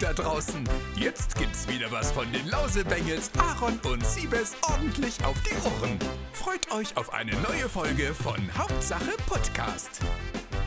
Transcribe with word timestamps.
da 0.00 0.12
draußen. 0.14 0.64
Jetzt 0.96 1.36
gibt's 1.36 1.68
wieder 1.68 1.90
was 1.92 2.10
von 2.12 2.24
den 2.32 2.48
Lausebengels, 2.48 3.30
Aaron 3.38 3.78
und 3.84 4.04
Siebes 4.04 4.56
ordentlich 4.62 5.22
auf 5.24 5.36
die 5.42 5.54
Ohren. 5.68 5.98
Freut 6.32 6.70
euch 6.72 6.96
auf 6.96 7.12
eine 7.12 7.32
neue 7.32 7.68
Folge 7.68 8.14
von 8.14 8.36
Hauptsache 8.56 9.10
Podcast. 9.26 10.00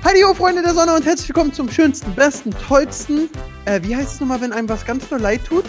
Hallo 0.04 0.33
Freunde 0.35 0.62
der 0.62 0.74
Sonne 0.76 0.94
und 0.94 1.04
herzlich 1.06 1.29
willkommen 1.29 1.51
zum 1.51 1.69
schönsten, 1.72 2.13
besten, 2.13 2.51
tollsten. 2.67 3.29
Äh, 3.65 3.81
wie 3.83 3.96
heißt 3.96 4.15
es 4.15 4.19
nochmal, 4.19 4.40
wenn 4.42 4.54
einem 4.54 4.69
was 4.69 4.85
ganz 4.85 5.10
nur 5.10 5.19
leid 5.19 5.42
tut? 5.46 5.65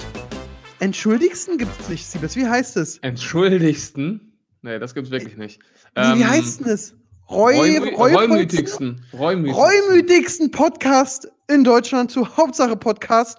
Entschuldigsten 0.80 1.56
gibt's 1.56 1.88
nicht, 1.88 2.04
Siebes. 2.06 2.36
Wie 2.36 2.46
heißt 2.46 2.76
es? 2.76 2.98
Entschuldigsten? 2.98 4.32
Nee, 4.60 4.78
das 4.78 4.94
gibt's 4.94 5.10
wirklich 5.10 5.36
nicht. 5.38 5.60
Wie, 5.94 6.00
wie 6.02 6.22
Ähm, 6.22 6.28
heißt 6.28 6.60
denn 6.60 6.66
es? 6.68 6.94
Reu, 7.30 7.54
Reumü- 7.54 7.94
Reu- 7.96 8.14
Reumütigsten. 8.14 9.04
Reumütigsten 9.12 10.50
Podcast 10.50 11.28
in 11.48 11.64
Deutschland 11.64 12.10
zu 12.10 12.36
Hauptsache 12.36 12.76
Podcast. 12.76 13.38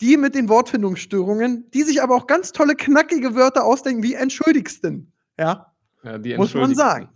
Die 0.00 0.16
mit 0.16 0.34
den 0.34 0.48
Wortfindungsstörungen, 0.48 1.70
die 1.72 1.82
sich 1.82 2.02
aber 2.02 2.16
auch 2.16 2.26
ganz 2.26 2.50
tolle, 2.52 2.74
knackige 2.74 3.34
Wörter 3.36 3.64
ausdenken 3.64 4.02
wie 4.02 4.14
entschuldigsten. 4.14 5.12
Ja. 5.38 5.72
Ja, 6.02 6.18
die 6.18 6.36
Muss 6.36 6.52
man 6.54 6.74
sagen. 6.74 7.08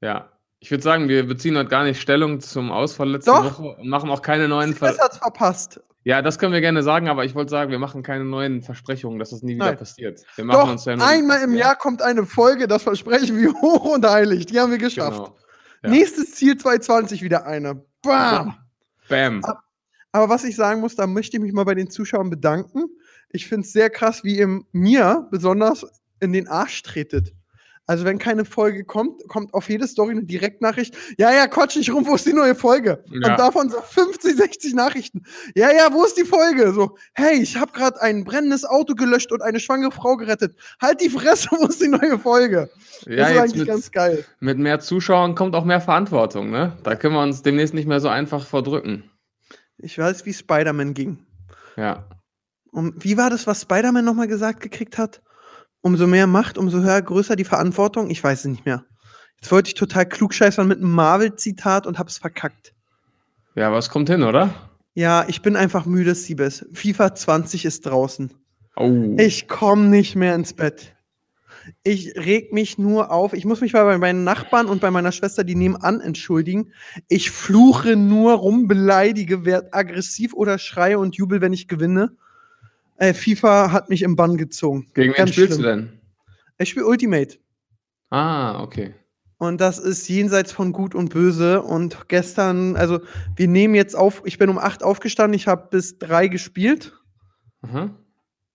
Ja. 0.00 0.28
Ich 0.60 0.70
würde 0.70 0.82
sagen, 0.82 1.08
wir 1.08 1.26
beziehen 1.26 1.56
heute 1.56 1.68
gar 1.68 1.84
nicht 1.84 2.00
Stellung 2.00 2.40
zum 2.40 2.70
Ausfall 2.72 3.10
letzte 3.10 3.30
Doch. 3.30 3.58
Woche 3.60 3.76
und 3.80 3.88
machen 3.88 4.10
auch 4.10 4.22
keine 4.22 4.48
neuen 4.48 4.74
Ver 4.74 4.88
Siebes 4.88 5.02
hat's 5.04 5.18
verpasst. 5.18 5.80
Ja, 6.04 6.20
das 6.22 6.38
können 6.38 6.52
wir 6.52 6.60
gerne 6.60 6.82
sagen, 6.82 7.08
aber 7.08 7.24
ich 7.24 7.34
wollte 7.34 7.50
sagen, 7.50 7.70
wir 7.70 7.78
machen 7.78 8.02
keine 8.02 8.24
neuen 8.24 8.62
Versprechungen, 8.62 9.18
dass 9.18 9.30
das 9.30 9.42
nie 9.42 9.54
wieder 9.54 9.66
Nein. 9.66 9.76
passiert. 9.78 10.20
Wir 10.36 10.44
machen 10.44 10.60
Doch, 10.60 10.70
uns 10.70 10.84
ja 10.84 10.94
einmal 10.94 11.42
im 11.42 11.52
Ja, 11.52 11.58
Jahr 11.66 11.76
kommt 11.76 12.02
eine 12.02 12.26
Folge, 12.26 12.66
das 12.68 12.82
versprechen 12.82 13.38
wir 13.38 13.52
hoch 13.62 13.84
und 13.94 14.04
heilig. 14.08 14.46
Die 14.46 14.58
haben 14.58 14.70
wir 14.70 14.78
geschafft. 14.78 15.18
Genau. 15.18 15.36
Ja. 15.82 15.90
Nächstes 15.90 16.34
Ziel 16.34 16.56
2020 16.56 17.22
wieder 17.22 17.46
eine. 17.46 17.84
Bam! 18.02 18.56
Bam. 19.08 19.42
Aber 20.12 20.28
was 20.28 20.44
ich 20.44 20.56
sagen 20.56 20.80
muss, 20.80 20.96
da 20.96 21.06
möchte 21.06 21.36
ich 21.36 21.42
mich 21.42 21.52
mal 21.52 21.64
bei 21.64 21.74
den 21.74 21.90
Zuschauern 21.90 22.30
bedanken. 22.30 22.84
Ich 23.30 23.46
finde 23.46 23.66
es 23.66 23.72
sehr 23.72 23.90
krass, 23.90 24.24
wie 24.24 24.38
ihr 24.38 24.62
mir 24.72 25.28
besonders 25.30 25.86
in 26.20 26.32
den 26.32 26.48
Arsch 26.48 26.82
tretet. 26.82 27.32
Also, 27.88 28.04
wenn 28.04 28.18
keine 28.18 28.44
Folge 28.44 28.84
kommt, 28.84 29.26
kommt 29.28 29.54
auf 29.54 29.70
jede 29.70 29.88
Story 29.88 30.10
eine 30.10 30.22
Direktnachricht. 30.22 30.94
Ja, 31.16 31.32
ja, 31.32 31.46
quatsch 31.46 31.74
nicht 31.74 31.90
rum, 31.90 32.06
wo 32.06 32.16
ist 32.16 32.26
die 32.26 32.34
neue 32.34 32.54
Folge? 32.54 33.02
Ja. 33.06 33.30
Und 33.30 33.38
davon 33.38 33.70
so 33.70 33.80
50, 33.80 34.36
60 34.36 34.74
Nachrichten. 34.74 35.22
Ja, 35.54 35.72
ja, 35.72 35.90
wo 35.90 36.04
ist 36.04 36.18
die 36.18 36.26
Folge? 36.26 36.74
So, 36.74 36.98
hey, 37.14 37.40
ich 37.40 37.56
habe 37.56 37.72
gerade 37.72 37.98
ein 38.02 38.24
brennendes 38.24 38.66
Auto 38.66 38.94
gelöscht 38.94 39.32
und 39.32 39.40
eine 39.40 39.58
schwangere 39.58 39.90
Frau 39.90 40.18
gerettet. 40.18 40.54
Halt 40.82 41.00
die 41.00 41.08
Fresse, 41.08 41.48
wo 41.58 41.64
ist 41.64 41.80
die 41.80 41.88
neue 41.88 42.18
Folge? 42.18 42.68
Ja, 43.06 43.16
das 43.16 43.30
ist 43.30 43.38
eigentlich 43.38 43.56
mit, 43.60 43.68
ganz 43.68 43.90
geil. 43.90 44.22
mit 44.38 44.58
mehr 44.58 44.80
Zuschauern 44.80 45.34
kommt 45.34 45.54
auch 45.54 45.64
mehr 45.64 45.80
Verantwortung, 45.80 46.50
ne? 46.50 46.76
Da 46.82 46.94
können 46.94 47.14
wir 47.14 47.22
uns 47.22 47.40
demnächst 47.40 47.72
nicht 47.72 47.88
mehr 47.88 48.00
so 48.00 48.08
einfach 48.08 48.46
verdrücken. 48.46 49.10
Ich 49.78 49.96
weiß, 49.96 50.26
wie 50.26 50.34
Spider-Man 50.34 50.92
ging. 50.92 51.24
Ja. 51.78 52.04
Und 52.70 53.02
wie 53.02 53.16
war 53.16 53.30
das, 53.30 53.46
was 53.46 53.62
Spider-Man 53.62 54.04
nochmal 54.04 54.28
gesagt 54.28 54.60
gekriegt 54.60 54.98
hat? 54.98 55.22
Umso 55.80 56.06
mehr 56.06 56.26
Macht, 56.26 56.58
umso 56.58 56.80
höher, 56.80 57.00
größer 57.00 57.36
die 57.36 57.44
Verantwortung. 57.44 58.10
Ich 58.10 58.22
weiß 58.22 58.40
es 58.40 58.44
nicht 58.46 58.66
mehr. 58.66 58.84
Jetzt 59.40 59.52
wollte 59.52 59.68
ich 59.68 59.74
total 59.74 60.06
klugscheißern 60.06 60.66
mit 60.66 60.78
einem 60.78 60.90
Marvel-Zitat 60.90 61.86
und 61.86 61.98
hab's 61.98 62.18
verkackt. 62.18 62.74
Ja, 63.54 63.72
was 63.72 63.88
kommt 63.88 64.08
hin, 64.08 64.22
oder? 64.22 64.52
Ja, 64.94 65.24
ich 65.28 65.42
bin 65.42 65.54
einfach 65.54 65.86
müde, 65.86 66.14
Siebes. 66.14 66.66
FIFA 66.72 67.14
20 67.14 67.64
ist 67.64 67.86
draußen. 67.86 68.34
Oh. 68.76 69.16
Ich 69.18 69.46
komme 69.46 69.86
nicht 69.86 70.16
mehr 70.16 70.34
ins 70.34 70.54
Bett. 70.54 70.96
Ich 71.82 72.16
reg 72.16 72.52
mich 72.52 72.78
nur 72.78 73.10
auf. 73.10 73.32
Ich 73.32 73.44
muss 73.44 73.60
mich 73.60 73.72
mal 73.72 73.84
bei 73.84 73.98
meinen 73.98 74.24
Nachbarn 74.24 74.66
und 74.66 74.80
bei 74.80 74.90
meiner 74.90 75.12
Schwester, 75.12 75.44
die 75.44 75.54
nebenan, 75.54 76.00
entschuldigen. 76.00 76.72
Ich 77.08 77.30
fluche 77.30 77.96
nur 77.96 78.34
rum, 78.34 78.66
beleidige, 78.66 79.44
werd 79.44 79.74
aggressiv 79.74 80.34
oder 80.34 80.58
schreie 80.58 80.98
und 80.98 81.16
jubel, 81.16 81.40
wenn 81.40 81.52
ich 81.52 81.68
gewinne. 81.68 82.16
Äh, 82.98 83.14
FIFA 83.14 83.72
hat 83.72 83.88
mich 83.88 84.02
im 84.02 84.14
Bann 84.16 84.36
gezogen. 84.36 84.86
Gegen 84.94 85.14
wen 85.16 85.26
spielst 85.28 85.54
schlimm. 85.54 85.62
du 85.62 85.68
denn? 85.68 86.00
Ich 86.58 86.68
spiele 86.70 86.86
Ultimate. 86.86 87.38
Ah, 88.10 88.60
okay. 88.62 88.94
Und 89.38 89.60
das 89.60 89.78
ist 89.78 90.08
jenseits 90.08 90.50
von 90.50 90.72
Gut 90.72 90.94
und 90.96 91.10
Böse. 91.10 91.62
Und 91.62 92.08
gestern, 92.08 92.74
also 92.76 93.00
wir 93.36 93.46
nehmen 93.46 93.74
jetzt 93.76 93.94
auf, 93.96 94.22
ich 94.24 94.36
bin 94.38 94.50
um 94.50 94.58
8 94.58 94.82
aufgestanden, 94.82 95.34
ich 95.36 95.46
habe 95.46 95.68
bis 95.70 95.98
3 95.98 96.26
gespielt. 96.26 96.92
Aha. 97.62 97.90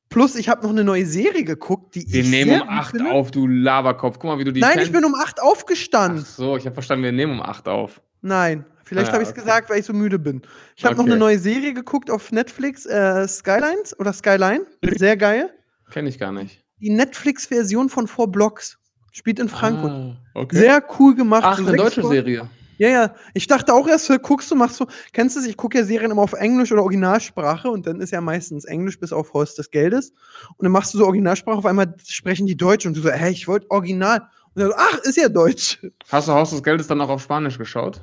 Plus, 0.10 0.36
ich 0.36 0.50
habe 0.50 0.62
noch 0.64 0.70
eine 0.72 0.84
neue 0.84 1.06
Serie 1.06 1.44
geguckt, 1.46 1.96
die 1.96 2.06
Wir 2.12 2.22
ich 2.22 2.30
nehmen 2.30 2.52
sehr 2.52 2.62
um 2.64 2.68
gut 2.68 2.78
8 2.78 2.92
finde. 2.98 3.12
auf, 3.12 3.32
du 3.32 3.48
Laberkopf. 3.48 4.16
Guck 4.20 4.26
mal, 4.26 4.38
wie 4.40 4.44
du 4.44 4.52
die 4.52 4.60
Nein, 4.60 4.74
Fans- 4.74 4.86
ich 4.88 4.92
bin 4.92 5.06
um 5.06 5.16
8 5.16 5.42
aufgestanden. 5.42 6.24
Ach 6.28 6.30
so, 6.36 6.58
ich 6.58 6.66
habe 6.66 6.74
verstanden, 6.74 7.06
wir 7.06 7.12
nehmen 7.14 7.34
um 7.34 7.42
8 7.42 7.68
auf. 7.70 8.02
Nein, 8.22 8.66
vielleicht 8.94 9.10
Ah, 9.10 9.14
habe 9.14 9.24
ich 9.24 9.30
es 9.30 9.34
okay. 9.34 9.42
gesagt, 9.42 9.70
weil 9.70 9.80
ich 9.80 9.86
so 9.86 9.94
müde 9.94 10.20
bin. 10.20 10.42
Ich 10.76 10.86
habe 10.86 10.96
noch 10.96 11.04
Okay. 11.04 11.12
eine 11.12 11.20
neue 11.20 11.40
Serie 11.40 11.74
geguckt 11.74 12.10
auf 12.10 12.32
Netflix, 12.32 12.86
äh, 12.86 13.28
Skylines 13.28 13.98
oder 14.00 14.14
Skyline. 14.14 14.66
Sehr 14.96 15.18
geil. 15.18 15.50
Kenne 15.92 16.10
ich 16.10 16.18
gar 16.20 16.32
nicht. 16.32 16.64
Die 16.80 16.90
Netflix-Version 16.90 17.90
von 17.90 18.08
Four 18.08 18.32
Blocks. 18.32 18.78
Spielt 19.12 19.40
in 19.40 19.48
Frankfurt. 19.50 19.92
Ah, 19.92 20.18
okay. 20.34 20.58
Sehr 20.58 20.84
cool 21.00 21.14
gemacht. 21.16 21.44
Ach, 21.46 21.58
eine 21.60 21.76
deutsche 21.78 22.02
Folgen. 22.02 22.16
Serie. 22.16 22.50
Ja, 22.80 22.90
ja. 22.90 23.14
Ich 23.36 23.46
dachte 23.46 23.72
auch 23.74 23.88
erst, 23.88 24.12
guckst 24.24 24.50
du, 24.50 24.56
machst 24.56 24.80
du, 24.80 24.88
kennst 25.14 25.36
du 25.36 25.40
es? 25.40 25.46
Ich 25.46 25.56
gucke 25.56 25.78
ja 25.78 25.84
Serien 25.86 26.10
immer 26.10 26.24
auf 26.24 26.34
Englisch 26.34 26.72
oder 26.72 26.82
Originalsprache 26.82 27.70
und 27.70 27.86
dann 27.86 28.02
ist 28.02 28.12
ja 28.12 28.20
meistens 28.22 28.66
Englisch 28.66 29.00
bis 29.00 29.14
auf 29.14 29.32
Horst 29.34 29.60
des 29.60 29.70
Geldes. 29.70 30.12
Und 30.58 30.64
dann 30.66 30.72
machst 30.72 30.94
du 30.94 30.98
so 30.98 31.06
Originalsprache, 31.06 31.58
auf 31.60 31.66
einmal 31.68 31.94
sprechen 32.08 32.48
die 32.48 32.58
Deutsch 32.58 32.86
und 32.88 32.98
du 32.98 33.02
so, 33.02 33.12
hä, 33.12 33.30
ich 33.30 33.48
wollte 33.48 33.70
Original. 33.70 34.22
Und 34.56 34.62
dann 34.62 34.70
so, 34.72 34.76
ach, 34.76 34.98
ist 35.04 35.18
ja 35.18 35.30
Deutsch. 35.30 35.80
Hast 36.10 36.28
du 36.28 36.32
Haus 36.34 36.50
des 36.50 36.64
Geldes 36.64 36.88
dann 36.88 37.00
auch 37.00 37.10
auf 37.10 37.22
Spanisch 37.22 37.60
geschaut? 37.60 38.02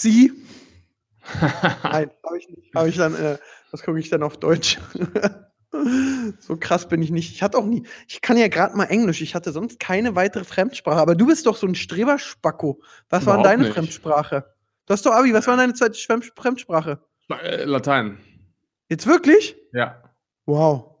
Sie. 0.00 0.32
Nein, 1.82 2.10
habe 2.24 2.38
ich 2.38 2.48
nicht. 2.48 2.74
Habe 2.74 2.88
ich 2.88 2.96
dann, 2.96 3.14
äh, 3.14 3.38
das 3.70 3.82
gucke 3.82 3.98
ich 3.98 4.08
dann 4.08 4.22
auf 4.22 4.38
Deutsch. 4.38 4.78
so 6.40 6.56
krass 6.56 6.88
bin 6.88 7.02
ich 7.02 7.10
nicht. 7.10 7.32
Ich 7.32 7.42
hatte 7.42 7.58
auch 7.58 7.64
nie, 7.64 7.86
ich 8.08 8.20
kann 8.20 8.36
ja 8.36 8.48
gerade 8.48 8.76
mal 8.76 8.84
Englisch. 8.86 9.20
Ich 9.20 9.34
hatte 9.34 9.52
sonst 9.52 9.78
keine 9.78 10.14
weitere 10.16 10.44
Fremdsprache. 10.44 10.98
Aber 11.00 11.14
du 11.14 11.26
bist 11.26 11.46
doch 11.46 11.56
so 11.56 11.66
ein 11.66 11.74
Streberspacko. 11.74 12.82
Was 13.10 13.26
war 13.26 13.36
denn 13.36 13.44
deine 13.44 13.62
nicht. 13.64 13.74
Fremdsprache? 13.74 14.46
Du 14.86 14.92
hast 14.94 15.04
doch 15.06 15.12
Abi, 15.12 15.32
was 15.32 15.46
war 15.46 15.56
deine 15.56 15.74
zweite 15.74 15.94
Fremd- 15.98 16.32
Fremdsprache? 16.36 17.00
Äh, 17.30 17.64
Latein. 17.64 18.18
Jetzt 18.88 19.06
wirklich? 19.06 19.56
Ja. 19.72 20.02
Wow. 20.46 20.96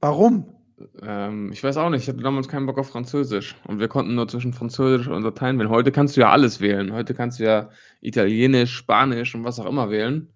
Warum? 0.00 0.61
Ähm, 1.02 1.50
ich 1.52 1.62
weiß 1.62 1.76
auch 1.76 1.90
nicht, 1.90 2.02
ich 2.02 2.08
hatte 2.08 2.22
damals 2.22 2.48
keinen 2.48 2.66
Bock 2.66 2.78
auf 2.78 2.88
Französisch. 2.88 3.56
Und 3.66 3.78
wir 3.80 3.88
konnten 3.88 4.14
nur 4.14 4.28
zwischen 4.28 4.52
Französisch 4.52 5.08
und 5.08 5.22
Latein 5.22 5.58
wählen. 5.58 5.70
Heute 5.70 5.92
kannst 5.92 6.16
du 6.16 6.20
ja 6.22 6.30
alles 6.30 6.60
wählen. 6.60 6.92
Heute 6.92 7.14
kannst 7.14 7.38
du 7.40 7.44
ja 7.44 7.70
Italienisch, 8.00 8.74
Spanisch 8.74 9.34
und 9.34 9.44
was 9.44 9.58
auch 9.60 9.66
immer 9.66 9.90
wählen. 9.90 10.28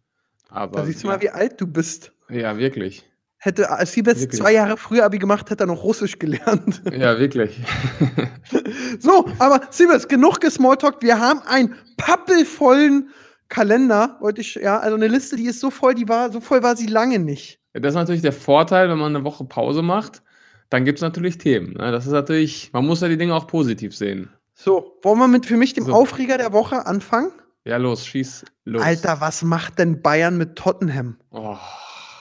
Aber 0.48 0.80
Da 0.80 0.86
siehst 0.86 1.02
du 1.02 1.08
ja, 1.08 1.14
mal, 1.14 1.22
wie 1.22 1.30
alt 1.30 1.60
du 1.60 1.66
bist. 1.66 2.12
ja, 2.28 2.56
wirklich. 2.58 3.04
Hätte 3.38 3.68
Siebes 3.84 4.22
Wirklich. 4.22 4.40
zwei 4.40 4.52
Jahre 4.54 4.76
früher 4.76 5.04
Abi 5.04 5.18
gemacht, 5.18 5.50
hätte 5.50 5.64
er 5.64 5.66
noch 5.66 5.84
Russisch 5.84 6.18
gelernt. 6.18 6.82
Ja, 6.92 7.18
wirklich. 7.18 7.60
So, 8.98 9.26
aber 9.38 9.60
Siebes, 9.70 10.08
genug 10.08 10.40
gesmalltalkt. 10.40 11.02
Wir 11.02 11.20
haben 11.20 11.40
einen 11.46 11.74
pappelvollen 11.96 13.10
Kalender, 13.48 14.16
wollte 14.20 14.40
ich, 14.40 14.54
ja, 14.54 14.78
also 14.78 14.96
eine 14.96 15.08
Liste, 15.08 15.36
die 15.36 15.46
ist 15.46 15.60
so 15.60 15.70
voll, 15.70 15.94
die 15.94 16.08
war, 16.08 16.32
so 16.32 16.40
voll 16.40 16.62
war 16.62 16.76
sie 16.76 16.86
lange 16.86 17.18
nicht. 17.18 17.60
Das 17.72 17.90
ist 17.90 17.96
natürlich 17.96 18.22
der 18.22 18.32
Vorteil, 18.32 18.88
wenn 18.88 18.98
man 18.98 19.14
eine 19.14 19.24
Woche 19.24 19.44
Pause 19.44 19.82
macht, 19.82 20.22
dann 20.70 20.84
gibt 20.84 20.98
es 20.98 21.02
natürlich 21.02 21.38
Themen. 21.38 21.74
Ne? 21.74 21.90
Das 21.92 22.06
ist 22.06 22.12
natürlich, 22.12 22.72
man 22.72 22.86
muss 22.86 23.00
ja 23.00 23.08
die 23.08 23.16
Dinge 23.16 23.34
auch 23.34 23.46
positiv 23.46 23.96
sehen. 23.96 24.30
So, 24.54 24.98
wollen 25.02 25.18
wir 25.18 25.28
mit 25.28 25.46
für 25.46 25.56
mich 25.56 25.74
dem 25.74 25.84
So. 25.84 25.92
Aufreger 25.92 26.38
der 26.38 26.52
Woche 26.52 26.86
anfangen? 26.86 27.30
Ja, 27.64 27.76
los, 27.76 28.06
schieß 28.06 28.44
los. 28.64 28.82
Alter, 28.82 29.20
was 29.20 29.42
macht 29.42 29.78
denn 29.78 30.00
Bayern 30.00 30.38
mit 30.38 30.56
Tottenham? 30.56 31.16
Oh, 31.30 31.56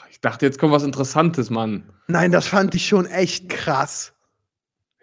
ich 0.10 0.20
dachte, 0.20 0.46
jetzt 0.46 0.60
kommt 0.60 0.74
was 0.74 0.84
Interessantes, 0.84 1.50
Mann. 1.50 1.84
Nein, 2.08 2.32
das 2.32 2.48
fand 2.48 2.74
ich 2.76 2.88
schon 2.88 3.06
echt 3.06 3.50
krass. 3.50 4.14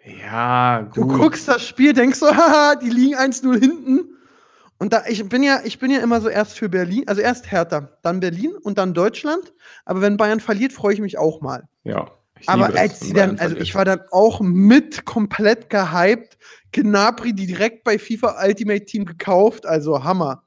Ja, 0.05 0.81
gut. 0.81 0.97
Du 0.97 1.07
guckst 1.17 1.47
das 1.47 1.65
Spiel, 1.65 1.93
denkst 1.93 2.19
so, 2.19 2.27
haha, 2.35 2.75
die 2.75 2.89
liegen 2.89 3.15
1-0 3.15 3.59
hinten. 3.59 4.01
Und 4.77 4.91
da, 4.91 5.03
ich 5.07 5.27
bin 5.29 5.43
ja, 5.43 5.61
ich 5.63 5.79
bin 5.79 5.91
ja 5.91 5.99
immer 6.01 6.19
so 6.19 6.27
erst 6.27 6.57
für 6.57 6.67
Berlin, 6.67 7.03
also 7.07 7.21
erst 7.21 7.49
Hertha, 7.51 7.89
dann 8.01 8.19
Berlin 8.19 8.53
und 8.63 8.77
dann 8.77 8.93
Deutschland. 8.93 9.53
Aber 9.85 10.01
wenn 10.01 10.17
Bayern 10.17 10.41
verliert, 10.41 10.73
freue 10.73 10.93
ich 10.93 10.99
mich 10.99 11.17
auch 11.17 11.39
mal. 11.39 11.69
Ja. 11.83 12.11
Ich 12.43 12.49
Aber 12.49 12.75
als 12.75 12.99
sie 12.99 13.13
dann, 13.13 13.39
also 13.39 13.55
ich 13.55 13.73
war 13.73 13.85
dann 13.85 14.01
auch 14.11 14.41
mit 14.41 15.05
komplett 15.05 15.69
gehypt. 15.69 16.37
Gnabry, 16.71 17.33
direkt 17.33 17.83
bei 17.83 17.97
FIFA 17.97 18.43
Ultimate 18.43 18.85
Team 18.85 19.05
gekauft, 19.05 19.65
also 19.65 20.03
Hammer. 20.03 20.43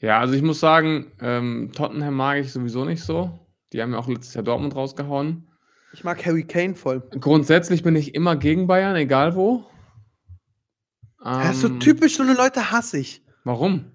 Ja, 0.00 0.18
also 0.18 0.34
ich 0.34 0.42
muss 0.42 0.60
sagen, 0.60 1.12
ähm, 1.20 1.70
Tottenham 1.74 2.14
mag 2.14 2.38
ich 2.38 2.52
sowieso 2.52 2.84
nicht 2.84 3.02
so. 3.02 3.38
Die 3.72 3.82
haben 3.82 3.92
ja 3.92 3.98
auch 3.98 4.08
letztes 4.08 4.34
Jahr 4.34 4.44
Dortmund 4.44 4.74
rausgehauen. 4.74 5.46
Ich 5.92 6.04
mag 6.04 6.24
Harry 6.24 6.44
Kane 6.44 6.74
voll. 6.74 7.02
Grundsätzlich 7.20 7.82
bin 7.82 7.96
ich 7.96 8.14
immer 8.14 8.36
gegen 8.36 8.66
Bayern, 8.66 8.96
egal 8.96 9.36
wo. 9.36 9.64
das 11.22 11.56
ist 11.56 11.60
so 11.60 11.68
Ähm, 11.68 11.80
typisch, 11.80 12.16
so 12.16 12.22
eine 12.22 12.34
Leute 12.34 12.70
hasse 12.70 12.98
ich. 12.98 13.22
Warum? 13.44 13.91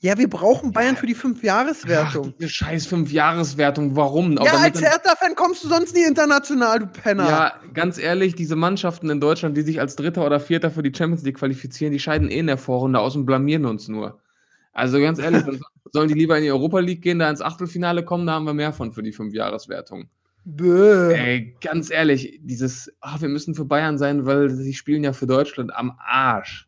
Ja, 0.00 0.16
wir 0.16 0.30
brauchen 0.30 0.70
Bayern 0.72 0.96
für 0.96 1.06
die 1.06 1.16
Ach, 1.16 1.22
Fünf-Jahreswertung. 1.22 2.34
diese 2.38 2.50
scheiß 2.50 2.86
Fünf-Jahreswertung, 2.86 3.96
warum? 3.96 4.36
Ja, 4.36 4.52
als 4.52 4.80
Hertha-Fan 4.80 5.34
kommst 5.34 5.64
du 5.64 5.68
sonst 5.68 5.94
nie 5.94 6.04
international, 6.04 6.78
du 6.78 6.86
Penner. 6.86 7.28
Ja, 7.28 7.52
ganz 7.74 7.98
ehrlich, 7.98 8.36
diese 8.36 8.54
Mannschaften 8.54 9.10
in 9.10 9.20
Deutschland, 9.20 9.56
die 9.56 9.62
sich 9.62 9.80
als 9.80 9.96
Dritter 9.96 10.24
oder 10.24 10.38
Vierter 10.38 10.70
für 10.70 10.84
die 10.84 10.92
Champions 10.96 11.24
League 11.24 11.38
qualifizieren, 11.38 11.92
die 11.92 11.98
scheiden 11.98 12.30
eh 12.30 12.38
in 12.38 12.46
der 12.46 12.58
Vorrunde 12.58 13.00
aus 13.00 13.16
und 13.16 13.26
blamieren 13.26 13.66
uns 13.66 13.88
nur. 13.88 14.20
Also 14.72 15.00
ganz 15.00 15.18
ehrlich, 15.18 15.42
dann 15.42 15.60
Sollen 15.92 16.08
die 16.08 16.14
lieber 16.14 16.36
in 16.36 16.44
die 16.44 16.50
Europa 16.50 16.80
League 16.80 17.02
gehen, 17.02 17.18
da 17.18 17.30
ins 17.30 17.40
Achtelfinale 17.40 18.04
kommen, 18.04 18.26
da 18.26 18.34
haben 18.34 18.44
wir 18.44 18.54
mehr 18.54 18.72
von 18.72 18.92
für 18.92 19.02
die 19.02 19.12
Fünfjahreswertung. 19.12 20.08
Bäh. 20.44 21.14
Ey, 21.14 21.56
ganz 21.60 21.90
ehrlich, 21.90 22.40
dieses, 22.42 22.92
ach, 23.00 23.20
wir 23.20 23.28
müssen 23.28 23.54
für 23.54 23.64
Bayern 23.64 23.98
sein, 23.98 24.24
weil 24.24 24.50
sie 24.50 24.74
spielen 24.74 25.04
ja 25.04 25.12
für 25.12 25.26
Deutschland 25.26 25.74
am 25.74 25.98
Arsch. 25.98 26.67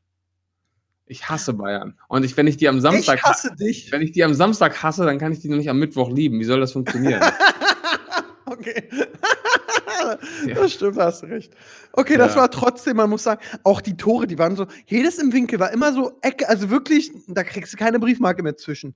Ich 1.10 1.28
hasse 1.28 1.52
Bayern. 1.54 1.94
Und 2.06 2.24
ich, 2.24 2.36
wenn 2.36 2.46
ich 2.46 2.56
die 2.56 2.68
am 2.68 2.80
Samstag, 2.80 3.16
ich 3.18 3.22
hasse 3.24 3.54
dich. 3.56 3.90
wenn 3.90 4.00
ich 4.00 4.12
die 4.12 4.22
am 4.22 4.32
Samstag 4.32 4.80
hasse, 4.80 5.04
dann 5.04 5.18
kann 5.18 5.32
ich 5.32 5.40
die 5.40 5.48
noch 5.48 5.56
nicht 5.56 5.68
am 5.68 5.78
Mittwoch 5.78 6.08
lieben. 6.10 6.38
Wie 6.38 6.44
soll 6.44 6.60
das 6.60 6.70
funktionieren? 6.72 7.20
okay. 8.46 8.84
Ja. 10.46 10.54
Das 10.54 10.72
stimmt, 10.72 10.96
hast 10.96 11.22
du 11.22 11.26
recht. 11.26 11.52
Okay, 11.92 12.16
das 12.16 12.34
Ja. 12.34 12.40
war 12.40 12.50
trotzdem, 12.50 12.96
man 12.96 13.10
muss 13.10 13.22
sagen, 13.24 13.40
auch 13.64 13.80
die 13.82 13.96
Tore, 13.96 14.26
die 14.26 14.38
waren 14.38 14.56
so, 14.56 14.66
jedes 14.86 15.18
im 15.18 15.32
Winkel 15.32 15.60
war 15.60 15.70
immer 15.72 15.92
so 15.92 16.12
Ecke, 16.22 16.48
also 16.48 16.70
wirklich, 16.70 17.10
da 17.28 17.44
kriegst 17.44 17.72
du 17.72 17.76
keine 17.76 17.98
Briefmarke 18.00 18.42
mehr 18.42 18.56
zwischen. 18.56 18.94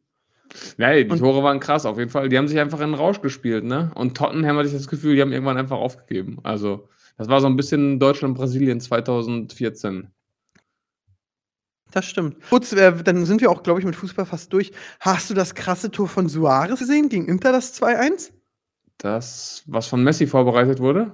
Nee, 0.78 1.04
die 1.04 1.10
Und- 1.10 1.18
Tore 1.18 1.42
waren 1.42 1.60
krass, 1.60 1.84
auf 1.84 1.98
jeden 1.98 2.10
Fall. 2.10 2.28
Die 2.30 2.38
haben 2.38 2.48
sich 2.48 2.58
einfach 2.58 2.80
in 2.80 2.86
den 2.90 2.94
Rausch 2.94 3.20
gespielt, 3.20 3.64
ne? 3.64 3.92
Und 3.94 4.16
Tottenham 4.16 4.56
hatte 4.56 4.68
ich 4.68 4.74
das 4.74 4.88
Gefühl, 4.88 5.14
die 5.14 5.20
haben 5.20 5.32
irgendwann 5.32 5.58
einfach 5.58 5.76
aufgegeben. 5.76 6.38
Also, 6.42 6.88
das 7.18 7.28
war 7.28 7.40
so 7.40 7.46
ein 7.48 7.56
bisschen 7.56 8.00
Deutschland-Brasilien 8.00 8.80
2014. 8.80 10.08
Das 11.94 12.04
stimmt. 12.06 12.36
Kurz, 12.50 12.72
äh, 12.72 12.92
dann 13.04 13.24
sind 13.24 13.40
wir 13.40 13.50
auch, 13.50 13.62
glaube 13.62 13.78
ich, 13.78 13.86
mit 13.86 13.94
Fußball 13.94 14.26
fast 14.26 14.52
durch. 14.52 14.72
Hast 14.98 15.30
du 15.30 15.34
das 15.34 15.54
krasse 15.54 15.92
Tor 15.92 16.08
von 16.08 16.28
Suarez 16.28 16.78
gesehen 16.80 17.08
gegen 17.08 17.28
Inter, 17.28 17.52
das 17.52 17.80
2-1? 17.80 18.30
Das, 18.98 19.62
was 19.66 19.86
von 19.86 20.02
Messi 20.02 20.26
vorbereitet 20.26 20.80
wurde, 20.80 21.12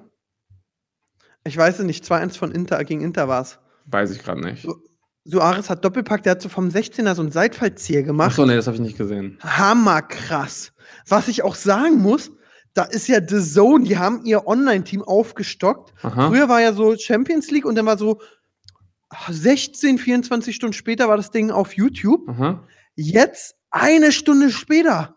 Ich 1.44 1.56
weiß 1.56 1.79
es 1.81 1.85
nicht, 1.85 2.05
2-1 2.05 2.37
von 2.38 2.50
Inter, 2.50 2.82
gegen 2.85 3.03
Inter 3.03 3.29
war 3.29 3.43
es. 3.43 3.59
weiß 3.87 4.11
ich 4.11 4.23
gerade 4.23 4.41
nicht. 4.41 4.67
Suarez 5.25 5.69
hat 5.69 5.85
Doppelpack, 5.85 6.23
der 6.23 6.32
hat 6.32 6.43
so 6.43 6.49
vom 6.49 6.69
16er 6.69 7.15
so 7.15 7.21
einen 7.23 7.31
Seitfallzieher 7.31 8.03
gemacht. 8.03 8.31
Achso, 8.31 8.47
nee, 8.47 8.56
das 8.56 8.67
habe 8.67 8.76
ich 8.76 8.83
nicht 8.83 8.97
gesehen. 8.97 9.38
Hammerkrass. 9.43 10.73
Was 11.09 11.29
ich 11.29 11.43
auch 11.43 11.56
sagen 11.56 11.99
muss, 11.99 12.31
da 12.73 12.85
ist 12.85 13.06
ja 13.09 13.19
The 13.26 13.41
Zone, 13.43 13.85
die 13.85 13.99
haben 13.99 14.25
ihr 14.25 14.47
Online-Team 14.47 15.03
aufgestockt. 15.03 15.93
Aha. 16.03 16.29
Früher 16.29 16.49
war 16.49 16.61
ja 16.62 16.73
so 16.73 16.97
Champions 16.97 17.50
League 17.50 17.67
und 17.67 17.75
dann 17.75 17.85
war 17.87 17.99
so 17.99 18.21
16, 19.29 19.99
24 19.99 20.55
Stunden 20.55 20.73
später 20.73 21.09
war 21.09 21.17
das 21.17 21.31
Ding 21.31 21.51
auf 21.51 21.73
YouTube. 21.75 22.29
Aha. 22.29 22.62
Jetzt 22.95 23.57
eine 23.71 24.12
Stunde 24.12 24.51
später. 24.51 25.17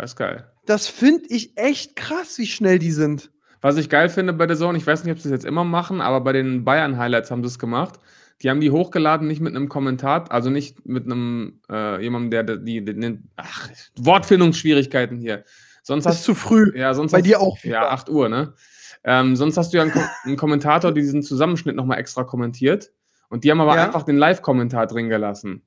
Ist 0.00 0.16
geil. 0.16 0.50
Das 0.66 0.86
finde 0.88 1.24
ich 1.28 1.56
echt 1.56 1.94
krass, 1.96 2.38
wie 2.38 2.46
schnell 2.46 2.78
die 2.78 2.90
sind. 2.90 3.30
Was 3.60 3.76
ich 3.76 3.88
geil 3.88 4.08
finde 4.08 4.32
bei 4.32 4.46
der 4.46 4.56
Zone, 4.56 4.76
ich 4.76 4.86
weiß 4.86 5.04
nicht, 5.04 5.12
ob 5.12 5.18
sie 5.20 5.28
es 5.28 5.32
jetzt 5.32 5.44
immer 5.44 5.64
machen, 5.64 6.00
aber 6.00 6.20
bei 6.20 6.32
den 6.32 6.64
Bayern-Highlights 6.64 7.30
haben 7.30 7.42
sie 7.42 7.48
es 7.48 7.58
gemacht. 7.58 7.98
Die 8.42 8.50
haben 8.50 8.60
die 8.60 8.70
hochgeladen, 8.70 9.28
nicht 9.28 9.40
mit 9.40 9.54
einem 9.54 9.68
Kommentar, 9.68 10.30
also 10.32 10.50
nicht 10.50 10.84
mit 10.86 11.04
einem 11.04 11.60
äh, 11.70 12.02
jemandem, 12.02 12.30
der 12.30 12.42
der- 12.42 12.56
die, 12.56 12.84
die 12.84 13.18
ach, 13.36 13.70
Wortfindungsschwierigkeiten 13.96 15.18
hier. 15.18 15.44
Sonst 15.82 16.04
Das 16.04 16.14
ist 16.14 16.18
hast 16.20 16.24
zu 16.24 16.34
früh. 16.34 16.72
ja, 16.76 16.92
sonst 16.94 17.12
Bei 17.12 17.18
hast, 17.18 17.26
dir 17.26 17.40
auch. 17.40 17.58
Ja, 17.62 17.88
8 17.90 18.08
Uhr, 18.08 18.28
ne? 18.28 18.54
Ähm, 19.04 19.36
sonst 19.36 19.56
hast 19.56 19.72
du 19.72 19.76
ja 19.76 19.82
einen, 19.82 19.92
Ko 19.92 20.00
einen 20.24 20.36
Kommentator, 20.36 20.92
der 20.92 21.02
diesen 21.02 21.22
Zusammenschnitt 21.22 21.76
nochmal 21.76 21.98
extra 21.98 22.24
kommentiert. 22.24 22.90
Und 23.28 23.44
die 23.44 23.50
haben 23.50 23.60
aber 23.60 23.76
Ja. 23.76 23.84
einfach 23.84 24.02
den 24.02 24.16
Live-Kommentar 24.16 24.86
drin 24.86 25.08
gelassen. 25.08 25.62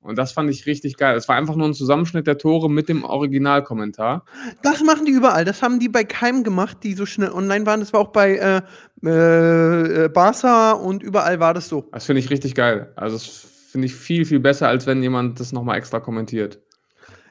Und 0.00 0.16
das 0.18 0.30
fand 0.32 0.50
ich 0.50 0.66
richtig 0.66 0.96
geil. 0.98 1.16
Es 1.16 1.28
war 1.28 1.34
einfach 1.36 1.56
nur 1.56 1.66
ein 1.66 1.74
Zusammenschnitt 1.74 2.26
der 2.28 2.38
Tore 2.38 2.70
mit 2.70 2.88
dem 2.88 3.02
Originalkommentar. 3.02 4.24
Das 4.62 4.82
machen 4.84 5.04
die 5.04 5.10
überall. 5.10 5.44
Das 5.44 5.62
haben 5.62 5.80
die 5.80 5.88
bei 5.88 6.04
keinem 6.04 6.44
gemacht, 6.44 6.78
die 6.84 6.94
so 6.94 7.06
schnell 7.06 7.30
online 7.32 7.66
waren. 7.66 7.80
Das 7.80 7.92
war 7.92 8.00
auch 8.00 8.12
bei 8.12 8.36
äh, 8.36 8.62
äh, 9.04 10.04
äh, 10.04 10.08
Barca 10.08 10.72
und 10.72 11.02
überall 11.02 11.40
war 11.40 11.54
das 11.54 11.68
so. 11.68 11.88
Das 11.92 12.04
finde 12.06 12.20
ich 12.20 12.30
richtig 12.30 12.54
geil. 12.54 12.92
Also, 12.94 13.16
das 13.16 13.46
finde 13.70 13.86
ich 13.86 13.94
viel, 13.94 14.24
viel 14.24 14.38
besser, 14.40 14.68
als 14.68 14.86
wenn 14.86 15.02
jemand 15.02 15.40
das 15.40 15.52
nochmal 15.52 15.76
extra 15.78 15.98
kommentiert. 15.98 16.60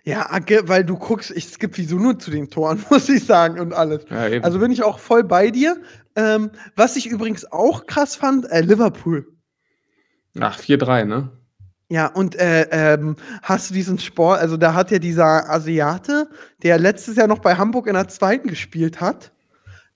Ja, 0.05 0.29
weil 0.65 0.85
du 0.85 0.97
guckst, 0.97 1.31
ich 1.31 1.47
skippe 1.47 1.77
wieso 1.77 1.97
nur 1.97 2.19
zu 2.19 2.29
den 2.29 2.49
Toren, 2.49 2.85
muss 2.89 3.09
ich 3.09 3.25
sagen, 3.25 3.59
und 3.59 3.73
alles. 3.73 4.05
Ja. 4.09 4.41
Also 4.41 4.59
bin 4.59 4.71
ich 4.71 4.83
auch 4.83 4.99
voll 4.99 5.23
bei 5.23 5.49
dir. 5.49 5.77
Ähm, 6.15 6.51
was 6.75 6.95
ich 6.95 7.07
übrigens 7.07 7.51
auch 7.51 7.87
krass 7.87 8.15
fand, 8.15 8.49
äh, 8.51 8.61
Liverpool. 8.61 9.27
Ach, 10.39 10.59
4-3, 10.59 11.05
ne? 11.05 11.31
Ja, 11.89 12.07
und 12.07 12.35
äh, 12.35 12.67
ähm, 12.71 13.15
hast 13.41 13.69
du 13.69 13.73
diesen 13.73 13.99
Sport, 13.99 14.39
also 14.39 14.57
da 14.57 14.73
hat 14.73 14.91
ja 14.91 14.99
dieser 14.99 15.49
Asiate, 15.49 16.29
der 16.63 16.79
letztes 16.79 17.15
Jahr 17.15 17.27
noch 17.27 17.39
bei 17.39 17.55
Hamburg 17.55 17.87
in 17.87 17.93
der 17.93 18.07
zweiten 18.07 18.47
gespielt 18.47 19.01
hat, 19.01 19.31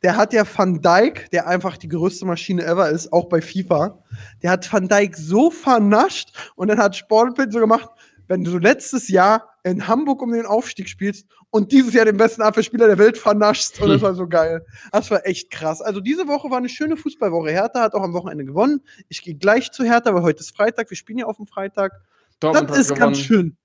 der 0.04 0.16
hat 0.16 0.32
ja 0.34 0.44
Van 0.46 0.82
Dijk, 0.82 1.30
der 1.32 1.48
einfach 1.48 1.78
die 1.78 1.90
größte 1.90 2.26
Maschine 2.26 2.64
ever 2.64 2.90
ist, 2.90 3.12
auch 3.12 3.28
bei 3.28 3.42
FIFA, 3.42 4.04
der 4.42 4.52
hat 4.52 4.72
Van 4.72 4.88
Dijk 4.88 5.16
so 5.16 5.52
vernascht 5.52 6.32
und 6.56 6.68
dann 6.70 6.80
hat 6.80 6.96
Sportbild 6.96 7.52
so 7.52 7.60
gemacht, 7.60 7.90
wenn 8.30 8.46
du 8.46 8.58
letztes 8.58 9.10
Jahr 9.10 9.50
in 9.64 9.88
Hamburg 9.88 10.22
um 10.22 10.32
den 10.32 10.46
Aufstieg 10.46 10.88
spielst 10.88 11.28
und 11.50 11.72
dieses 11.74 11.94
Jahr 11.94 12.06
den 12.06 12.16
besten 12.16 12.42
Abwehrspieler 12.42 12.88
der 12.88 12.98
Welt 12.98 13.18
vernaschst 13.18 13.82
und 13.82 13.90
das 13.90 14.02
war 14.02 14.14
so 14.16 14.28
geil. 14.28 14.66
Das 14.94 15.12
war 15.12 15.26
echt 15.28 15.52
krass. 15.52 15.82
Also 15.82 16.00
diese 16.00 16.28
Woche 16.28 16.50
war 16.50 16.60
eine 16.60 16.70
schöne 16.70 16.96
Fußballwoche. 16.96 17.50
Hertha 17.52 17.82
hat 17.82 17.94
auch 17.94 18.04
am 18.04 18.14
Wochenende 18.14 18.46
gewonnen. 18.46 18.82
Ich 19.10 19.22
gehe 19.22 19.36
gleich 19.36 19.72
zu 19.72 19.84
Hertha, 19.84 20.14
weil 20.14 20.22
heute 20.22 20.40
ist 20.40 20.56
Freitag. 20.56 20.90
Wir 20.90 20.96
spielen 20.96 21.18
ja 21.20 21.26
auf 21.26 21.36
dem 21.36 21.48
Freitag. 21.48 21.92
Dortmund 22.40 22.70
Das 22.70 22.78
ist 22.78 22.88
gewonnen. 22.90 23.00
ganz 23.02 23.18
schön. 23.20 23.58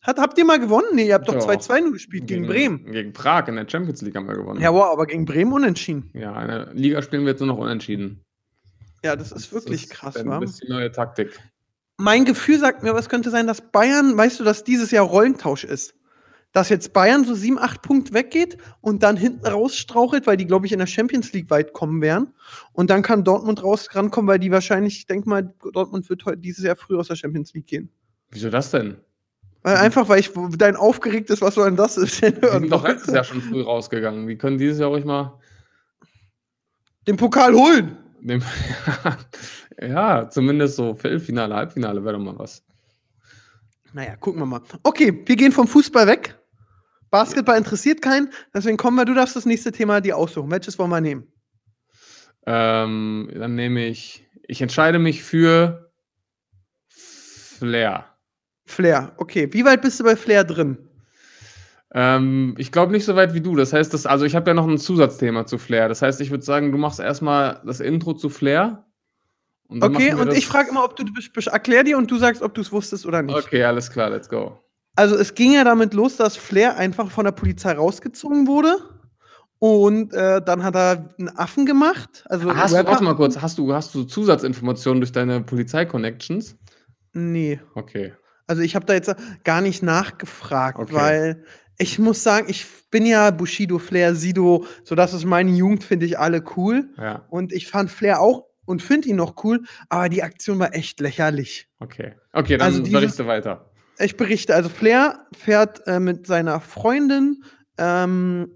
Hat, 0.00 0.18
habt 0.18 0.36
ihr 0.38 0.44
mal 0.44 0.60
gewonnen? 0.60 0.88
Nee, 0.94 1.08
ihr 1.08 1.14
habt 1.14 1.28
doch 1.28 1.34
Ja. 1.34 1.40
2-2 1.40 1.80
nur 1.80 1.92
gespielt 1.92 2.26
gegen, 2.26 2.46
Bremen. 2.46 2.90
Gegen 2.92 3.12
Prag 3.12 3.48
in 3.48 3.56
der 3.56 3.68
Champions 3.68 4.00
League 4.02 4.14
haben 4.16 4.26
wir 4.28 4.34
gewonnen. 4.34 4.60
Ja, 4.60 4.72
wow, 4.72 4.92
aber 4.92 5.06
gegen 5.06 5.24
Bremen 5.24 5.52
unentschieden. 5.52 6.10
Ja, 6.14 6.40
in 6.42 6.48
der 6.48 6.74
Liga 6.74 7.02
spielen 7.02 7.22
wir 7.24 7.30
jetzt 7.32 7.40
nur 7.40 7.48
noch 7.48 7.58
unentschieden. 7.58 8.22
Ja, 9.02 9.16
das 9.16 9.32
ist 9.32 9.52
wirklich 9.52 9.88
Das 9.88 9.98
krass, 9.98 10.16
Ein 10.16 10.28
wa? 10.28 10.38
bisschen 10.38 10.68
neue 10.68 10.92
Taktik. 10.92 11.38
Mein 11.96 12.24
Gefühl 12.24 12.58
sagt 12.58 12.82
mir, 12.82 12.90
aber 12.90 12.98
es 12.98 13.08
könnte 13.08 13.30
sein, 13.30 13.46
dass 13.46 13.60
Bayern, 13.60 14.16
weißt 14.16 14.40
du, 14.40 14.44
dass 14.44 14.64
dieses 14.64 14.90
Jahr 14.90 15.04
Rollentausch 15.04 15.64
ist. 15.64 15.94
Dass 16.52 16.68
jetzt 16.68 16.92
Bayern 16.92 17.24
so 17.24 17.34
7, 17.34 17.58
8 17.58 17.82
Punkte 17.82 18.14
weggeht 18.14 18.58
und 18.80 19.02
dann 19.02 19.16
hinten 19.16 19.46
rausstrauchelt, 19.46 20.26
weil 20.26 20.36
die, 20.36 20.46
glaube 20.46 20.66
ich, 20.66 20.72
in 20.72 20.78
der 20.78 20.86
Champions 20.86 21.32
League 21.32 21.50
weit 21.50 21.72
kommen 21.72 22.00
werden. 22.00 22.32
Und 22.72 22.90
dann 22.90 23.02
kann 23.02 23.24
Dortmund 23.24 23.62
raus 23.62 23.88
rankommen, 23.92 24.28
weil 24.28 24.38
die 24.38 24.52
wahrscheinlich, 24.52 24.98
ich 24.98 25.06
denke 25.06 25.28
mal, 25.28 25.52
Dortmund 25.72 26.08
wird 26.08 26.24
heute 26.24 26.38
dieses 26.38 26.64
Jahr 26.64 26.76
früh 26.76 26.96
aus 26.96 27.08
der 27.08 27.16
Champions 27.16 27.54
League 27.54 27.66
gehen. 27.66 27.90
Wieso 28.30 28.50
das 28.50 28.70
denn? 28.70 28.96
Weil 29.62 29.76
einfach, 29.76 30.08
weil 30.08 30.20
ich 30.20 30.30
dein 30.58 30.76
aufgeregtes, 30.76 31.40
was 31.40 31.54
soll 31.54 31.66
denn 31.66 31.76
das 31.76 31.96
ist, 31.96 32.22
Die 32.22 32.26
sind 32.26 32.70
doch 32.70 32.86
letztes 32.86 33.14
Jahr 33.14 33.24
schon 33.24 33.40
früh 33.40 33.62
rausgegangen. 33.62 34.26
Die 34.26 34.36
können 34.36 34.58
dieses 34.58 34.78
Jahr 34.78 34.90
ruhig 34.90 35.04
mal. 35.04 35.38
den 37.06 37.16
Pokal 37.16 37.54
holen. 37.54 37.96
Dem 38.20 38.42
ja, 39.80 40.28
zumindest 40.28 40.76
so 40.76 40.94
Viertelfinale, 40.94 41.54
Halbfinale 41.54 42.04
wäre 42.04 42.16
doch 42.16 42.24
mal 42.24 42.38
was. 42.38 42.62
Naja, 43.92 44.16
gucken 44.16 44.40
wir 44.40 44.46
mal. 44.46 44.62
Okay, 44.82 45.22
wir 45.24 45.36
gehen 45.36 45.52
vom 45.52 45.68
Fußball 45.68 46.06
weg. 46.06 46.36
Basketball 47.10 47.56
interessiert 47.56 48.02
keinen, 48.02 48.28
deswegen 48.52 48.76
kommen 48.76 48.96
wir, 48.96 49.04
du 49.04 49.14
darfst 49.14 49.36
das 49.36 49.46
nächste 49.46 49.70
Thema 49.70 50.00
dir 50.00 50.16
aussuchen. 50.16 50.50
Welches 50.50 50.78
wollen 50.78 50.90
wir 50.90 51.00
nehmen? 51.00 51.32
Ähm, 52.46 53.30
dann 53.32 53.54
nehme 53.54 53.86
ich. 53.86 54.26
Ich 54.46 54.60
entscheide 54.60 54.98
mich 54.98 55.22
für 55.22 55.92
Flair. 56.88 58.04
Flair. 58.66 59.12
Okay, 59.16 59.48
wie 59.52 59.64
weit 59.64 59.80
bist 59.80 60.00
du 60.00 60.04
bei 60.04 60.16
Flair 60.16 60.44
drin? 60.44 60.76
Ähm, 61.94 62.54
ich 62.58 62.72
glaube 62.72 62.92
nicht 62.92 63.04
so 63.04 63.14
weit 63.14 63.32
wie 63.32 63.40
du. 63.40 63.54
Das 63.54 63.72
heißt, 63.72 63.94
das, 63.94 64.04
also 64.04 64.24
ich 64.24 64.34
habe 64.34 64.50
ja 64.50 64.54
noch 64.54 64.66
ein 64.66 64.78
Zusatzthema 64.78 65.46
zu 65.46 65.56
Flair. 65.56 65.88
Das 65.88 66.02
heißt, 66.02 66.20
ich 66.20 66.30
würde 66.30 66.44
sagen, 66.44 66.72
du 66.72 66.78
machst 66.78 66.98
erstmal 66.98 67.62
das 67.64 67.80
Intro 67.80 68.14
zu 68.14 68.28
Flair. 68.28 68.83
Und 69.68 69.82
Okay, 69.82 70.12
und 70.14 70.26
das- 70.28 70.36
ich 70.36 70.46
frage 70.46 70.68
immer, 70.70 70.84
ob 70.84 70.96
du, 70.96 71.04
erklär 71.50 71.84
dir 71.84 71.98
und 71.98 72.10
du 72.10 72.16
sagst, 72.18 72.42
ob 72.42 72.54
du 72.54 72.60
es 72.60 72.70
wusstest 72.70 73.06
oder 73.06 73.22
nicht. 73.22 73.36
Okay, 73.36 73.64
alles 73.64 73.90
klar, 73.90 74.10
let's 74.10 74.28
go. 74.28 74.58
Also 74.96 75.16
es 75.16 75.34
ging 75.34 75.52
ja 75.52 75.64
damit 75.64 75.94
los, 75.94 76.16
dass 76.16 76.36
Flair 76.36 76.76
einfach 76.76 77.10
von 77.10 77.24
der 77.24 77.32
Polizei 77.32 77.72
rausgezogen 77.72 78.46
wurde. 78.46 78.76
Und 79.58 80.12
äh, 80.12 80.42
dann 80.44 80.62
hat 80.62 80.76
er 80.76 81.08
einen 81.18 81.30
Affen 81.36 81.64
gemacht. 81.64 82.24
Also 82.28 82.54
Hast 82.54 82.74
du, 82.74 82.84
warte 82.84 83.02
mal 83.02 83.16
kurz, 83.16 83.40
hast 83.40 83.56
du, 83.56 83.72
hast 83.72 83.94
du 83.94 84.04
Zusatzinformationen 84.04 85.00
durch 85.00 85.12
deine 85.12 85.40
Polizei-Connections? 85.40 86.56
Nee. 87.14 87.60
Okay. 87.74 88.12
Also 88.46 88.60
ich 88.62 88.74
habe 88.76 88.84
da 88.84 88.92
jetzt 88.92 89.14
gar 89.42 89.62
nicht 89.62 89.82
nachgefragt, 89.82 90.78
Okay. 90.78 90.92
weil 90.94 91.44
ich 91.78 91.98
muss 91.98 92.22
sagen, 92.22 92.46
ich 92.50 92.66
bin 92.90 93.06
ja 93.06 93.30
Bushido, 93.30 93.78
Flair, 93.78 94.14
Sido, 94.14 94.66
so 94.84 94.94
das 94.94 95.14
ist 95.14 95.24
meine 95.24 95.50
Jugend, 95.50 95.82
finde 95.82 96.06
ich 96.06 96.18
alle 96.18 96.44
cool. 96.56 96.90
Ja, 96.98 97.24
Und 97.30 97.52
ich 97.52 97.66
fand 97.68 97.90
Flair 97.90 98.20
auch 98.20 98.44
und 98.66 98.82
finde 98.82 99.08
ihn 99.08 99.16
noch 99.16 99.42
cool, 99.44 99.62
aber 99.88 100.08
die 100.08 100.22
Aktion 100.22 100.58
war 100.58 100.74
echt 100.74 101.00
lächerlich. 101.00 101.68
okay. 101.80 102.14
Okay, 102.32 102.56
dann 102.56 102.66
Also 102.66 102.78
dieses- 102.80 102.92
berichte 103.00 103.26
weiter. 103.26 103.70
Ich 103.98 104.16
berichte, 104.16 104.54
also 104.56 104.68
Flair 104.68 105.24
fährt 105.36 105.86
äh, 105.86 106.00
mit 106.00 106.26
seiner 106.26 106.58
Freundin 106.60 107.44
ähm, 107.78 108.48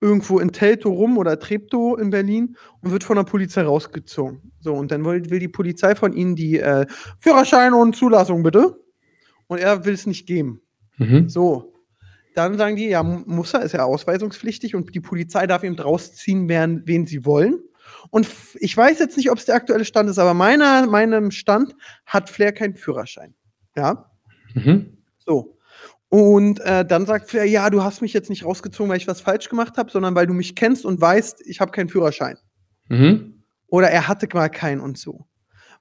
irgendwo 0.00 0.40
in 0.40 0.50
Telto 0.50 0.90
rum 0.90 1.18
oder 1.18 1.38
Treptow 1.38 1.96
in 2.00 2.10
Berlin 2.10 2.56
und 2.80 2.90
wird 2.90 3.04
von 3.04 3.14
der 3.16 3.22
Polizei 3.22 3.62
rausgezogen. 3.62 4.52
So, 4.58 4.74
und 4.74 4.90
dann 4.90 5.04
will, 5.04 5.30
will 5.30 5.38
die 5.38 5.46
Polizei 5.48 5.94
von 5.94 6.12
ihnen 6.12 6.34
die 6.34 6.58
äh, 6.58 6.86
Führerschein 7.20 7.72
und 7.74 7.94
Zulassung 7.94 8.42
bitte. 8.42 8.76
Und 9.46 9.58
er 9.58 9.84
will 9.84 9.94
es 9.94 10.06
nicht 10.06 10.26
geben. 10.26 10.62
Mhm. 10.96 11.28
So. 11.28 11.74
Dann 12.34 12.56
sagen 12.58 12.74
die, 12.74 12.88
ja, 12.88 13.02
muss 13.04 13.54
er, 13.54 13.62
ist 13.62 13.72
ja 13.74 13.84
ausweisungspflichtig 13.84 14.74
und 14.74 14.92
die 14.94 15.00
Polizei 15.00 15.46
darf 15.46 15.62
ihm 15.62 15.74
rausziehen, 15.74 16.48
wen, 16.48 16.82
wen 16.86 17.06
sie 17.06 17.24
wollen. 17.24 17.60
Und 18.10 18.28
ich 18.54 18.76
weiß 18.76 18.98
jetzt 18.98 19.16
nicht, 19.16 19.30
ob 19.30 19.38
es 19.38 19.44
der 19.44 19.54
aktuelle 19.54 19.84
Stand 19.84 20.10
ist, 20.10 20.18
aber 20.18 20.34
meiner, 20.34 20.86
meinem 20.86 21.30
Stand 21.30 21.74
hat 22.06 22.30
Flair 22.30 22.52
keinen 22.52 22.74
Führerschein. 22.74 23.34
Ja. 23.76 24.10
Mhm. 24.54 24.98
So. 25.18 25.58
Und 26.08 26.60
äh, 26.60 26.84
dann 26.84 27.06
sagt 27.06 27.30
Flair, 27.30 27.46
ja, 27.46 27.70
du 27.70 27.82
hast 27.82 28.02
mich 28.02 28.12
jetzt 28.12 28.28
nicht 28.28 28.44
rausgezogen, 28.44 28.90
weil 28.90 28.98
ich 28.98 29.08
was 29.08 29.22
falsch 29.22 29.48
gemacht 29.48 29.78
habe, 29.78 29.90
sondern 29.90 30.14
weil 30.14 30.26
du 30.26 30.34
mich 30.34 30.54
kennst 30.54 30.84
und 30.84 31.00
weißt, 31.00 31.40
ich 31.46 31.60
habe 31.60 31.72
keinen 31.72 31.88
Führerschein. 31.88 32.36
Mhm. 32.88 33.44
Oder 33.68 33.90
er 33.90 34.08
hatte 34.08 34.28
mal 34.34 34.50
keinen 34.50 34.80
und 34.80 34.98
so. 34.98 35.26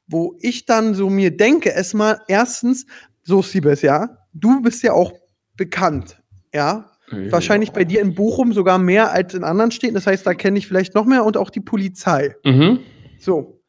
Wo 0.07 0.37
ich 0.39 0.65
dann 0.65 0.93
so 0.93 1.09
mir 1.09 1.35
denke, 1.35 1.69
erstmal, 1.69 2.21
erstens, 2.29 2.85
so 3.23 3.41
Siebes, 3.41 3.81
ja, 3.81 4.17
du 4.33 4.61
bist 4.61 4.83
ja 4.83 4.93
auch 4.93 5.13
bekannt, 5.57 6.21
ja. 6.53 6.90
Wahrscheinlich 7.31 7.71
bei 7.71 7.83
dir 7.83 8.01
in 8.01 8.15
Bochum 8.15 8.53
sogar 8.53 8.77
mehr 8.77 9.11
als 9.11 9.33
in 9.33 9.43
anderen 9.43 9.71
Städten. 9.71 9.95
Das 9.95 10.07
heißt, 10.07 10.25
da 10.25 10.33
kenne 10.33 10.57
ich 10.57 10.67
vielleicht 10.67 10.95
noch 10.95 11.05
mehr 11.05 11.23
und 11.25 11.37
auch 11.37 11.49
die 11.49 11.59
Polizei. 11.61 12.35
Mhm. 12.45 12.79
So. 13.19 13.61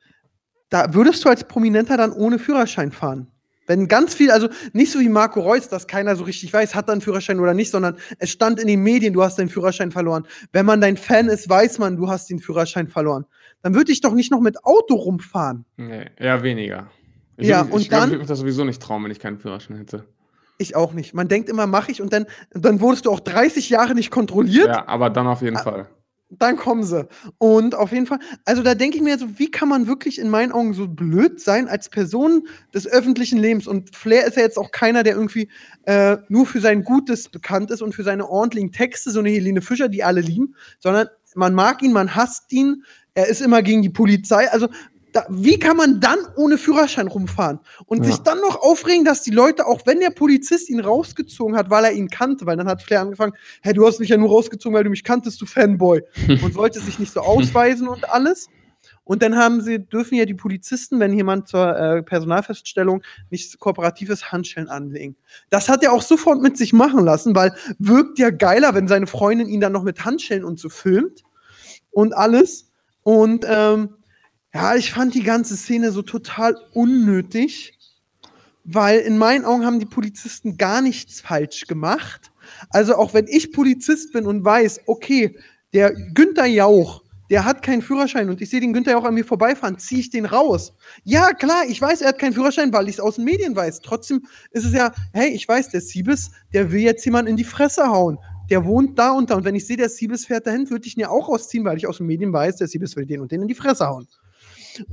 Da 0.70 0.94
würdest 0.94 1.24
du 1.24 1.28
als 1.28 1.44
Prominenter 1.44 1.96
dann 1.96 2.12
ohne 2.12 2.38
Führerschein 2.38 2.92
fahren. 2.92 3.26
Wenn 3.66 3.86
ganz 3.88 4.14
viel, 4.14 4.30
also 4.30 4.48
nicht 4.72 4.90
so 4.90 4.98
wie 4.98 5.08
Marco 5.08 5.40
Reus, 5.40 5.68
dass 5.68 5.86
keiner 5.86 6.16
so 6.16 6.24
richtig 6.24 6.52
weiß, 6.52 6.74
hat 6.74 6.88
er 6.88 6.92
einen 6.92 7.00
Führerschein 7.00 7.38
oder 7.38 7.54
nicht, 7.54 7.70
sondern 7.70 7.96
es 8.18 8.30
stand 8.30 8.58
in 8.58 8.66
den 8.66 8.82
Medien, 8.82 9.12
du 9.12 9.22
hast 9.22 9.38
deinen 9.38 9.48
Führerschein 9.50 9.92
verloren. 9.92 10.26
Wenn 10.52 10.66
man 10.66 10.80
dein 10.80 10.96
Fan 10.96 11.28
ist, 11.28 11.48
weiß 11.48 11.78
man, 11.78 11.96
du 11.96 12.08
hast 12.08 12.28
den 12.28 12.40
Führerschein 12.40 12.88
verloren. 12.88 13.24
Dann 13.62 13.74
würde 13.74 13.92
ich 13.92 14.00
doch 14.00 14.14
nicht 14.14 14.32
noch 14.32 14.40
mit 14.40 14.64
Auto 14.64 14.94
rumfahren. 14.96 15.64
Nee, 15.76 16.06
eher 16.16 16.42
weniger. 16.42 16.88
Ich 17.36 17.48
Ja, 17.48 17.62
würd- 17.62 17.70
und 17.70 17.80
ich 17.82 17.88
glaub, 17.88 18.00
dann- 18.00 18.08
Ich 18.08 18.12
würde 18.12 18.18
mich 18.20 18.28
das 18.28 18.38
sowieso 18.40 18.64
nicht 18.64 18.82
trauen, 18.82 19.04
wenn 19.04 19.10
ich 19.12 19.20
keinen 19.20 19.38
Führerschein 19.38 19.76
hätte. 19.76 20.04
Ich 20.62 20.74
auch 20.76 20.92
nicht. 20.94 21.12
Man 21.14 21.28
denkt 21.28 21.48
immer, 21.48 21.66
mache 21.66 21.90
ich 21.92 22.00
und 22.00 22.12
dann, 22.12 22.26
dann 22.52 22.80
wurdest 22.80 23.04
du 23.06 23.10
auch 23.10 23.20
30 23.20 23.68
Jahre 23.68 23.94
nicht 23.94 24.10
kontrolliert. 24.10 24.68
Ja, 24.68 24.88
aber 24.88 25.10
dann 25.10 25.26
auf 25.26 25.42
Ah. 25.42 25.44
jeden 25.44 25.58
Fall. 25.58 25.88
Dann 26.38 26.56
kommen 26.56 26.82
sie. 26.82 27.06
Und 27.36 27.74
auf 27.74 27.92
jeden 27.92 28.06
Fall, 28.06 28.18
also 28.46 28.62
da 28.62 28.74
denke 28.74 28.96
ich 28.96 29.02
mir 29.02 29.18
so, 29.18 29.38
wie 29.38 29.50
kann 29.50 29.68
man 29.68 29.86
wirklich 29.86 30.18
in 30.18 30.30
meinen 30.30 30.50
Augen 30.50 30.72
so 30.72 30.88
blöd 30.88 31.40
sein 31.42 31.68
als 31.68 31.90
Person 31.90 32.46
des 32.72 32.86
öffentlichen 32.86 33.36
Lebens? 33.38 33.66
Und 33.66 33.94
Flair 33.94 34.26
ist 34.26 34.36
ja 34.38 34.42
jetzt 34.42 34.56
auch 34.56 34.70
keiner, 34.70 35.02
der 35.02 35.14
irgendwie 35.14 35.50
äh, 35.84 36.16
nur 36.30 36.46
für 36.46 36.60
sein 36.60 36.84
Gutes 36.84 37.28
bekannt 37.28 37.70
ist 37.70 37.82
und 37.82 37.94
für 37.94 38.02
seine 38.02 38.30
ordentlichen 38.30 38.72
Texte, 38.72 39.10
so 39.10 39.18
eine 39.20 39.28
Helene 39.28 39.60
Fischer, 39.60 39.90
die 39.90 40.04
alle 40.04 40.22
lieben, 40.22 40.54
sondern 40.78 41.08
man 41.34 41.52
mag 41.54 41.82
ihn, 41.82 41.92
man 41.92 42.14
hasst 42.14 42.50
ihn, 42.52 42.82
er 43.14 43.26
ist 43.28 43.42
immer 43.42 43.60
gegen 43.62 43.82
die 43.82 43.90
Polizei. 43.90 44.50
Also 44.50 44.68
da, 45.12 45.26
wie 45.28 45.58
kann 45.58 45.76
man 45.76 46.00
dann 46.00 46.18
ohne 46.36 46.58
Führerschein 46.58 47.06
rumfahren 47.06 47.60
und 47.86 47.98
Ja. 47.98 48.04
sich 48.12 48.22
dann 48.22 48.40
noch 48.40 48.62
aufregen, 48.62 49.04
dass 49.04 49.22
die 49.22 49.30
Leute, 49.30 49.66
auch 49.66 49.82
wenn 49.86 50.00
der 50.00 50.10
Polizist 50.10 50.70
ihn 50.70 50.80
rausgezogen 50.80 51.56
hat, 51.56 51.70
weil 51.70 51.84
er 51.84 51.92
ihn 51.92 52.08
kannte, 52.08 52.46
weil 52.46 52.56
dann 52.56 52.68
hat 52.68 52.82
Flair 52.82 53.00
angefangen, 53.02 53.34
hey, 53.60 53.74
du 53.74 53.86
hast 53.86 54.00
mich 54.00 54.08
ja 54.08 54.16
nur 54.16 54.30
rausgezogen, 54.30 54.74
weil 54.74 54.84
du 54.84 54.90
mich 54.90 55.04
kanntest, 55.04 55.40
du 55.40 55.46
Fanboy 55.46 56.02
und 56.42 56.54
wollte 56.54 56.80
sich 56.80 56.98
nicht 56.98 57.12
so 57.12 57.20
ausweisen 57.20 57.88
und 57.88 58.08
alles. 58.08 58.48
Und 59.04 59.22
dann 59.22 59.36
haben 59.36 59.60
sie, 59.60 59.80
dürfen 59.80 60.14
ja 60.14 60.24
die 60.24 60.34
Polizisten, 60.34 61.00
wenn 61.00 61.12
jemand 61.12 61.48
zur 61.48 61.76
äh, 61.76 62.02
Personalfeststellung 62.02 63.02
nicht 63.30 63.58
kooperativ 63.58 64.10
ist, 64.10 64.30
Handschellen 64.30 64.68
anlegen. 64.68 65.16
Das 65.50 65.68
hat 65.68 65.82
er 65.82 65.92
auch 65.92 66.02
sofort 66.02 66.40
mit 66.40 66.56
sich 66.56 66.72
machen 66.72 67.04
lassen, 67.04 67.34
weil 67.34 67.52
wirkt 67.78 68.18
ja 68.18 68.30
geiler, 68.30 68.74
wenn 68.74 68.86
seine 68.88 69.06
Freundin 69.08 69.48
ihn 69.48 69.60
dann 69.60 69.72
noch 69.72 69.82
mit 69.82 70.04
Handschellen 70.04 70.44
und 70.44 70.58
so 70.60 70.68
filmt 70.68 71.24
und 71.90 72.14
alles. 72.14 72.70
Und 73.02 73.44
ähm, 73.48 73.96
ja, 74.54 74.76
ich 74.76 74.92
fand 74.92 75.14
die 75.14 75.22
ganze 75.22 75.56
Szene 75.56 75.92
so 75.92 76.02
total 76.02 76.56
unnötig, 76.72 77.78
weil 78.64 79.00
in 79.00 79.18
meinen 79.18 79.44
Augen 79.44 79.64
haben 79.64 79.80
die 79.80 79.86
Polizisten 79.86 80.56
gar 80.56 80.82
nichts 80.82 81.20
falsch 81.20 81.66
gemacht. 81.66 82.30
Also 82.70 82.96
auch 82.96 83.14
wenn 83.14 83.26
ich 83.28 83.52
Polizist 83.52 84.12
bin 84.12 84.26
und 84.26 84.44
weiß, 84.44 84.82
okay, 84.86 85.38
der 85.72 85.92
Günther 86.14 86.46
Jauch, 86.46 87.02
der 87.30 87.46
hat 87.46 87.62
keinen 87.62 87.80
Führerschein 87.80 88.28
und 88.28 88.42
ich 88.42 88.50
sehe 88.50 88.60
den 88.60 88.74
Günther 88.74 88.92
Jauch 88.92 89.04
an 89.04 89.14
mir 89.14 89.24
vorbeifahren, 89.24 89.78
ziehe 89.78 90.02
ich 90.02 90.10
den 90.10 90.26
raus. 90.26 90.74
Ja, 91.02 91.32
klar, 91.32 91.64
ich 91.66 91.80
weiß, 91.80 92.02
er 92.02 92.08
hat 92.08 92.18
keinen 92.18 92.34
Führerschein, 92.34 92.74
weil 92.74 92.88
ich 92.88 92.96
es 92.96 93.00
aus 93.00 93.16
den 93.16 93.24
Medien 93.24 93.56
weiß. 93.56 93.80
Trotzdem 93.80 94.26
ist 94.50 94.66
es 94.66 94.74
ja, 94.74 94.92
hey, 95.14 95.30
ich 95.30 95.48
weiß, 95.48 95.70
der 95.70 95.80
Siebes, 95.80 96.30
der 96.52 96.70
will 96.70 96.82
jetzt 96.82 97.04
jemanden 97.06 97.30
in 97.30 97.36
die 97.38 97.44
Fresse 97.44 97.86
hauen. 97.86 98.18
Der 98.50 98.66
wohnt 98.66 98.98
da 98.98 99.12
und 99.12 99.30
da. 99.30 99.36
Und 99.36 99.44
wenn 99.44 99.54
ich 99.54 99.66
sehe, 99.66 99.78
der 99.78 99.88
Siebes 99.88 100.26
fährt 100.26 100.46
dahin, 100.46 100.68
würde 100.68 100.86
ich 100.86 100.94
ihn 100.94 101.00
ja 101.00 101.08
auch 101.08 101.30
rausziehen, 101.30 101.64
weil 101.64 101.78
ich 101.78 101.86
aus 101.86 101.96
den 101.96 102.06
Medien 102.06 102.34
weiß, 102.34 102.56
der 102.56 102.66
Siebes 102.66 102.96
will 102.96 103.06
den 103.06 103.22
und 103.22 103.32
den 103.32 103.40
in 103.40 103.48
die 103.48 103.54
Fresse 103.54 103.86
hauen. 103.86 104.06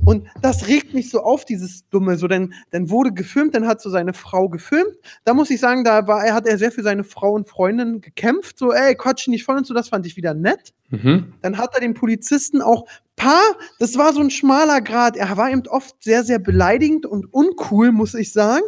Und 0.04 0.26
das 0.42 0.68
regt 0.68 0.94
mich 0.94 1.10
so 1.10 1.20
auf, 1.20 1.44
dieses 1.44 1.88
Dumme. 1.88 2.16
So, 2.16 2.28
denn 2.28 2.54
dann 2.70 2.90
wurde 2.90 3.12
gefilmt, 3.12 3.54
dann 3.54 3.66
hat 3.66 3.80
so 3.80 3.90
seine 3.90 4.12
Frau 4.12 4.48
gefilmt. 4.48 4.96
Da 5.24 5.34
muss 5.34 5.50
ich 5.50 5.60
sagen, 5.60 5.84
da 5.84 6.06
war, 6.06 6.24
er 6.24 6.34
hat 6.34 6.46
er 6.46 6.58
sehr 6.58 6.72
für 6.72 6.82
seine 6.82 7.04
Frau 7.04 7.32
und 7.32 7.48
Freundin 7.48 8.00
gekämpft. 8.00 8.58
So, 8.58 8.72
ey, 8.72 8.94
quatsch 8.94 9.28
nicht 9.28 9.44
voll 9.44 9.56
und 9.56 9.66
so, 9.66 9.74
das 9.74 9.88
fand 9.88 10.06
ich 10.06 10.16
wieder 10.16 10.34
nett. 10.34 10.74
Mhm. 10.90 11.34
Dann 11.42 11.58
hat 11.58 11.74
er 11.74 11.80
den 11.80 11.94
Polizisten 11.94 12.62
auch 12.62 12.86
paar, 13.20 13.56
das 13.78 13.98
war 13.98 14.12
so 14.12 14.20
ein 14.20 14.30
schmaler 14.30 14.80
Grad. 14.80 15.16
Er 15.16 15.36
war 15.36 15.50
eben 15.50 15.66
oft 15.68 16.02
sehr, 16.02 16.24
sehr 16.24 16.38
beleidigend 16.38 17.04
und 17.04 17.32
uncool, 17.32 17.92
muss 17.92 18.14
ich 18.14 18.32
sagen. 18.32 18.64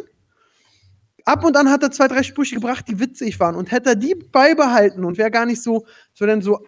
Ab 1.25 1.43
und 1.45 1.55
an 1.55 1.69
hat 1.69 1.81
er 1.81 1.91
zwei, 1.91 2.07
drei 2.07 2.21
Sprüche 2.21 2.55
gebracht, 2.55 2.85
die 2.87 2.99
witzig 2.99 3.39
waren. 3.39 3.55
Und 3.55 3.71
hätte 3.71 3.91
er 3.91 3.95
die 3.95 4.13
beibehalten 4.13 5.05
und 5.05 5.17
wäre 5.17 5.31
gar 5.31 5.45
nicht 5.45 5.63
so, 5.63 5.85
so 6.13 6.25
dann 6.25 6.41
so 6.41 6.65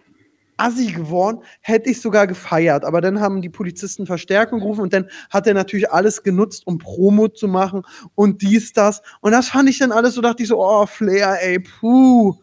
assi 0.56 0.92
geworden, 0.92 1.42
hätte 1.60 1.90
ich 1.90 2.00
sogar 2.00 2.26
gefeiert. 2.26 2.84
Aber 2.84 3.00
dann 3.00 3.20
haben 3.20 3.42
die 3.42 3.48
Polizisten 3.48 4.06
Verstärkung 4.06 4.60
gerufen 4.60 4.82
und 4.82 4.92
dann 4.92 5.08
hat 5.30 5.46
er 5.46 5.54
natürlich 5.54 5.90
alles 5.90 6.22
genutzt, 6.22 6.66
um 6.66 6.78
Promo 6.78 7.28
zu 7.28 7.48
machen 7.48 7.82
und 8.14 8.42
dies, 8.42 8.72
das. 8.72 9.02
Und 9.20 9.32
das 9.32 9.48
fand 9.48 9.68
ich 9.68 9.78
dann 9.78 9.92
alles 9.92 10.14
so, 10.14 10.20
dachte 10.20 10.42
ich 10.42 10.48
so, 10.48 10.62
oh, 10.62 10.86
Flair, 10.86 11.38
ey, 11.42 11.58
puh. 11.58 12.34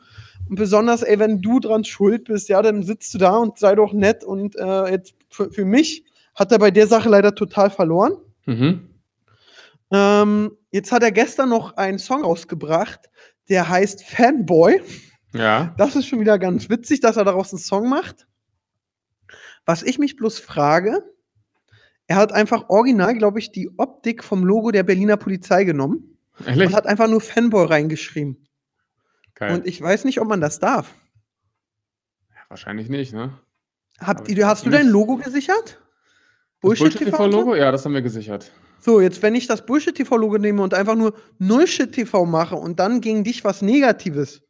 Und 0.50 0.56
besonders, 0.56 1.04
ey, 1.04 1.20
wenn 1.20 1.42
du 1.42 1.60
dran 1.60 1.84
schuld 1.84 2.26
bist, 2.26 2.50
ja, 2.50 2.62
dann 2.62 2.84
sitzt 2.84 3.14
du 3.14 3.18
da 3.18 3.38
und 3.38 3.58
sei 3.58 3.76
doch 3.76 3.94
nett. 3.94 4.24
Und 4.24 4.56
äh, 4.56 4.92
jetzt 4.92 5.16
für, 5.30 5.52
für 5.52 5.66
mich 5.66 6.06
hat 6.36 6.52
er 6.52 6.60
bei 6.60 6.72
der 6.72 6.88
Sache 6.88 7.10
leider 7.10 7.34
total 7.34 7.70
verloren. 7.70 8.18
Mhm. 8.46 8.90
Ähm, 9.92 10.58
jetzt 10.72 10.92
hat 10.92 11.04
er 11.04 11.12
gestern 11.12 11.50
noch 11.50 11.78
einen 11.78 12.00
Song 12.00 12.24
rausgebracht, 12.24 13.10
der 13.50 13.70
heißt 13.70 14.04
Fanboy. 14.04 14.82
Ja. 15.34 15.74
Das 15.78 15.96
ist 15.96 16.08
schon 16.08 16.20
wieder 16.20 16.40
ganz 16.40 16.70
witzig, 16.70 17.00
dass 17.00 17.18
er 17.18 17.26
daraus 17.26 17.52
einen 17.52 17.60
Song 17.60 17.90
macht. 17.90 18.28
Was 19.66 19.84
ich 19.84 19.98
mich 20.00 20.16
bloß 20.16 20.40
frage, 20.40 21.04
er 22.08 22.18
hat 22.18 22.32
einfach 22.32 22.70
original, 22.70 23.16
glaube 23.18 23.40
ich, 23.40 23.52
die 23.52 23.70
Optik 23.78 24.24
vom 24.24 24.44
Logo 24.44 24.72
der 24.72 24.84
Berliner 24.84 25.18
Polizei 25.18 25.64
genommen 25.64 26.18
Ehrlich? 26.46 26.68
und 26.68 26.76
hat 26.76 26.86
einfach 26.86 27.08
nur 27.08 27.22
Fanboy 27.22 27.66
reingeschrieben. 27.66 28.48
Geil. 29.36 29.56
Und 29.56 29.68
ich 29.68 29.82
weiß 29.82 30.04
nicht, 30.06 30.20
ob 30.20 30.28
man 30.28 30.42
das 30.42 30.60
darf. 30.60 30.94
ja, 32.30 32.42
wahrscheinlich 32.50 32.90
nicht, 32.90 33.14
ne? 33.14 33.34
Habt 34.00 34.28
ihr, 34.28 34.48
hast 34.48 34.66
du 34.66 34.70
dein. 34.70 34.88
Logo 34.88 35.18
gesichert? 35.18 35.80
Das 36.62 36.78
Bullshit 36.80 36.98
TV? 36.98 37.28
Logo? 37.28 37.56
Ja, 37.56 37.72
das 37.72 37.86
haben 37.86 37.94
wir 37.94 38.02
gesichert. 38.02 38.52
So, 38.80 39.00
jetzt, 39.00 39.22
wenn 39.22 39.34
ich 39.34 39.48
das 39.48 39.66
Bullshit 39.66 39.96
TV-Logo 39.96 40.38
nehme 40.38 40.62
und 40.62 40.74
einfach 40.74 40.96
nur 40.96 41.16
Nullshit 41.40 41.94
TV 41.94 42.26
mache 42.26 42.56
und 42.56 42.82
dann 42.82 43.00
gegen 43.00 43.24
dich 43.24 43.46
was 43.46 43.62
Negatives, 43.62 44.43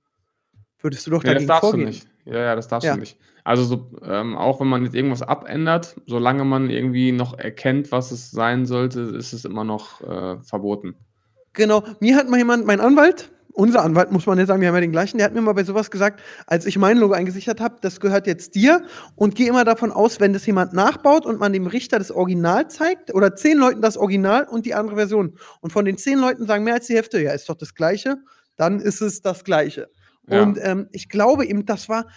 würdest 0.84 1.08
du 1.08 1.12
doch 1.12 1.24
Nee, 1.24 1.30
das 1.30 1.34
dagegen 1.34 1.48
darfst 1.48 1.62
vorgehen. 1.62 1.82
du 1.82 1.86
nicht. 1.88 2.08
Ja, 2.26 2.40
ja, 2.40 2.56
das 2.56 2.68
darfst 2.68 2.86
Ja. 2.88 2.94
du 2.94 3.00
nicht. 3.00 3.18
Also 3.46 3.64
so, 3.64 3.92
ähm, 4.06 4.38
auch 4.38 4.60
wenn 4.62 4.68
man 4.68 4.84
jetzt 4.86 4.96
irgendwas 4.96 5.22
abändert, 5.22 5.96
solange 6.06 6.46
man 6.46 6.70
irgendwie 6.70 7.12
noch 7.12 7.38
erkennt, 7.38 7.92
was 7.92 8.12
es 8.12 8.32
sein 8.32 8.66
sollte, 8.66 9.02
ist 9.02 9.34
es 9.34 9.44
immer 9.44 9.64
noch 9.66 10.00
äh, 10.02 10.38
verboten. 10.44 10.96
Genau, 11.54 11.84
mir 12.00 12.16
hat 12.16 12.30
mal 12.30 12.38
jemand, 12.38 12.66
mein 12.66 12.80
Anwalt, 12.80 13.30
unser 13.52 13.84
Anwalt, 13.84 14.12
muss 14.12 14.26
man 14.26 14.40
jetzt 14.40 14.48
sagen, 14.48 14.62
wir 14.62 14.70
haben 14.70 14.76
ja 14.76 14.82
den 14.82 14.92
gleichen, 14.94 15.18
der 15.18 15.26
hat 15.28 15.34
mir 15.34 15.42
mal 15.42 15.54
bei 15.54 15.64
sowas 15.66 15.92
gesagt, 15.92 16.22
als 16.48 16.66
ich 16.66 16.78
mein 16.78 16.98
Logo 16.98 17.14
eingesichert 17.14 17.60
habe, 17.62 17.76
das 17.82 18.00
gehört 18.00 18.26
jetzt 18.28 18.56
dir 18.56 18.82
und 19.16 19.36
geh 19.36 19.46
immer 19.48 19.64
davon 19.66 19.92
aus, 19.92 20.20
wenn 20.22 20.34
das 20.34 20.46
jemand 20.48 20.74
nachbaut 20.74 21.26
und 21.26 21.38
man 21.40 21.54
dem 21.54 21.68
Richter 21.68 22.00
das 22.00 22.12
Original 22.12 22.70
zeigt 22.70 23.14
oder 23.14 23.36
zehn 23.36 23.58
Leuten 23.58 23.82
das 23.82 23.98
Original 23.98 24.46
und 24.46 24.66
die 24.66 24.74
andere 24.74 24.96
Version 24.96 25.38
und 25.62 25.72
von 25.74 25.86
den 25.86 25.98
zehn 25.98 26.18
Leuten 26.18 26.48
sagen 26.48 26.64
mehr 26.64 26.76
als 26.76 26.88
die 26.88 26.96
Hälfte, 26.96 27.22
ja, 27.22 27.32
ist 27.34 27.48
doch 27.50 27.56
das 27.58 27.76
Gleiche, 27.76 28.16
dann 28.56 28.80
ist 28.80 29.02
es 29.02 29.22
das 29.22 29.44
Gleiche. 29.44 29.90
Und 30.28 30.58
ähm, 30.62 30.88
ich 30.92 31.10
glaube 31.10 31.46
eben, 31.46 31.66
das 31.66 31.90
war, 31.90 32.08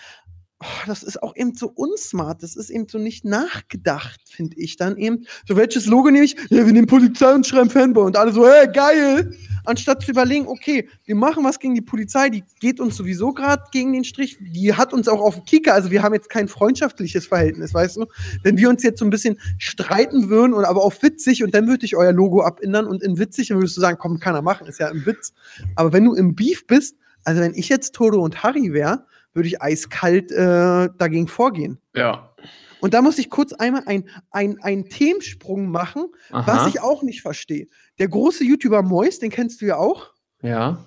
oh, 0.61 0.87
das 0.87 1.03
ist 1.03 1.23
auch 1.23 1.37
eben 1.37 1.55
so 1.55 1.71
unsmart, 1.75 2.43
das 2.43 2.57
ist 2.57 2.71
eben 2.71 2.87
so 2.89 2.99
nicht 2.99 3.25
nachgedacht, 3.25 4.21
finde 4.27 4.57
ich 4.59 4.77
dann 4.77 4.97
eben. 4.97 5.27
So, 5.47 5.57
welches 5.57 5.87
Logo 5.87 6.11
nehme 6.11 6.25
ich? 6.25 6.37
Ja, 6.51 6.65
wir 6.65 6.73
nehmen 6.73 6.87
Polizei 6.87 7.35
und 7.35 7.47
schreiben 7.47 7.71
Fanboy 7.71 8.05
und 8.05 8.17
alle 8.17 8.33
so, 8.33 8.47
hey, 8.47 8.69
geil! 8.73 9.37
Anstatt 9.65 10.03
zu 10.03 10.13
überlegen, 10.13 10.47
okay, 10.47 10.89
wir 11.07 11.17
machen 11.17 11.43
was 11.43 11.59
gegen 11.59 11.75
die 11.75 11.83
Polizei, 11.83 12.29
die 12.29 12.45
geht 12.61 12.79
uns 12.79 12.97
sowieso 12.97 13.33
gerade 13.33 13.65
gegen 13.73 13.93
den 13.93 14.05
Strich, 14.05 14.39
die 14.41 14.73
hat 14.73 14.93
uns 14.93 15.09
auch 15.09 15.21
auf 15.21 15.35
dem 15.35 15.45
Kicker, 15.45 15.75
also 15.75 15.91
wir 15.91 16.05
haben 16.05 16.15
jetzt 16.15 16.31
kein 16.31 16.47
freundschaftliches 16.47 17.27
Verhältnis, 17.27 17.75
weißt 17.75 17.97
du? 17.97 18.07
Wenn 18.45 18.57
wir 18.57 18.69
uns 18.69 18.85
jetzt 18.85 19.01
so 19.01 19.05
ein 19.05 19.11
bisschen 19.11 19.41
streiten 19.59 20.29
würden 20.29 20.55
und 20.55 20.65
aber 20.65 20.85
auf 20.85 21.03
witzig 21.03 21.43
und 21.43 21.53
dann 21.53 21.67
würde 21.67 21.85
ich 21.85 21.97
euer 21.97 22.13
Logo 22.13 22.43
abändern 22.43 22.87
und 22.87 23.03
in 23.03 23.19
witzig, 23.19 23.49
dann 23.49 23.59
würdest 23.59 23.77
du 23.77 23.81
sagen, 23.81 23.99
komm, 24.01 24.21
kann 24.21 24.37
er 24.37 24.43
machen, 24.43 24.69
ist 24.69 24.79
ja 24.79 24.87
im 24.87 25.05
Witz. 25.05 25.33
Aber 25.75 25.93
wenn 25.93 26.05
du 26.05 26.15
im 26.15 26.37
Beef 26.37 26.65
bist, 26.69 26.95
also 27.26 27.40
wenn 27.40 27.54
ich 27.54 27.68
jetzt 27.68 27.95
Toto 27.95 28.21
und 28.23 28.42
Harry 28.42 28.73
wäre, 28.73 29.06
würde 29.35 29.49
ich 29.49 29.61
eiskalt 29.61 30.30
äh, 30.30 30.88
dagegen 30.97 31.28
vorgehen. 31.28 31.78
Ja. 31.95 32.35
Und 32.80 32.95
da 32.95 33.02
muss 33.02 33.18
ich 33.18 33.30
kurz 33.30 33.52
einmal 33.52 33.83
ein, 33.87 34.09
ein, 34.30 34.62
einen 34.62 34.88
Themensprung 34.88 35.71
machen, 35.71 36.06
was 36.30 36.49
Aha. 36.49 36.68
ich 36.68 36.80
auch 36.80 37.02
nicht 37.02 37.23
verstehe. 37.23 37.68
Der 37.99 38.09
große 38.09 38.45
YouTuber 38.45 38.83
Mois, 38.83 39.18
den 39.18 39.30
kennst 39.30 39.61
du 39.61 39.66
ja 39.66 39.76
auch, 39.76 40.12
Ja. 40.42 40.78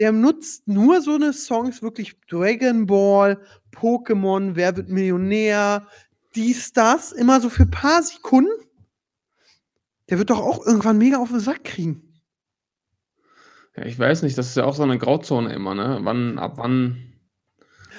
der 0.00 0.12
nutzt 0.12 0.66
nur 0.66 1.00
so 1.02 1.14
eine 1.14 1.32
Songs, 1.32 1.82
wirklich 1.82 2.18
Dragon 2.28 2.86
Ball, 2.86 3.38
Pokémon, 3.74 4.52
Wer 4.54 4.76
wird 4.76 4.88
Millionär, 4.88 5.86
dies, 6.34 6.72
das, 6.72 7.12
immer 7.12 7.40
so 7.40 7.48
für 7.48 7.62
ein 7.62 7.70
paar 7.70 8.02
Sekunden. 8.02 8.50
Der 10.10 10.18
wird 10.18 10.30
doch 10.30 10.40
auch 10.40 10.66
irgendwann 10.66 10.98
mega 10.98 11.18
auf 11.18 11.30
den 11.30 11.40
Sack 11.40 11.64
kriegen. 11.64 12.05
Ja, 13.76 13.84
ich 13.84 13.98
weiß 13.98 14.22
nicht, 14.22 14.38
das 14.38 14.48
ist 14.48 14.56
ja 14.56 14.64
auch 14.64 14.74
so 14.74 14.82
eine 14.82 14.98
Grauzone 14.98 15.52
immer, 15.52 15.74
ne? 15.74 15.98
Wann, 16.02 16.38
ab 16.38 16.54
wann. 16.56 17.12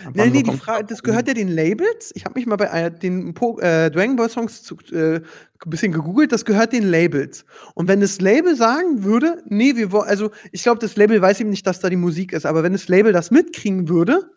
Ab 0.05 0.13
nee, 0.15 0.29
nee, 0.29 0.43
die 0.43 0.57
Frage, 0.57 0.85
das 0.85 1.01
gehört 1.01 1.27
ja 1.27 1.33
den 1.33 1.47
Labels. 1.47 2.11
Ich 2.15 2.25
habe 2.25 2.35
mich 2.39 2.45
mal 2.45 2.55
bei 2.55 2.65
äh, 2.65 2.91
den 2.91 3.33
po 3.33 3.59
äh, 3.59 3.89
Dragon 3.89 4.15
Ball 4.15 4.29
Songs 4.29 4.63
zu, 4.63 4.77
äh, 4.91 5.15
ein 5.15 5.69
bisschen 5.69 5.91
gegoogelt, 5.91 6.31
das 6.31 6.45
gehört 6.45 6.73
den 6.73 6.83
Labels. 6.83 7.45
Und 7.73 7.87
wenn 7.87 7.99
das 7.99 8.21
Label 8.21 8.55
sagen 8.55 9.03
würde, 9.03 9.43
nee, 9.47 9.75
wir 9.75 9.91
wollen, 9.91 10.07
also 10.07 10.31
ich 10.51 10.63
glaube, 10.63 10.79
das 10.79 10.95
Label 10.95 11.21
weiß 11.21 11.39
eben 11.39 11.49
nicht, 11.49 11.65
dass 11.65 11.79
da 11.79 11.89
die 11.89 11.95
Musik 11.95 12.33
ist, 12.33 12.45
aber 12.45 12.63
wenn 12.63 12.73
das 12.73 12.87
Label 12.87 13.11
das 13.11 13.31
mitkriegen 13.31 13.89
würde, 13.89 14.29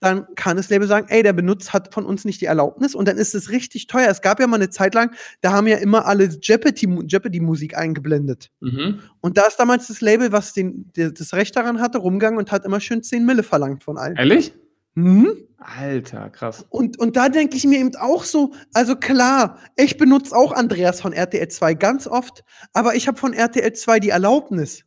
dann 0.00 0.26
kann 0.34 0.56
das 0.56 0.68
Label 0.68 0.86
sagen, 0.86 1.06
ey, 1.08 1.22
der 1.22 1.32
Benutzer 1.32 1.72
hat 1.72 1.94
von 1.94 2.04
uns 2.04 2.24
nicht 2.24 2.40
die 2.40 2.46
Erlaubnis 2.46 2.94
und 2.94 3.08
dann 3.08 3.16
ist 3.16 3.34
es 3.34 3.50
richtig 3.50 3.86
teuer. 3.86 4.08
Es 4.10 4.20
gab 4.20 4.40
ja 4.40 4.46
mal 4.46 4.56
eine 4.56 4.70
Zeit 4.70 4.94
lang, 4.94 5.14
da 5.40 5.52
haben 5.52 5.66
ja 5.66 5.78
immer 5.78 6.06
alle 6.06 6.24
Jeopardy-Musik 6.24 7.10
Jeopardy 7.10 7.74
eingeblendet. 7.74 8.50
Mhm. 8.60 9.00
Und 9.20 9.38
da 9.38 9.42
ist 9.42 9.56
damals 9.56 9.88
das 9.88 10.00
Label, 10.00 10.32
was 10.32 10.52
den, 10.52 10.90
das 10.94 11.32
Recht 11.32 11.56
daran 11.56 11.80
hatte, 11.80 11.98
rumgegangen 11.98 12.38
und 12.38 12.52
hat 12.52 12.64
immer 12.64 12.80
schön 12.80 13.02
10 13.02 13.24
Mille 13.24 13.42
verlangt 13.42 13.84
von 13.84 13.96
allen. 13.96 14.16
Ehrlich? 14.16 14.52
Mhm. 14.94 15.28
Alter, 15.58 16.30
krass. 16.30 16.66
Und, 16.68 16.98
und 16.98 17.16
da 17.16 17.28
denke 17.28 17.56
ich 17.56 17.64
mir 17.64 17.78
eben 17.78 17.94
auch 17.96 18.24
so, 18.24 18.52
also 18.74 18.96
klar, 18.96 19.58
ich 19.76 19.96
benutze 19.96 20.34
auch 20.36 20.52
Andreas 20.52 21.00
von 21.00 21.12
RTL 21.12 21.48
2 21.48 21.74
ganz 21.74 22.06
oft, 22.06 22.44
aber 22.72 22.94
ich 22.94 23.08
habe 23.08 23.18
von 23.18 23.32
RTL 23.32 23.72
2 23.72 24.00
die 24.00 24.10
Erlaubnis. 24.10 24.84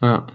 Ja. 0.00 0.26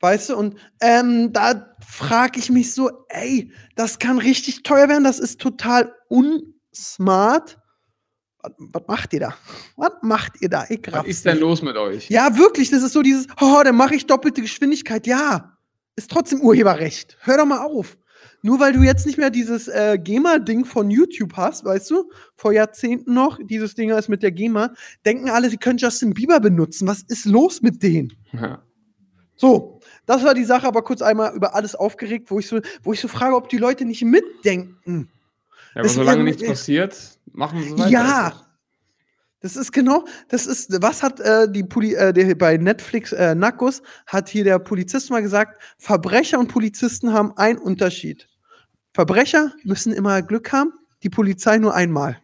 Weißt 0.00 0.30
du, 0.30 0.36
und 0.36 0.56
ähm, 0.80 1.32
da 1.32 1.74
frage 1.86 2.38
ich 2.38 2.50
mich 2.50 2.72
so, 2.72 2.90
ey, 3.08 3.52
das 3.74 3.98
kann 3.98 4.18
richtig 4.18 4.62
teuer 4.62 4.88
werden, 4.88 5.04
das 5.04 5.18
ist 5.18 5.40
total 5.40 5.92
unsmart. 6.08 7.58
Was, 8.40 8.52
was 8.58 8.82
macht 8.86 9.12
ihr 9.12 9.20
da? 9.20 9.34
Was 9.76 9.92
macht 10.02 10.40
ihr 10.40 10.48
da? 10.48 10.64
Ich 10.68 10.80
was 10.92 11.06
ist 11.06 11.24
denn 11.24 11.38
los 11.38 11.62
mit 11.62 11.76
euch? 11.76 12.08
Ja, 12.10 12.38
wirklich, 12.38 12.70
das 12.70 12.84
ist 12.84 12.92
so 12.92 13.02
dieses, 13.02 13.26
oh, 13.40 13.60
dann 13.64 13.74
mache 13.74 13.96
ich 13.96 14.06
doppelte 14.06 14.40
Geschwindigkeit. 14.40 15.06
Ja, 15.08 15.58
ist 15.96 16.10
trotzdem 16.10 16.40
Urheberrecht. 16.40 17.16
Hör 17.22 17.38
doch 17.38 17.46
mal 17.46 17.64
auf. 17.66 17.98
Nur 18.42 18.60
weil 18.60 18.72
du 18.72 18.82
jetzt 18.82 19.04
nicht 19.04 19.18
mehr 19.18 19.30
dieses 19.30 19.66
äh, 19.66 19.98
GEMA-Ding 20.00 20.64
von 20.64 20.90
YouTube 20.90 21.36
hast, 21.36 21.64
weißt 21.64 21.90
du, 21.90 22.10
vor 22.36 22.52
Jahrzehnten 22.52 23.12
noch, 23.12 23.40
dieses 23.42 23.74
Ding 23.74 23.90
ist 23.90 24.08
mit 24.08 24.22
der 24.22 24.30
GEMA, 24.30 24.74
denken 25.04 25.28
alle, 25.28 25.50
sie 25.50 25.56
können 25.56 25.78
Justin 25.78 26.14
Bieber 26.14 26.38
benutzen. 26.38 26.86
Was 26.86 27.02
ist 27.02 27.24
los 27.24 27.62
mit 27.62 27.82
denen? 27.82 28.12
Ja. 28.32 28.62
So, 29.34 29.77
das 30.08 30.24
war 30.24 30.32
die 30.32 30.44
Sache, 30.44 30.66
aber 30.66 30.82
kurz 30.82 31.02
einmal 31.02 31.34
über 31.34 31.54
alles 31.54 31.74
aufgeregt, 31.74 32.30
wo 32.30 32.38
ich 32.38 32.48
so, 32.48 32.60
wo 32.82 32.94
ich 32.94 33.00
so 33.00 33.08
frage, 33.08 33.36
ob 33.36 33.50
die 33.50 33.58
Leute 33.58 33.84
nicht 33.84 34.02
mitdenken. 34.02 35.10
Ja, 35.74 35.82
aber 35.82 35.88
solange 35.90 36.24
nichts 36.24 36.42
passiert, 36.42 36.96
machen 37.30 37.62
sie 37.62 37.72
weiter. 37.72 37.90
Ja. 37.90 38.32
Das 39.40 39.54
ist 39.54 39.70
genau, 39.70 40.06
das 40.28 40.46
ist, 40.46 40.82
was 40.82 41.02
hat 41.02 41.20
äh, 41.20 41.46
die 41.52 41.62
Poli 41.62 41.94
äh, 41.94 42.14
der, 42.14 42.34
bei 42.34 42.56
Netflix 42.56 43.12
äh, 43.12 43.34
Nackos, 43.34 43.82
hat 44.06 44.30
hier 44.30 44.44
der 44.44 44.58
Polizist 44.58 45.10
mal 45.10 45.20
gesagt, 45.20 45.62
Verbrecher 45.76 46.38
und 46.38 46.48
Polizisten 46.48 47.12
haben 47.12 47.36
einen 47.36 47.58
Unterschied. 47.58 48.28
Verbrecher 48.94 49.52
müssen 49.62 49.92
immer 49.92 50.22
Glück 50.22 50.52
haben, 50.52 50.72
die 51.02 51.10
Polizei 51.10 51.58
nur 51.58 51.74
einmal. 51.74 52.16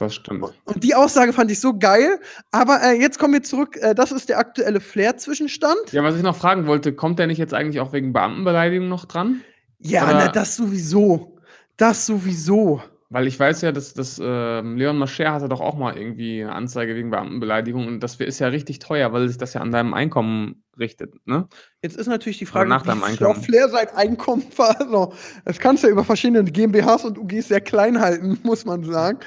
Das 0.00 0.14
stimmt. 0.14 0.42
Und 0.64 0.82
die 0.82 0.94
Aussage 0.94 1.34
fand 1.34 1.50
ich 1.50 1.60
so 1.60 1.78
geil. 1.78 2.18
Aber 2.52 2.80
äh, 2.82 2.98
jetzt 2.98 3.18
kommen 3.18 3.34
wir 3.34 3.42
zurück. 3.42 3.76
Äh, 3.76 3.94
das 3.94 4.12
ist 4.12 4.30
der 4.30 4.38
aktuelle 4.38 4.80
Flair-Zwischenstand. 4.80 5.92
Ja, 5.92 6.02
was 6.02 6.16
ich 6.16 6.22
noch 6.22 6.36
fragen 6.36 6.66
wollte, 6.66 6.94
kommt 6.94 7.18
der 7.18 7.26
nicht 7.26 7.36
jetzt 7.36 7.52
eigentlich 7.52 7.80
auch 7.80 7.92
wegen 7.92 8.14
Beamtenbeleidigung 8.14 8.88
noch 8.88 9.04
dran? 9.04 9.42
Ja, 9.78 10.08
na, 10.10 10.28
das 10.28 10.56
sowieso. 10.56 11.36
Das 11.76 12.06
sowieso. 12.06 12.82
Weil 13.12 13.26
ich 13.26 13.38
weiß 13.40 13.62
ja, 13.62 13.72
dass, 13.72 13.92
dass 13.92 14.20
äh, 14.20 14.60
Leon 14.60 14.96
Mascher 14.96 15.32
hatte 15.32 15.48
doch 15.48 15.60
auch 15.60 15.76
mal 15.76 15.98
irgendwie 15.98 16.44
eine 16.44 16.52
Anzeige 16.52 16.94
wegen 16.94 17.10
Beamtenbeleidigung 17.10 17.88
und 17.88 17.98
das 18.00 18.14
ist 18.14 18.38
ja 18.38 18.46
richtig 18.46 18.78
teuer, 18.78 19.12
weil 19.12 19.26
sich 19.26 19.36
das 19.36 19.52
ja 19.52 19.60
an 19.62 19.72
deinem 19.72 19.94
Einkommen 19.94 20.62
richtet, 20.78 21.14
ne? 21.26 21.48
Jetzt 21.82 21.96
ist 21.96 22.06
natürlich 22.06 22.38
die 22.38 22.46
Frage, 22.46 22.68
nach 22.68 22.82
deinem 22.82 23.02
Einkommen. 23.02 23.36
Auch 23.36 23.42
Flair 23.42 23.68
sein 23.68 23.88
Einkommen 23.88 24.44
also, 24.56 25.12
Das 25.44 25.58
kannst 25.58 25.82
du 25.82 25.88
ja 25.88 25.92
über 25.92 26.04
verschiedene 26.04 26.44
GmbHs 26.44 27.04
und 27.04 27.18
UGs 27.18 27.48
sehr 27.48 27.60
klein 27.60 28.00
halten, 28.00 28.38
muss 28.44 28.64
man 28.64 28.84
sagen. 28.84 29.18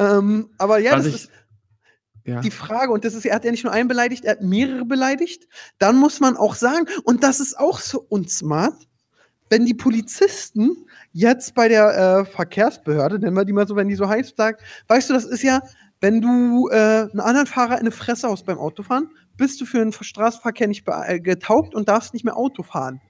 Ähm, 0.00 0.50
aber 0.58 0.80
ja, 0.80 0.96
Was 0.96 1.04
das 1.04 1.06
ich, 1.06 1.14
ist 1.14 1.30
ja. 2.24 2.40
die 2.40 2.50
Frage, 2.50 2.90
und 2.90 3.04
das 3.04 3.14
ist, 3.14 3.24
er 3.24 3.36
hat 3.36 3.44
ja 3.44 3.52
nicht 3.52 3.62
nur 3.62 3.72
einen 3.72 3.86
beleidigt, 3.86 4.24
er 4.24 4.32
hat 4.32 4.42
mehrere 4.42 4.84
beleidigt. 4.84 5.46
Dann 5.78 5.96
muss 5.96 6.18
man 6.18 6.36
auch 6.36 6.56
sagen, 6.56 6.86
und 7.04 7.22
das 7.22 7.38
ist 7.38 7.56
auch 7.56 7.78
so 7.78 8.04
unsmart, 8.08 8.88
wenn 9.50 9.64
die 9.64 9.74
Polizisten 9.74 10.86
jetzt 11.12 11.54
bei 11.54 11.68
der 11.68 11.96
äh, 11.96 12.24
Verkehrsbehörde, 12.24 13.18
nennen 13.18 13.36
wir 13.36 13.44
die 13.44 13.52
mal 13.52 13.66
so, 13.66 13.76
wenn 13.76 13.88
die 13.88 13.94
so 13.94 14.08
heißt, 14.08 14.36
sagt, 14.36 14.62
weißt 14.88 15.10
du, 15.10 15.14
das 15.14 15.24
ist 15.24 15.42
ja, 15.42 15.62
wenn 16.00 16.20
du 16.20 16.68
äh, 16.68 17.08
einen 17.10 17.20
anderen 17.20 17.46
Fahrer 17.46 17.74
in 17.74 17.80
eine 17.80 17.90
Fresse 17.90 18.28
haust 18.28 18.46
beim 18.46 18.58
Autofahren, 18.58 19.10
bist 19.36 19.60
du 19.60 19.64
für 19.64 19.78
den 19.78 19.92
Straßenverkehr 19.92 20.68
nicht 20.68 20.84
äh, 20.86 21.20
getaugt 21.20 21.74
und 21.74 21.88
darfst 21.88 22.12
nicht 22.12 22.24
mehr 22.24 22.36
Auto 22.36 22.62
fahren. 22.62 23.00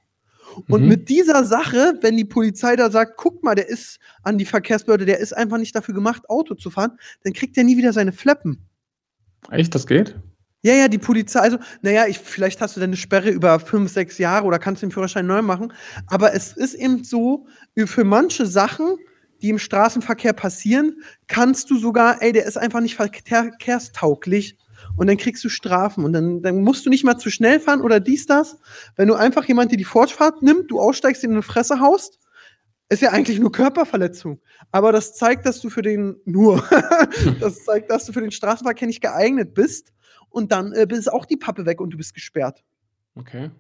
Und 0.69 0.83
mhm. 0.83 0.89
mit 0.89 1.09
dieser 1.09 1.45
Sache, 1.45 1.99
wenn 2.01 2.17
die 2.17 2.25
Polizei 2.25 2.77
da 2.77 2.91
sagt, 2.91 3.17
guck 3.17 3.43
mal, 3.43 3.55
der 3.55 3.69
ist 3.69 3.99
an 4.23 4.39
die 4.39 4.47
Verkehrsbehörde, 4.47 5.05
der 5.05 5.19
ist 5.19 5.37
einfach 5.37 5.59
nicht 5.59 5.75
dafür 5.75 5.95
gemacht, 5.95 6.29
Auto 6.31 6.55
zu 6.55 6.71
fahren, 6.71 6.99
dann 7.23 7.33
kriegt 7.35 7.57
er 7.57 7.65
nie 7.65 7.77
wieder 7.77 7.93
seine 7.93 8.13
Fleppen. 8.13 8.67
Echt, 9.51 9.75
das 9.75 9.87
geht? 9.87 10.17
Ja, 10.63 10.75
ja, 10.75 10.89
die 10.89 10.99
Polizei, 10.99 11.39
also, 11.39 11.59
naja, 11.83 12.07
ich, 12.07 12.19
vielleicht 12.19 12.61
hast 12.61 12.77
du 12.77 12.81
dann 12.81 12.91
eine 12.91 12.97
Sperre 12.97 13.31
über 13.31 13.61
fünf, 13.61 13.93
sechs 13.93 14.19
Jahre 14.19 14.45
oder 14.45 14.59
kannst 14.59 14.83
den 14.83 14.91
Führerschein 14.91 15.27
neu 15.27 15.41
machen. 15.41 15.73
Aber 16.09 16.35
es 16.35 16.53
ist 16.53 16.75
eben 16.75 17.05
so, 17.05 17.47
für 17.87 18.03
manche 18.05 18.45
Sachen, 18.45 18.97
die 19.41 19.51
im 19.51 19.61
Straßenverkehr 19.61 20.33
passieren, 20.33 20.97
kannst 21.29 21.71
du 21.71 21.79
sogar, 21.79 22.21
ey, 22.23 22.33
der 22.33 22.45
ist 22.45 22.59
einfach 22.59 22.81
nicht 22.81 22.97
verkehrstauglich. 22.97 24.57
Und 24.97 25.07
dann 25.07 25.17
kriegst 25.17 25.45
du 25.45 25.49
Strafen. 25.49 26.05
Und 26.05 26.13
dann, 26.13 26.43
dann 26.43 26.63
musst 26.63 26.85
du 26.87 26.91
nicht 26.91 27.05
mal 27.05 27.19
zu 27.19 27.31
schnell 27.31 27.61
fahren 27.61 27.81
oder 27.81 28.01
dies, 28.01 28.27
das. 28.27 28.59
Wenn 28.97 29.07
du 29.07 29.15
einfach 29.15 29.45
jemand, 29.45 29.71
der 29.71 29.79
die 29.79 29.85
Fortfahrt 29.85 30.43
nimmt, 30.43 30.73
du 30.73 30.81
aussteigst, 30.81 31.23
in 31.23 31.33
eine 31.33 31.43
Fresse 31.43 31.79
haust, 31.79 32.19
ist 32.89 33.03
ja 33.03 33.11
eigentlich 33.11 33.39
nur 33.39 33.53
Körperverletzung. 33.53 34.41
Aber 34.73 34.91
das 34.91 35.15
zeigt, 35.15 35.47
dass 35.47 35.61
du 35.61 35.71
für 35.71 35.83
den, 35.83 36.17
nur, 36.25 36.65
das 37.41 37.65
zeigt, 37.65 37.91
dass 37.91 38.07
du 38.07 38.13
für 38.13 38.23
den 38.23 38.33
Straßenverkehr 38.33 38.89
nicht 38.89 39.03
geeignet 39.03 39.55
bist 39.55 39.93
und 40.39 40.53
dann 40.53 40.73
äh, 40.73 40.87
ist 40.91 41.13
auch 41.13 41.27
die 41.27 41.37
Pappe 41.37 41.67
weg 41.67 41.81
und 41.81 41.91
du 41.91 41.97
bist 41.97 42.15
gesperrt. 42.15 42.65
Okay. 43.17 43.51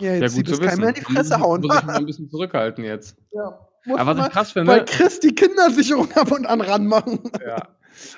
Ja, 0.00 0.14
jetzt 0.14 0.36
ja, 0.36 0.42
gut 0.42 0.54
zu 0.54 0.62
wissen. 0.62 0.80
mehr 0.80 0.88
in 0.90 0.94
die 0.94 1.00
Fresse 1.02 1.38
hauen. 1.38 1.60
Muss 1.60 1.76
ich 1.76 1.84
mal 1.84 1.96
ein 1.96 2.06
bisschen 2.06 2.30
zurückhalten 2.30 2.84
jetzt. 2.84 3.16
Ja. 3.32 3.58
Aber 3.96 4.16
was 4.16 4.26
ich 4.26 4.32
krass 4.32 4.52
finde. 4.52 4.72
Weil 4.72 4.84
Chris 4.84 5.20
die 5.20 5.34
Kindersicherung 5.34 6.10
ab 6.12 6.32
und 6.32 6.46
an 6.46 6.60
ranmachen. 6.60 7.20
Ja. 7.46 7.68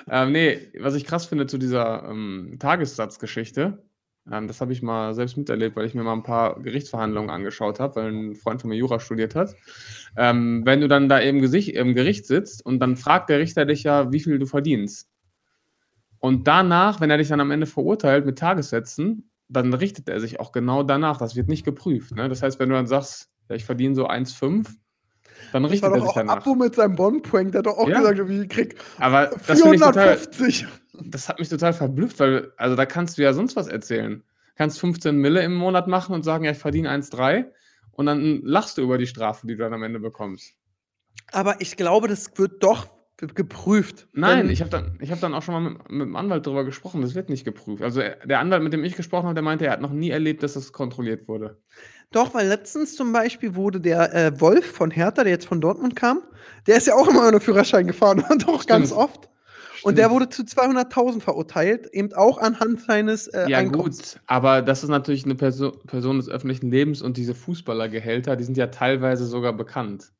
Ähm, 0.09 0.31
nee, 0.31 0.71
was 0.79 0.95
ich 0.95 1.05
krass 1.05 1.25
finde 1.25 1.45
zu 1.45 1.57
dieser 1.57 2.03
ähm, 2.09 2.55
Tagessatzgeschichte, 2.59 3.83
ähm, 4.31 4.47
das 4.47 4.61
habe 4.61 4.73
ich 4.73 4.81
mal 4.81 5.13
selbst 5.13 5.37
miterlebt, 5.37 5.75
weil 5.75 5.85
ich 5.85 5.93
mir 5.93 6.03
mal 6.03 6.13
ein 6.13 6.23
paar 6.23 6.61
Gerichtsverhandlungen 6.61 7.29
angeschaut 7.29 7.79
habe, 7.79 7.95
weil 7.95 8.11
ein 8.11 8.35
Freund 8.35 8.61
von 8.61 8.69
mir 8.69 8.77
Jura 8.77 8.99
studiert 8.99 9.35
hat. 9.35 9.55
Ähm, 10.15 10.65
wenn 10.65 10.81
du 10.81 10.87
dann 10.87 11.09
da 11.09 11.19
im, 11.19 11.41
Gesicht, 11.41 11.69
im 11.69 11.93
Gericht 11.93 12.25
sitzt 12.25 12.65
und 12.65 12.79
dann 12.79 12.95
fragt 12.95 13.29
der 13.29 13.39
Richter 13.39 13.65
dich 13.65 13.83
ja, 13.83 14.11
wie 14.11 14.19
viel 14.19 14.39
du 14.39 14.45
verdienst. 14.45 15.06
Und 16.19 16.47
danach, 16.47 16.99
wenn 16.99 17.09
er 17.09 17.17
dich 17.17 17.27
dann 17.27 17.39
am 17.39 17.51
Ende 17.51 17.67
verurteilt 17.67 18.25
mit 18.25 18.39
Tagessätzen, 18.39 19.29
dann 19.49 19.73
richtet 19.73 20.09
er 20.09 20.19
sich 20.19 20.39
auch 20.39 20.51
genau 20.51 20.83
danach. 20.83 21.17
Das 21.17 21.35
wird 21.35 21.47
nicht 21.47 21.63
geprüft. 21.63 22.15
Ne? 22.15 22.27
Das 22.29 22.41
heißt, 22.41 22.59
wenn 22.59 22.69
du 22.69 22.75
dann 22.75 22.87
sagst, 22.87 23.29
ja, 23.49 23.55
ich 23.55 23.65
verdiene 23.65 23.95
so 23.95 24.07
1,5, 24.07 24.67
dann 25.51 25.63
das 25.63 25.71
richtet 25.71 25.93
er 25.93 26.01
sich 26.01 26.11
danach. 26.13 26.37
Abo 26.37 26.55
mit 26.55 26.75
seinem 26.75 26.95
Bond-Prank, 26.95 27.51
der 27.51 27.59
hat 27.59 27.67
doch 27.67 27.77
auch 27.77 27.87
ja. 27.87 27.99
gesagt, 27.99 28.27
wie 28.27 28.47
krieg 28.47 28.75
Aber 28.97 29.31
450. 29.39 30.65
Das, 30.65 30.69
total, 30.91 31.09
das 31.09 31.29
hat 31.29 31.39
mich 31.39 31.49
total 31.49 31.73
verblüfft, 31.73 32.19
weil, 32.19 32.51
also 32.57 32.75
da 32.75 32.85
kannst 32.85 33.17
du 33.17 33.21
ja 33.21 33.33
sonst 33.33 33.55
was 33.55 33.67
erzählen. 33.67 34.23
Kannst 34.55 34.79
15 34.79 35.15
Mille 35.15 35.43
im 35.43 35.53
Monat 35.53 35.87
machen 35.87 36.15
und 36.15 36.23
sagen, 36.23 36.43
ja, 36.43 36.51
ich 36.51 36.57
verdiene 36.57 36.89
1,3 36.89 37.45
und 37.91 38.07
dann 38.07 38.41
lachst 38.43 38.77
du 38.77 38.81
über 38.81 38.97
die 38.97 39.07
Strafe, 39.07 39.47
die 39.47 39.55
du 39.55 39.63
dann 39.63 39.73
am 39.73 39.83
Ende 39.83 39.99
bekommst. 39.99 40.53
Aber 41.31 41.61
ich 41.61 41.77
glaube, 41.77 42.07
das 42.07 42.37
wird 42.37 42.63
doch 42.63 42.87
geprüft. 43.17 44.07
Nein, 44.13 44.49
ich 44.49 44.61
habe 44.61 44.69
dann, 44.69 44.99
hab 45.09 45.19
dann 45.19 45.33
auch 45.33 45.41
schon 45.41 45.55
mal 45.55 45.71
mit, 45.71 45.91
mit, 45.91 46.01
dem 46.01 46.15
Anwalt 46.15 46.45
darüber 46.45 46.63
gesprochen. 46.63 47.01
Das 47.01 47.15
wird 47.15 47.29
nicht 47.29 47.45
geprüft. 47.45 47.81
Also 47.81 48.01
der 48.25 48.39
Anwalt, 48.39 48.61
mit 48.63 48.73
dem 48.73 48.83
ich 48.83 48.95
gesprochen 48.95 49.25
habe, 49.25 49.33
der 49.33 49.43
meinte, 49.43 49.65
er 49.65 49.71
hat 49.71 49.81
noch 49.81 49.91
nie 49.91 50.11
erlebt, 50.11 50.43
dass 50.43 50.53
das 50.53 50.71
kontrolliert 50.71 51.27
wurde. 51.27 51.57
Doch, 52.11 52.33
weil 52.33 52.47
letztens 52.47 52.95
zum 52.95 53.11
Beispiel 53.11 53.55
wurde 53.55 53.81
der 53.81 54.13
äh, 54.13 54.39
Wolf 54.39 54.65
von 54.71 54.91
Hertha, 54.91 55.23
der 55.23 55.33
jetzt 55.33 55.47
von 55.47 55.59
Dortmund 55.59 55.95
kam, 55.95 56.21
der 56.67 56.77
ist 56.77 56.87
ja 56.87 56.95
auch 56.95 57.07
immer 57.07 57.27
ohne 57.27 57.39
Führerschein 57.39 57.87
gefahren 57.87 58.23
und 58.29 58.47
auch 58.47 58.65
ganz 58.65 58.91
oft. 58.91 59.29
Und 59.83 59.97
der 59.97 60.09
wurde 60.09 60.29
zu 60.29 60.43
200.000 60.43 61.21
verurteilt, 61.21 61.87
eben 61.93 62.11
auch 62.13 62.39
anhand 62.39 62.81
seines 62.81 63.27
äh, 63.27 63.49
Ja, 63.49 63.59
Einkommens. 63.59 64.13
gut, 64.13 64.21
aber 64.25 64.61
das 64.61 64.83
ist 64.83 64.89
natürlich 64.89 65.25
eine 65.25 65.35
Perso 65.35 65.71
Person 65.71 66.17
des 66.17 66.29
öffentlichen 66.29 66.71
Lebens 66.71 67.01
und 67.01 67.17
diese 67.17 67.35
Fußballergehälter, 67.35 68.35
die 68.35 68.43
sind 68.43 68.57
ja 68.57 68.67
teilweise 68.67 69.25
sogar 69.25 69.53
bekannt. 69.53 70.11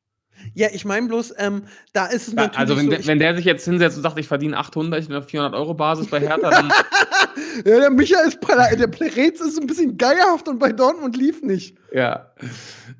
Ja, 0.54 0.68
ich 0.72 0.84
meine 0.84 1.06
bloß, 1.08 1.34
ähm, 1.38 1.62
da 1.92 2.06
ist 2.06 2.28
es 2.28 2.34
ja, 2.34 2.42
natürlich. 2.42 2.58
Also, 2.58 2.76
wenn, 2.76 2.84
so, 2.86 2.90
der, 2.90 3.06
wenn 3.06 3.18
der 3.18 3.36
sich 3.36 3.44
jetzt 3.44 3.64
hinsetzt 3.64 3.96
und 3.96 4.02
sagt, 4.02 4.18
ich 4.18 4.28
verdiene 4.28 4.56
800, 4.56 5.00
ich 5.00 5.08
bin 5.08 5.16
auf 5.16 5.26
400 5.26 5.54
Euro 5.54 5.74
Basis 5.74 6.08
bei 6.08 6.20
Hertha, 6.20 6.50
dann. 6.50 6.68
ja, 7.64 7.80
der 7.80 7.90
Micha 7.90 8.20
ist, 8.20 8.38
der 8.42 8.86
Plerez 8.86 9.40
ist 9.40 9.60
ein 9.60 9.66
bisschen 9.66 9.96
geierhaft 9.96 10.48
und 10.48 10.58
bei 10.58 10.72
Dortmund 10.72 11.16
lief 11.16 11.42
nicht. 11.42 11.76
Ja, 11.92 12.32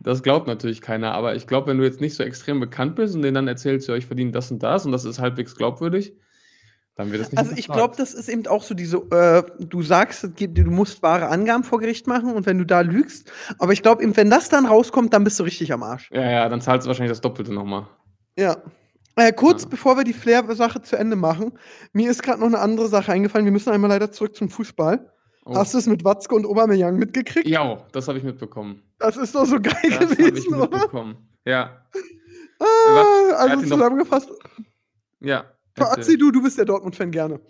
das 0.01 0.23
glaubt 0.23 0.47
natürlich 0.47 0.81
keiner, 0.81 1.13
aber 1.13 1.35
ich 1.37 1.47
glaube, 1.47 1.69
wenn 1.69 1.79
du 1.79 1.85
jetzt 1.85 2.01
nicht 2.01 2.15
so 2.15 2.23
extrem 2.23 2.61
bekannt 2.61 2.97
bist 2.97 3.15
und 3.15 3.23
denen 3.23 3.35
dann 3.35 3.49
erzählst, 3.49 3.89
ja, 3.89 3.95
ich 3.95 4.07
verdiene 4.07 4.33
das 4.33 4.51
und 4.51 4.63
das 4.63 4.87
und 4.87 4.93
das 4.93 5.05
ist 5.05 5.19
halbwegs 5.19 5.55
glaubwürdig, 5.55 6.15
Dann 6.99 7.13
wird 7.13 7.23
es 7.23 7.31
nicht 7.31 7.39
Also 7.39 7.53
ich 7.57 7.69
glaube, 7.69 7.95
das 7.97 8.13
ist 8.13 8.29
eben 8.29 8.47
auch 8.49 8.63
so 8.65 8.75
diese, 8.75 8.97
äh, 8.99 9.45
du 9.65 9.83
sagst, 9.83 10.29
du 10.37 10.63
musst 10.65 11.01
wahre 11.01 11.29
Angaben 11.29 11.63
vor 11.63 11.79
Gericht 11.79 12.09
machen 12.09 12.35
und 12.35 12.45
wenn 12.45 12.59
du 12.59 12.67
da 12.67 12.81
lügst, 12.81 13.31
aber 13.59 13.73
ich 13.73 13.83
glaube 13.83 14.03
eben, 14.03 14.17
wenn 14.17 14.29
das 14.31 14.49
dann 14.49 14.67
rauskommt, 14.67 15.15
dann 15.15 15.23
bist 15.23 15.39
du 15.39 15.45
richtig 15.45 15.73
am 15.73 15.85
Arsch. 15.85 16.11
Ja, 16.13 16.29
ja, 16.29 16.49
dann 16.49 16.61
zahlst 16.61 16.87
du 16.87 16.89
wahrscheinlich 16.89 17.13
das 17.13 17.21
Doppelte 17.21 17.55
nochmal. 17.55 17.87
Ja. 18.37 18.57
Äh, 19.15 19.33
kurz 19.33 19.63
Ja. 19.63 19.69
bevor 19.71 19.97
wir 19.97 20.03
die 20.05 20.13
Flair-Sache 20.13 20.83
zu 20.83 20.97
Ende 20.97 21.15
machen, 21.15 21.53
mir 21.93 22.11
ist 22.11 22.23
gerade 22.23 22.41
noch 22.41 22.47
eine 22.49 22.59
andere 22.59 22.89
Sache 22.89 23.13
eingefallen. 23.13 23.45
Wir 23.45 23.53
müssen 23.53 23.71
einmal 23.71 23.91
leider 23.91 24.11
zurück 24.11 24.35
zum 24.35 24.51
Fußball. 24.51 25.13
Oh. 25.45 25.55
Hast 25.55 25.75
du 25.75 25.79
es 25.79 25.87
mit 25.87 26.05
Watzke 26.05 26.35
und 26.35 26.47
Aubameyang 26.47 26.97
mitgekriegt? 26.97 27.47
Ja, 27.49 27.79
das 27.93 28.09
habe 28.09 28.19
ich 28.19 28.25
mitbekommen. 28.25 28.83
Das 28.99 29.17
ist 29.17 29.35
doch 29.37 29.47
so 29.47 29.61
geil 29.61 29.75
Das 29.85 30.01
habe 30.01 30.13
ich 30.15 30.19
gewesen, 30.19 30.55
oder? 30.55 30.69
mitbekommen. 30.69 31.29
Ja, 31.47 31.85
Ah, 32.61 33.35
also 33.37 33.63
zusammengefasst, 33.67 34.31
ja. 35.21 35.45
Erzähl 35.87 36.19
du, 36.19 36.31
du 36.31 36.43
bist 36.43 36.59
der 36.59 36.65
Dortmund-Fan 36.65 37.11
gerne. 37.11 37.41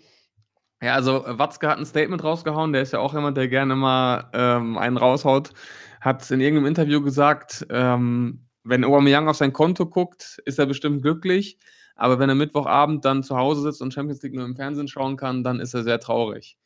Ja, 0.81 0.93
also 0.95 1.25
äh, 1.25 1.37
Watzke 1.37 1.67
hat 1.67 1.77
ein 1.77 1.85
Statement 1.85 2.23
rausgehauen, 2.23 2.73
der 2.73 2.81
ist 2.81 2.93
ja 2.93 2.99
auch 2.99 3.13
jemand, 3.13 3.37
der 3.37 3.47
gerne 3.47 3.75
mal 3.75 4.29
ähm, 4.33 4.77
einen 4.77 4.97
raushaut. 4.97 5.51
Hat 5.99 6.29
in 6.31 6.39
irgendeinem 6.39 6.67
Interview 6.67 7.01
gesagt, 7.01 7.67
ähm, 7.69 8.45
wenn 8.63 8.85
Aubameyang 8.85 9.27
auf 9.27 9.35
sein 9.35 9.51
Konto 9.51 9.85
guckt, 9.85 10.39
ist 10.45 10.59
er 10.59 10.65
bestimmt 10.65 11.01
glücklich. 11.01 11.57
Aber 11.95 12.17
wenn 12.17 12.29
er 12.29 12.35
Mittwochabend 12.35 13.03
dann 13.03 13.23
zu 13.23 13.35
Hause 13.35 13.61
sitzt 13.61 13.81
und 13.81 13.93
Champions 13.93 14.21
League 14.21 14.33
nur 14.33 14.45
im 14.45 14.55
Fernsehen 14.55 14.87
schauen 14.87 15.17
kann, 15.17 15.43
dann 15.43 15.59
ist 15.59 15.73
er 15.73 15.83
sehr 15.83 15.99
traurig. 15.99 16.57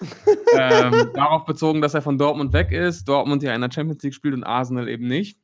ähm, 0.56 1.10
darauf 1.14 1.44
bezogen, 1.44 1.80
dass 1.80 1.94
er 1.94 2.02
von 2.02 2.18
Dortmund 2.18 2.52
weg 2.52 2.70
ist, 2.70 3.08
Dortmund 3.08 3.42
ja 3.42 3.52
in 3.54 3.60
der 3.60 3.72
Champions 3.72 4.02
League 4.04 4.14
spielt 4.14 4.34
und 4.34 4.44
Arsenal 4.44 4.88
eben 4.88 5.08
nicht. 5.08 5.40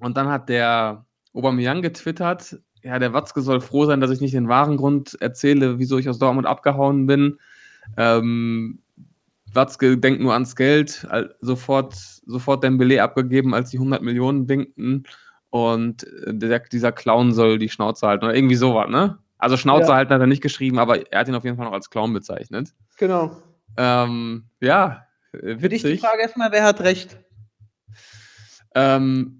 Und 0.00 0.16
dann 0.16 0.28
hat 0.28 0.48
der 0.48 1.06
Aubameyang 1.34 1.82
getwittert, 1.82 2.58
ja, 2.88 2.98
der 2.98 3.12
Watzke 3.12 3.42
soll 3.42 3.60
froh 3.60 3.84
sein, 3.84 4.00
dass 4.00 4.10
ich 4.10 4.22
nicht 4.22 4.32
den 4.34 4.48
wahren 4.48 4.78
Grund 4.78 5.16
erzähle, 5.20 5.78
wieso 5.78 5.98
ich 5.98 6.08
aus 6.08 6.18
Dortmund 6.18 6.46
abgehauen 6.46 7.06
bin. 7.06 7.38
Ähm, 7.98 8.78
Watzke 9.52 9.98
denkt 9.98 10.22
nur 10.22 10.32
ans 10.32 10.56
Geld, 10.56 11.06
sofort, 11.40 11.94
sofort 11.94 12.64
Dembele 12.64 13.02
abgegeben, 13.02 13.52
als 13.54 13.70
die 13.70 13.76
100 13.76 14.02
Millionen 14.02 14.48
winkten. 14.48 15.04
Und 15.50 16.04
äh, 16.04 16.34
der, 16.34 16.60
dieser 16.60 16.92
Clown 16.92 17.32
soll 17.32 17.58
die 17.58 17.68
Schnauze 17.68 18.06
halten 18.06 18.24
oder 18.24 18.34
irgendwie 18.34 18.54
sowas, 18.56 18.88
ne? 18.88 19.18
Also 19.38 19.56
Schnauze 19.58 19.88
Ja. 19.90 19.94
halten 19.96 20.12
hat 20.14 20.20
er 20.20 20.26
nicht 20.26 20.42
geschrieben, 20.42 20.78
aber 20.78 21.12
er 21.12 21.20
hat 21.20 21.28
ihn 21.28 21.34
auf 21.34 21.44
jeden 21.44 21.56
Fall 21.56 21.66
noch 21.66 21.72
als 21.72 21.90
Clown 21.90 22.12
bezeichnet. 22.14 22.74
Genau. 22.98 23.36
Ähm, 23.76 24.44
ja, 24.60 25.04
äh, 25.32 25.56
Für 25.58 25.68
dich 25.68 25.82
die 25.82 25.88
witzig. 25.90 26.00
Frage 26.00 26.22
erstmal, 26.22 26.52
wer 26.52 26.64
hat 26.64 26.80
recht? 26.80 27.18
Ähm, 28.74 29.37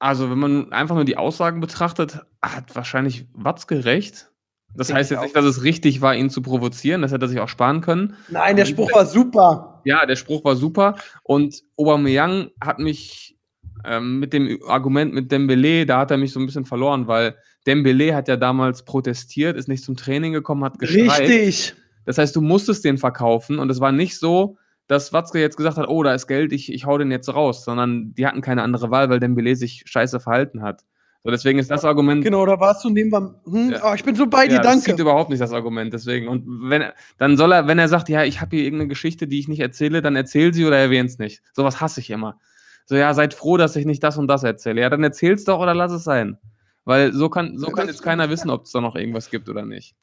also, 0.00 0.30
wenn 0.30 0.38
man 0.38 0.72
einfach 0.72 0.94
nur 0.94 1.04
die 1.04 1.18
Aussagen 1.18 1.60
betrachtet, 1.60 2.20
hat 2.42 2.74
wahrscheinlich 2.74 3.26
Watzke 3.34 3.84
recht. 3.84 4.30
Das 4.74 4.86
Denke 4.86 5.00
heißt 5.00 5.10
jetzt 5.10 5.22
nicht, 5.22 5.36
dass 5.36 5.44
es 5.44 5.62
richtig 5.62 6.00
war, 6.00 6.14
ihn 6.14 6.30
zu 6.30 6.42
provozieren. 6.42 7.02
Das 7.02 7.12
hätte 7.12 7.26
er 7.26 7.28
sich 7.28 7.38
auch 7.40 7.48
sparen 7.48 7.82
können. 7.82 8.16
Nein, 8.30 8.56
der 8.56 8.64
Spruch 8.64 8.92
war 8.94 9.04
super. 9.04 9.82
Ja, 9.84 10.06
der 10.06 10.16
Spruch 10.16 10.42
war 10.44 10.56
super. 10.56 10.96
Und 11.22 11.62
Aubameyang 11.76 12.50
hat 12.62 12.78
mich 12.78 13.36
ähm, 13.84 14.20
mit 14.20 14.32
dem 14.32 14.58
Argument 14.66 15.12
mit 15.12 15.30
Dembele, 15.30 15.84
da 15.84 15.98
hat 15.98 16.10
er 16.10 16.16
mich 16.16 16.32
so 16.32 16.40
ein 16.40 16.46
bisschen 16.46 16.64
verloren, 16.64 17.06
weil 17.06 17.36
Dembele 17.66 18.14
hat 18.14 18.28
ja 18.28 18.36
damals 18.36 18.84
protestiert, 18.84 19.56
ist 19.56 19.68
nicht 19.68 19.84
zum 19.84 19.96
Training 19.96 20.32
gekommen, 20.32 20.64
hat 20.64 20.78
gestreikt. 20.78 21.20
Richtig. 21.20 21.74
Das 22.06 22.16
heißt, 22.16 22.34
du 22.34 22.40
musstest 22.40 22.84
den 22.84 22.96
verkaufen 22.96 23.58
und 23.58 23.70
es 23.70 23.80
war 23.80 23.92
nicht 23.92 24.18
so, 24.18 24.56
dass 24.90 25.12
Watzke 25.12 25.38
jetzt 25.38 25.56
gesagt 25.56 25.76
hat, 25.76 25.86
oh, 25.88 26.02
da 26.02 26.12
ist 26.12 26.26
Geld, 26.26 26.52
ich, 26.52 26.72
ich 26.72 26.84
hau 26.84 26.98
den 26.98 27.12
jetzt 27.12 27.32
raus, 27.32 27.64
sondern 27.64 28.12
die 28.14 28.26
hatten 28.26 28.40
keine 28.40 28.62
andere 28.62 28.90
Wahl, 28.90 29.08
weil 29.08 29.20
Dembele 29.20 29.54
sich 29.54 29.84
scheiße 29.86 30.18
verhalten 30.18 30.62
hat. 30.62 30.82
So, 31.22 31.30
deswegen 31.30 31.60
ist 31.60 31.70
das 31.70 31.84
Argument. 31.84 32.24
Genau, 32.24 32.44
da 32.44 32.58
warst 32.58 32.82
du 32.84 32.90
neben 32.90 33.08
beim. 33.08 33.36
Hm, 33.44 33.70
Ja. 33.70 33.88
oh, 33.88 33.94
ich 33.94 34.02
bin 34.02 34.16
so 34.16 34.26
bei 34.26 34.48
dir, 34.48 34.54
ja, 34.54 34.62
das 34.62 34.72
danke. 34.72 34.90
zieht 34.90 34.98
überhaupt 34.98 35.30
nicht 35.30 35.40
das 35.40 35.52
Argument, 35.52 35.92
deswegen. 35.92 36.26
Und 36.26 36.44
wenn 36.68 36.82
er, 36.82 36.94
dann 37.18 37.36
soll 37.36 37.52
er, 37.52 37.68
wenn 37.68 37.78
er 37.78 37.86
sagt, 37.88 38.08
ja, 38.08 38.24
ich 38.24 38.40
habe 38.40 38.56
hier 38.56 38.64
irgendeine 38.64 38.88
Geschichte, 38.88 39.28
die 39.28 39.38
ich 39.38 39.46
nicht 39.46 39.60
erzähle, 39.60 40.02
dann 40.02 40.16
erzähl 40.16 40.52
sie 40.52 40.66
oder 40.66 40.78
erwähn 40.78 41.06
es 41.06 41.18
nicht. 41.18 41.40
Sowas 41.52 41.80
hasse 41.80 42.00
ich 42.00 42.10
immer. 42.10 42.40
So, 42.86 42.96
ja, 42.96 43.14
seid 43.14 43.32
froh, 43.32 43.56
dass 43.58 43.76
ich 43.76 43.86
nicht 43.86 44.02
das 44.02 44.18
und 44.18 44.26
das 44.26 44.42
erzähle. 44.42 44.80
Ja, 44.80 44.90
dann 44.90 45.04
erzähl's 45.04 45.44
doch 45.44 45.60
oder 45.60 45.72
lass 45.74 45.92
es 45.92 46.02
sein. 46.02 46.36
Weil 46.84 47.12
so 47.12 47.28
kann, 47.28 47.58
so 47.58 47.68
kann 47.68 47.86
jetzt 47.86 48.02
keiner 48.02 48.28
wissen, 48.28 48.50
ob 48.50 48.64
es 48.64 48.72
da 48.72 48.80
noch 48.80 48.96
irgendwas 48.96 49.30
gibt 49.30 49.48
oder 49.48 49.64
nicht. 49.64 49.94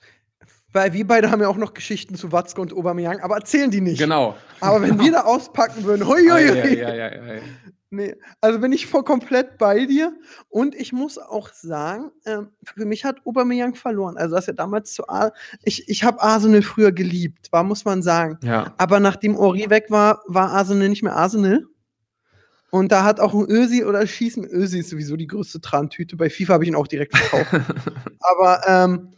Weil 0.73 0.93
wir 0.93 1.07
beide 1.07 1.31
haben 1.31 1.41
ja 1.41 1.47
auch 1.47 1.57
noch 1.57 1.73
Geschichten 1.73 2.15
zu 2.15 2.31
Watzke 2.31 2.59
und 2.61 2.73
Aubameyang, 2.73 3.21
aber 3.21 3.35
erzählen 3.35 3.71
die 3.71 3.81
nicht. 3.81 3.99
Genau. 3.99 4.35
Aber 4.59 4.81
wenn 4.81 4.99
wir 4.99 5.11
da 5.11 5.21
auspacken 5.21 5.83
würden, 5.83 6.05
hui, 6.05 6.27
hui, 6.29 6.47
hui. 6.47 6.77
ja, 6.77 6.93
ja, 6.93 7.13
ja, 7.13 7.33
ja. 7.35 7.41
Nee, 7.89 8.15
also 8.41 8.59
bin 8.59 8.73
ich 8.73 8.85
voll 8.85 9.03
komplett 9.03 9.57
bei 9.57 9.85
dir. 9.85 10.13
Und 10.49 10.75
ich 10.75 10.91
muss 10.91 11.17
auch 11.17 11.53
sagen, 11.53 12.11
ähm, 12.25 12.49
für 12.63 12.85
mich 12.85 13.05
hat 13.05 13.25
Aubameyang 13.25 13.75
verloren. 13.75 14.17
Also, 14.17 14.35
dass 14.35 14.47
er 14.49 14.55
damals 14.55 14.93
zu 14.93 15.07
Ar 15.07 15.31
ich, 15.63 15.87
ich 15.87 16.03
habe 16.03 16.21
Arsenal 16.21 16.63
früher 16.63 16.91
geliebt, 16.91 17.49
war, 17.51 17.63
muss 17.63 17.85
man 17.85 18.03
sagen. 18.03 18.39
ja. 18.43 18.73
Aber 18.77 18.99
nachdem 18.99 19.37
Ori 19.37 19.69
weg 19.69 19.85
war, 19.89 20.21
war 20.27 20.51
Arsenal 20.51 20.89
nicht 20.89 21.03
mehr 21.03 21.15
Arsenal. 21.15 21.65
Und 22.69 22.91
da 22.91 23.05
hat 23.05 23.21
auch 23.21 23.33
ein 23.33 23.45
Ösi 23.49 23.85
oder 23.85 24.05
Schießen. 24.05 24.45
Ösi 24.45 24.79
ist 24.79 24.89
sowieso 24.89 25.15
die 25.15 25.27
größte 25.27 25.61
Trantüte. 25.61 26.17
Bei 26.17 26.29
FIFA 26.29 26.55
habe 26.55 26.65
ich 26.65 26.69
ihn 26.69 26.75
auch 26.75 26.87
direkt 26.87 27.17
verkauft. 27.17 27.65
Aber 28.19 28.61
ähm, 28.67 29.13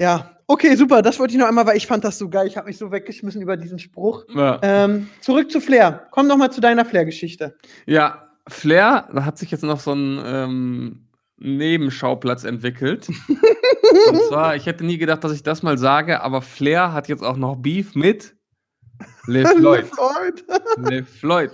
ja, 0.00 0.36
okay, 0.46 0.74
super. 0.76 1.02
Das 1.02 1.18
wollte 1.18 1.34
ich 1.34 1.38
noch 1.38 1.46
einmal, 1.46 1.66
weil 1.66 1.76
ich 1.76 1.86
fand 1.86 2.04
das 2.04 2.18
so 2.18 2.28
geil. 2.28 2.46
Ich 2.46 2.56
habe 2.56 2.66
mich 2.68 2.78
so 2.78 2.90
weggeschmissen 2.90 3.42
über 3.42 3.56
diesen 3.56 3.78
Spruch. 3.78 4.24
ja. 4.34 4.58
Ähm, 4.62 5.08
zurück 5.20 5.50
zu 5.50 5.60
Flair. 5.60 6.06
Komm 6.10 6.28
doch 6.28 6.36
mal 6.36 6.50
zu 6.50 6.60
deiner 6.60 6.84
Flair-Geschichte. 6.84 7.56
Ja, 7.86 8.30
Flair, 8.48 9.08
da 9.12 9.24
hat 9.24 9.38
sich 9.38 9.50
jetzt 9.50 9.62
noch 9.62 9.78
so 9.80 9.92
ein 9.92 10.20
ähm, 10.24 11.06
Nebenschauplatz 11.38 12.44
entwickelt. 12.44 13.08
Und 14.08 14.22
zwar, 14.28 14.56
ich 14.56 14.66
hätte 14.66 14.84
nie 14.84 14.98
gedacht, 14.98 15.24
dass 15.24 15.32
ich 15.32 15.42
das 15.42 15.62
mal 15.62 15.78
sage, 15.78 16.22
aber 16.22 16.42
Flair 16.42 16.92
hat 16.92 17.08
jetzt 17.08 17.22
auch 17.22 17.36
noch 17.36 17.56
Beef 17.56 17.94
mit 17.94 18.34
Le 19.26 19.46
Floyd. 19.56 19.86
Floyd. 19.86 20.44
Le 20.90 21.04
Floyd, 21.04 21.52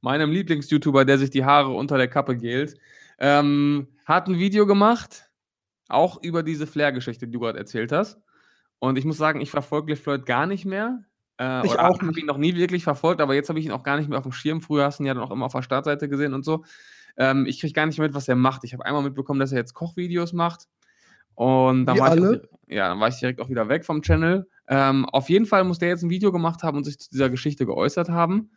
meinem 0.00 0.30
Lieblings-YouTuber, 0.30 1.04
der 1.04 1.18
sich 1.18 1.30
die 1.30 1.44
Haare 1.44 1.70
unter 1.70 1.96
der 1.98 2.08
Kappe 2.08 2.36
gelt, 2.36 2.76
ähm, 3.18 3.88
hat 4.04 4.28
ein 4.28 4.38
Video 4.38 4.66
gemacht, 4.66 5.27
auch 5.88 6.22
über 6.22 6.42
diese 6.42 6.66
Flair-Geschichte, 6.66 7.26
die 7.26 7.32
du 7.32 7.40
gerade 7.40 7.58
erzählt 7.58 7.92
hast. 7.92 8.20
Und 8.78 8.96
ich 8.98 9.04
muss 9.04 9.16
sagen, 9.16 9.40
ich 9.40 9.50
verfolge 9.50 9.96
Floyd 9.96 10.26
gar 10.26 10.46
nicht 10.46 10.64
mehr. 10.64 11.00
Äh, 11.38 11.66
Ich 11.66 11.78
auch 11.78 12.00
habe 12.00 12.18
ihn 12.20 12.26
noch 12.26 12.38
nie 12.38 12.54
wirklich 12.54 12.84
verfolgt, 12.84 13.20
aber 13.20 13.34
jetzt 13.34 13.48
habe 13.48 13.58
ich 13.58 13.66
ihn 13.66 13.72
auch 13.72 13.82
gar 13.82 13.96
nicht 13.96 14.08
mehr 14.08 14.18
auf 14.18 14.24
dem 14.24 14.32
Schirm. 14.32 14.60
Früher 14.60 14.84
hast 14.84 14.98
du 14.98 15.02
ihn 15.02 15.06
ja 15.06 15.14
dann 15.14 15.22
auch 15.24 15.30
immer 15.30 15.46
auf 15.46 15.52
der 15.52 15.62
Startseite 15.62 16.08
gesehen 16.08 16.34
und 16.34 16.44
so. 16.44 16.64
Ähm, 17.16 17.46
ich 17.46 17.60
kriege 17.60 17.72
gar 17.72 17.86
nicht 17.86 17.98
mehr 17.98 18.06
mit, 18.08 18.14
was 18.14 18.28
er 18.28 18.36
macht. 18.36 18.64
Ich 18.64 18.72
habe 18.72 18.84
einmal 18.84 19.02
mitbekommen, 19.02 19.40
dass 19.40 19.52
er 19.52 19.58
jetzt 19.58 19.74
Kochvideos 19.74 20.32
macht. 20.32 20.68
Und 21.34 21.86
dann 21.86 21.96
Wie 21.96 22.00
war, 22.00 22.14
ich 22.16 22.22
alle? 22.22 22.42
auch, 22.52 22.58
ja, 22.68 22.88
dann 22.88 23.00
war 23.00 23.08
ich 23.08 23.18
direkt 23.18 23.40
auch 23.40 23.48
wieder 23.48 23.68
weg 23.68 23.84
vom 23.84 24.02
Channel. 24.02 24.48
Ähm, 24.68 25.04
auf 25.06 25.28
jeden 25.28 25.46
Fall 25.46 25.64
muss 25.64 25.78
der 25.78 25.88
jetzt 25.88 26.02
ein 26.02 26.10
Video 26.10 26.32
gemacht 26.32 26.62
haben 26.62 26.76
und 26.76 26.84
sich 26.84 26.98
zu 26.98 27.10
dieser 27.10 27.30
Geschichte 27.30 27.64
geäußert 27.66 28.08
haben. 28.08 28.50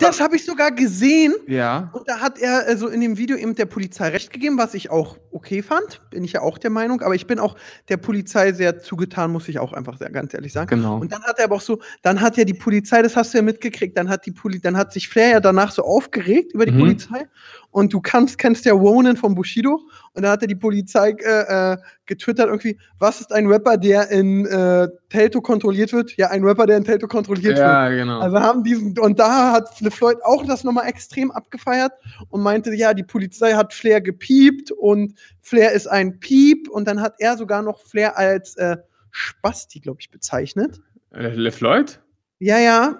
Das 0.00 0.20
habe 0.20 0.34
ich 0.36 0.44
sogar 0.44 0.72
gesehen. 0.72 1.32
ja, 1.46 1.90
Und 1.92 2.08
da 2.08 2.18
hat 2.20 2.38
er 2.38 2.66
also 2.66 2.88
in 2.88 3.00
dem 3.00 3.16
Video 3.18 3.36
eben 3.36 3.54
der 3.54 3.66
Polizei 3.66 4.08
recht 4.08 4.32
gegeben, 4.32 4.58
was 4.58 4.74
ich 4.74 4.90
auch 4.90 5.18
okay 5.30 5.62
fand. 5.62 6.00
Bin 6.10 6.24
ich 6.24 6.32
ja 6.32 6.42
auch 6.42 6.58
der 6.58 6.70
Meinung. 6.70 7.02
Aber 7.02 7.14
ich 7.14 7.26
bin 7.28 7.38
auch 7.38 7.56
der 7.88 7.96
Polizei 7.96 8.52
sehr 8.52 8.80
zugetan, 8.80 9.30
muss 9.30 9.48
ich 9.48 9.60
auch 9.60 9.72
einfach 9.72 9.96
sehr 9.98 10.10
ganz 10.10 10.34
ehrlich 10.34 10.52
sagen. 10.52 10.68
genau. 10.68 10.98
Und 10.98 11.12
dann 11.12 11.22
hat 11.22 11.38
er 11.38 11.44
aber 11.44 11.54
auch 11.56 11.60
so, 11.60 11.80
dann 12.02 12.20
hat 12.20 12.36
ja 12.36 12.44
die 12.44 12.54
Polizei, 12.54 13.00
das 13.02 13.14
hast 13.14 13.32
du 13.32 13.38
ja 13.38 13.42
mitgekriegt, 13.42 13.96
dann 13.96 14.08
hat 14.08 14.26
die 14.26 14.32
Poli 14.32 14.60
dann 14.60 14.76
hat 14.76 14.92
sich 14.92 15.08
Flair 15.08 15.30
ja 15.30 15.40
danach 15.40 15.70
so 15.70 15.84
aufgeregt 15.84 16.52
über 16.54 16.66
die 16.66 16.72
Mhm. 16.72 16.78
Polizei. 16.80 17.28
Und 17.70 17.92
du 17.92 18.00
kannst, 18.00 18.36
kennst 18.38 18.64
ja 18.64 18.72
Ronan 18.72 19.16
von 19.16 19.34
Bushido. 19.34 19.80
Und 20.12 20.22
da 20.22 20.32
hat 20.32 20.42
er 20.42 20.48
die 20.48 20.56
Polizei 20.56 21.10
äh, 21.10 21.72
äh, 21.72 21.76
getwittert 22.06 22.48
irgendwie, 22.48 22.78
was 22.98 23.20
ist 23.20 23.32
ein 23.32 23.46
Rapper, 23.46 23.76
der 23.76 24.10
in 24.10 24.44
äh, 24.46 24.88
Telto 25.08 25.40
kontrolliert 25.40 25.92
wird? 25.92 26.16
Ja, 26.16 26.30
ein 26.30 26.44
Rapper, 26.44 26.66
der 26.66 26.78
in 26.78 26.84
Telto 26.84 27.06
kontrolliert 27.06 27.56
wird. 27.56 27.58
ja, 27.58 27.88
genau. 27.88 28.18
Also 28.20 28.40
haben 28.40 28.64
diesen, 28.64 28.98
und 28.98 29.18
da 29.18 29.52
hat 29.52 29.80
LeFloid 29.80 30.18
auch 30.24 30.44
das 30.44 30.64
nochmal 30.64 30.88
extrem 30.88 31.30
abgefeiert 31.30 31.92
und 32.28 32.42
meinte, 32.42 32.74
ja, 32.74 32.92
die 32.92 33.04
Polizei 33.04 33.52
hat 33.52 33.72
Flair 33.72 34.00
gepiept 34.00 34.72
und 34.72 35.14
Flair 35.40 35.72
ist 35.72 35.86
ein 35.86 36.18
Piep 36.18 36.68
und 36.68 36.88
dann 36.88 37.00
hat 37.00 37.14
er 37.18 37.36
sogar 37.36 37.62
noch 37.62 37.78
Flair 37.80 38.18
als 38.18 38.56
äh, 38.56 38.76
Spasti, 39.12 39.80
glaube 39.80 39.98
ich, 40.00 40.10
bezeichnet. 40.10 40.80
Äh, 41.12 41.28
Le 41.28 41.52
Floyd? 41.52 42.00
Ja, 42.40 42.58
ja, 42.58 42.96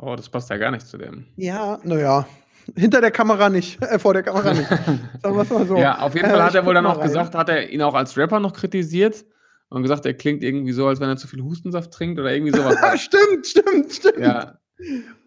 Oh, 0.00 0.14
das 0.14 0.28
passt 0.28 0.48
ja 0.48 0.56
gar 0.56 0.70
nicht 0.70 0.86
zu 0.86 0.96
dem. 0.96 1.26
ja, 1.36 1.78
naja. 1.82 2.26
Hinter 2.76 3.00
der 3.00 3.10
Kamera 3.10 3.48
nicht, 3.48 3.82
äh, 3.82 3.98
vor 3.98 4.12
der 4.14 4.22
Kamera 4.22 4.52
nicht. 4.54 4.68
Sagen 5.22 5.36
wir 5.36 5.42
es 5.42 5.50
mal 5.50 5.66
so. 5.66 5.76
Ja, 5.76 5.98
auf 6.00 6.14
jeden 6.14 6.26
Äh, 6.26 6.30
Fall 6.30 6.42
hat 6.42 6.54
er 6.54 6.64
wohl 6.66 6.74
dann 6.74 6.84
mal 6.84 6.92
auch 6.96 7.02
gesagt, 7.02 7.34
hat 7.34 7.48
er 7.48 7.70
ihn 7.70 7.82
auch 7.82 7.94
als 7.94 8.16
Rapper 8.16 8.40
noch 8.40 8.52
kritisiert 8.52 9.24
und 9.70 9.82
gesagt, 9.82 10.06
er 10.06 10.14
klingt 10.14 10.42
irgendwie 10.42 10.72
so, 10.72 10.86
als 10.86 11.00
wenn 11.00 11.08
er 11.08 11.16
zu 11.16 11.28
viel 11.28 11.42
Hustensaft 11.42 11.92
trinkt 11.92 12.18
oder 12.20 12.32
irgendwie 12.32 12.56
sowas. 12.56 12.76
Stimmt, 13.00 13.46
stimmt, 13.46 13.92
stimmt. 13.92 14.18
ja. 14.18 14.58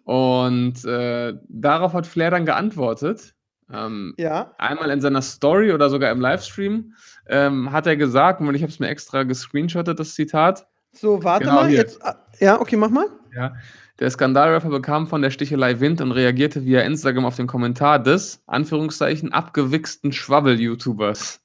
Und 0.04 0.84
äh, 0.86 1.34
darauf 1.48 1.94
hat 1.94 2.08
Flair 2.08 2.32
dann 2.32 2.46
geantwortet. 2.46 3.36
Ähm, 3.72 4.14
Ja. 4.18 4.54
einmal 4.58 4.90
in 4.90 5.00
seiner 5.00 5.22
Story 5.22 5.72
oder 5.72 5.90
sogar 5.90 6.12
im 6.12 6.20
Livestream 6.20 6.94
ähm, 7.28 7.72
hat 7.72 7.88
er 7.88 7.96
gesagt, 7.96 8.42
und 8.42 8.54
ich 8.54 8.64
habe 8.64 8.72
es 8.72 8.80
mir 8.80 8.90
extra 8.90 9.24
gescreenshottet, 9.24 9.98
das 10.00 10.16
Zitat. 10.16 10.66
So, 10.92 11.24
warte 11.24 11.46
Genau, 11.46 11.56
mal. 11.62 11.70
hier. 11.70 11.78
Jetzt, 11.78 12.04
ah, 12.04 12.16
ja, 12.40 12.60
okay, 12.60 12.76
mach 12.76 12.90
mal. 12.90 13.06
Ja. 13.34 13.54
Der 14.02 14.10
Skandalrapper 14.10 14.70
bekam 14.70 15.06
von 15.06 15.22
der 15.22 15.30
Stichelei 15.30 15.80
Wind 15.80 16.02
und 16.02 16.12
reagierte 16.12 16.66
via 16.66 16.82
Instagram 16.82 17.24
auf 17.24 17.36
den 17.36 17.46
Kommentar 17.46 18.02
des, 18.02 18.42
Anführungszeichen, 18.48 19.32
abgewichsten 19.32 20.12
Schwabbel-YouTubers. 20.12 21.40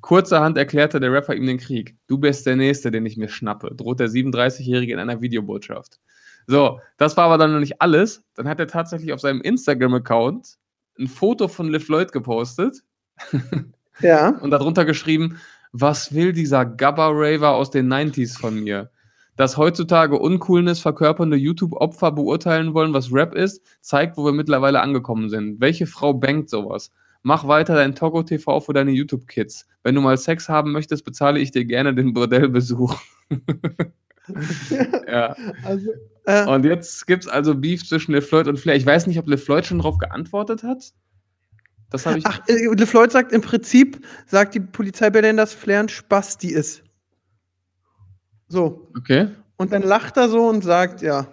Kurzerhand 0.00 0.56
erklärte 0.56 0.98
der 0.98 1.12
Rapper 1.12 1.34
ihm 1.34 1.44
den 1.44 1.58
Krieg. 1.58 1.98
Du 2.06 2.16
bist 2.16 2.46
der 2.46 2.56
Nächste, 2.56 2.90
den 2.90 3.04
ich 3.04 3.18
mir 3.18 3.28
schnappe, 3.28 3.74
droht 3.74 4.00
der 4.00 4.08
37-Jährige 4.08 4.94
in 4.94 4.98
einer 4.98 5.20
Videobotschaft. 5.20 6.00
So, 6.46 6.80
das 6.96 7.18
war 7.18 7.26
aber 7.26 7.36
dann 7.36 7.52
noch 7.52 7.60
nicht 7.60 7.82
alles. 7.82 8.24
Dann 8.34 8.48
hat 8.48 8.58
er 8.60 8.66
tatsächlich 8.66 9.12
auf 9.12 9.20
seinem 9.20 9.42
Instagram-Account 9.42 10.56
ein 10.98 11.06
Foto 11.06 11.48
von 11.48 11.68
Liv 11.68 11.86
Lloyd 11.88 12.12
gepostet 12.12 12.82
Ja. 14.00 14.30
und 14.40 14.50
darunter 14.52 14.86
geschrieben, 14.86 15.38
was 15.72 16.14
will 16.14 16.32
dieser 16.32 16.64
Gabba-Raver 16.64 17.50
aus 17.50 17.70
den 17.70 17.92
90s 17.92 18.38
von 18.40 18.58
mir? 18.58 18.90
Dass 19.40 19.56
heutzutage 19.56 20.18
Uncoolness 20.18 20.80
verkörpernde 20.80 21.38
YouTube-Opfer 21.38 22.12
beurteilen 22.12 22.74
wollen, 22.74 22.92
was 22.92 23.10
Rap 23.10 23.34
ist, 23.34 23.62
zeigt, 23.80 24.18
wo 24.18 24.26
wir 24.26 24.32
mittlerweile 24.32 24.82
angekommen 24.82 25.30
sind. 25.30 25.62
Welche 25.62 25.86
Frau 25.86 26.12
bangt 26.12 26.50
sowas? 26.50 26.90
Mach 27.22 27.48
weiter 27.48 27.74
dein 27.74 27.94
Togo 27.94 28.22
TV 28.22 28.60
für 28.60 28.74
deine 28.74 28.90
YouTube-Kids. 28.90 29.66
Wenn 29.82 29.94
du 29.94 30.02
mal 30.02 30.18
Sex 30.18 30.50
haben 30.50 30.72
möchtest, 30.72 31.06
bezahle 31.06 31.40
ich 31.40 31.52
dir 31.52 31.64
gerne 31.64 31.94
den 31.94 32.12
Bordellbesuch. 32.12 32.94
ja. 35.08 35.34
Also, 35.64 35.88
äh, 36.26 36.44
Und 36.44 36.66
jetzt 36.66 37.06
gibt 37.06 37.24
es 37.24 37.30
also 37.30 37.54
Beef 37.54 37.88
zwischen 37.88 38.12
LeFloid 38.12 38.46
und 38.46 38.58
Flair. 38.58 38.76
Ich 38.76 38.84
weiß 38.84 39.06
nicht, 39.06 39.18
ob 39.18 39.26
LeFloid 39.26 39.64
schon 39.64 39.78
darauf 39.78 39.96
geantwortet 39.96 40.64
hat. 40.64 40.92
Das 41.88 42.04
habe 42.04 42.18
ich. 42.18 42.26
ach, 42.26 42.42
äh, 42.46 42.66
LeFloid 42.74 43.10
sagt 43.10 43.32
im 43.32 43.40
Prinzip, 43.40 44.06
sagt 44.26 44.54
die 44.54 44.60
Polizei 44.60 45.08
Berlin, 45.08 45.38
dass 45.38 45.54
Flair 45.54 45.80
ein 45.80 45.88
Spasti 45.88 46.48
ist. 46.48 46.82
So. 48.50 48.90
Okay. 48.98 49.28
Und 49.56 49.72
dann 49.72 49.82
lacht 49.82 50.16
er 50.16 50.28
so 50.28 50.46
und 50.48 50.62
sagt, 50.62 51.02
ja. 51.02 51.28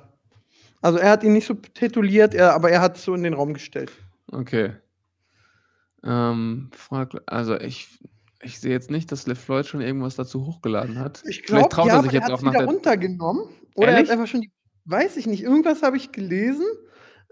Also 0.81 0.99
er 0.99 1.09
hat 1.09 1.23
ihn 1.23 1.33
nicht 1.33 1.47
so 1.47 1.55
tituliert, 1.55 2.33
er, 2.35 2.53
aber 2.53 2.69
er 2.69 2.79
hat 2.81 2.97
es 2.97 3.03
so 3.03 3.15
in 3.15 3.23
den 3.23 3.33
Raum 3.33 3.53
gestellt. 3.53 3.91
Okay. 4.31 4.73
Ähm, 6.03 6.69
frag, 6.73 7.15
also 7.25 7.59
ich, 7.59 7.99
ich 8.41 8.59
sehe 8.59 8.71
jetzt 8.71 8.91
nicht, 8.91 9.11
dass 9.11 9.25
LeFloid 9.25 9.65
schon 9.65 9.81
irgendwas 9.81 10.15
dazu 10.15 10.45
hochgeladen 10.45 10.99
hat. 10.99 11.23
Ich 11.25 11.41
Vielleicht 11.41 11.47
glaube, 11.47 11.69
traut 11.69 11.87
ja, 11.87 11.95
er 11.97 12.03
sich 12.03 12.13
er 12.13 12.19
jetzt 12.19 12.25
hat 12.25 12.31
auch 12.33 12.41
nach 12.43 12.53
wieder 12.53 12.59
der. 12.59 12.67
runtergenommen. 12.67 13.43
Oder 13.75 13.87
er 13.87 13.93
Ehrlich? 13.95 14.09
hat 14.09 14.17
einfach 14.17 14.27
schon 14.27 14.41
die, 14.41 14.51
weiß 14.85 15.17
ich 15.17 15.25
nicht, 15.25 15.41
irgendwas 15.43 15.81
habe 15.81 15.97
ich 15.97 16.11
gelesen, 16.11 16.65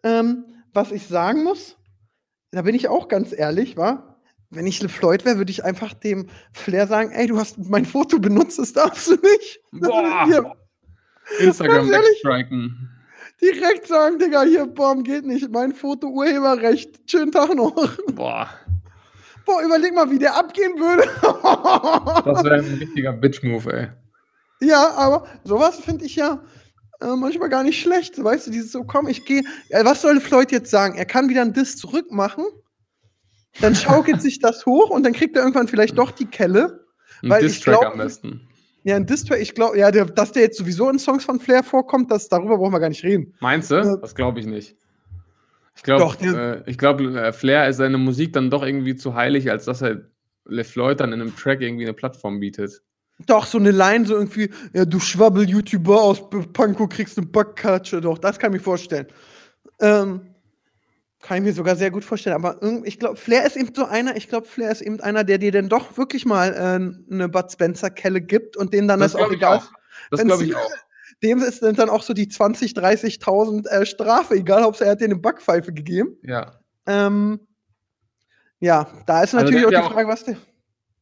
ähm, 0.04 0.46
was 0.74 0.92
ich 0.92 1.08
sagen 1.08 1.44
muss. 1.44 1.78
Da 2.52 2.64
bin 2.64 2.74
ich 2.74 2.88
auch 2.88 3.08
ganz 3.08 3.32
ehrlich, 3.38 3.78
war. 3.78 4.15
Wenn 4.56 4.68
ich 4.68 4.82
LeFloid 4.82 5.26
wäre, 5.26 5.38
würde 5.38 5.52
ich 5.52 5.64
einfach 5.64 5.94
dem 5.94 6.28
Flair 6.54 6.88
sagen, 6.88 7.12
ey, 7.12 7.28
du 7.28 7.38
hast 7.38 7.58
mein 7.58 7.86
Foto 7.86 8.20
benutzt, 8.20 8.58
das 8.58 8.74
darfst 8.74 9.08
du 9.08 9.16
nicht. 9.16 9.60
Boah. 9.72 10.26
Hier, 10.26 10.52
Instagram 11.40 11.90
wegstriken. 11.90 12.90
direkt 13.42 13.88
sagen, 13.88 14.20
Digga, 14.20 14.44
hier, 14.44 14.66
Bom, 14.66 15.04
geht 15.04 15.26
nicht. 15.26 15.52
Mein 15.52 15.74
Foto, 15.74 16.08
Urheberrecht. 16.08 17.02
Schönen 17.10 17.32
Tag 17.32 17.54
noch. 17.56 17.76
Boah, 18.14 18.50
Boah, 19.46 19.62
überleg 19.62 19.94
mal, 19.94 20.10
wie 20.10 20.18
der 20.18 20.36
abgehen 20.36 20.80
würde. 20.80 21.04
das 22.26 22.44
wäre 22.44 22.56
ein 22.56 22.78
richtiger 22.80 23.14
Bitch-Move, 23.14 23.74
ey. 23.74 23.88
Ja, 24.68 24.92
aber 24.96 25.28
sowas 25.44 25.80
finde 25.80 26.06
ich 26.06 26.16
ja 26.16 26.42
äh, 27.00 27.16
manchmal 27.16 27.50
gar 27.50 27.64
nicht 27.64 27.80
schlecht. 27.80 28.22
Weißt 28.22 28.48
du, 28.48 28.52
dieses 28.52 28.72
so, 28.72 28.84
komm, 28.84 29.08
ich 29.08 29.26
gehe. 29.26 29.44
Ja, 29.70 29.86
was 29.86 30.02
soll 30.02 30.20
Floyd 30.20 30.52
jetzt 30.52 30.72
sagen? 30.72 30.98
Er 30.98 31.06
kann 31.06 31.30
wieder 31.30 31.42
einen 31.42 31.54
Diss 31.54 31.78
zurückmachen, 31.78 32.46
dann 33.62 33.76
schaukelt 33.76 34.22
sich 34.22 34.40
das 34.40 34.66
hoch 34.66 34.90
und 34.90 35.04
dann 35.04 35.14
kriegt 35.14 35.36
er 35.36 35.42
irgendwann 35.44 35.68
vielleicht 35.68 35.98
doch 35.98 36.12
die 36.12 36.26
Kelle. 36.26 36.86
Ein 37.24 37.30
Weil 37.30 37.46
ich 37.46 37.54
Distrack 37.54 37.80
glaub- 37.80 37.94
am 37.94 37.98
besten. 38.00 38.48
Ja, 38.84 38.96
ein 38.98 39.08
Diss, 39.08 39.26
ich 39.32 39.56
glaube, 39.56 39.80
ja, 39.80 39.90
der, 39.90 40.06
dass 40.06 40.32
der 40.32 40.44
jetzt 40.44 40.60
sowieso 40.60 40.88
in 40.92 41.00
Songs 41.00 41.26
von 41.26 41.40
Flair 41.40 41.64
vorkommt, 41.64 42.12
das, 42.12 42.30
darüber 42.30 42.58
brauchen 42.58 42.72
wir 42.72 42.80
gar 42.80 42.90
nicht 42.90 43.04
reden. 43.04 43.34
Meinst 43.40 43.72
du? 43.72 43.76
Ja. 43.76 43.98
Das 43.98 44.14
glaube 44.14 44.40
ich 44.40 44.46
nicht. 44.46 44.76
Ich 45.76 45.82
glaube, 45.82 46.16
äh, 46.22 46.70
ich 46.70 46.78
glaube, 46.78 47.04
äh, 47.20 47.34
Flair 47.34 47.68
ist 47.68 47.78
seine 47.78 47.98
Musik 47.98 48.34
dann 48.34 48.52
doch 48.52 48.64
irgendwie 48.64 48.96
zu 48.96 49.16
heilig, 49.16 49.50
als 49.50 49.66
dass 49.66 49.82
er 49.82 50.02
LeFloid 50.46 51.00
dann 51.00 51.14
in 51.14 51.22
einem 51.22 51.36
Track 51.36 51.62
irgendwie 51.62 51.86
eine 51.86 51.94
Plattform 51.94 52.40
bietet. 52.40 52.84
Doch, 53.26 53.46
so 53.48 53.58
eine 53.58 53.72
Line, 53.72 54.06
so 54.06 54.16
irgendwie, 54.16 54.52
ja, 54.74 54.86
du 54.86 55.00
Schwabbel-YouTuber 55.00 56.02
aus 56.02 56.30
Pankow 56.54 56.88
kriegst 56.88 57.18
eine 57.18 57.28
Backkatsche. 57.28 58.02
Doch, 58.02 58.20
das 58.20 58.38
kann 58.38 58.52
ich 58.52 58.60
mir 58.60 58.64
vorstellen. 58.64 59.08
Ähm, 59.80 60.22
kann 61.26 61.38
ich 61.38 61.44
mir 61.44 61.54
sogar 61.54 61.76
sehr 61.76 61.90
gut 61.92 62.06
vorstellen. 62.06 62.36
Aber 62.36 62.58
ich 62.84 63.00
glaube, 63.00 63.16
Flair 63.18 63.46
ist 63.46 63.56
eben 63.58 63.74
so 63.74 63.86
einer, 63.86 64.16
ich 64.16 64.30
glaube, 64.30 64.46
Flair 64.48 64.72
ist 64.72 64.82
eben 64.82 65.00
einer, 65.02 65.24
der 65.24 65.40
dir 65.40 65.52
dann 65.52 65.70
doch 65.70 65.98
wirklich 65.98 66.26
mal 66.26 66.54
äh, 66.54 67.14
eine 67.14 67.30
Bud 67.30 67.52
Spencer-Kelle 67.52 68.22
gibt 68.22 68.56
und 68.58 68.74
dem 68.74 68.88
dann 68.88 69.00
das, 69.00 69.16
auch 69.16 69.20
glaub 69.20 69.32
ich 69.32 69.38
egal 69.38 69.58
auch. 69.58 69.72
Das 70.12 70.24
glaube 70.24 70.44
ich 70.46 70.56
auch. 70.56 70.72
Dem 71.24 71.40
ist 71.40 71.64
dann 71.64 71.90
auch 71.90 72.04
so 72.04 72.14
die 72.14 72.28
20, 72.28 72.74
30.000 72.74 73.68
äh, 73.68 73.86
Strafe, 73.86 74.36
egal, 74.36 74.64
ob 74.66 74.80
er 74.82 74.92
hat 74.92 75.02
dir 75.02 75.06
eine 75.06 75.16
Backpfeife 75.16 75.74
gegeben. 75.74 76.18
Ja. 76.22 76.60
Ähm, 76.86 77.40
ja, 78.60 78.88
da 79.06 79.24
ist 79.24 79.34
Also 79.34 79.46
natürlich 79.46 79.62
der 79.62 79.68
auch 79.68 79.70
die 79.70 79.76
ja 79.76 79.82
auch- 79.84 79.94
Frage, 79.94 80.08
was 80.10 80.24
der. 80.26 80.38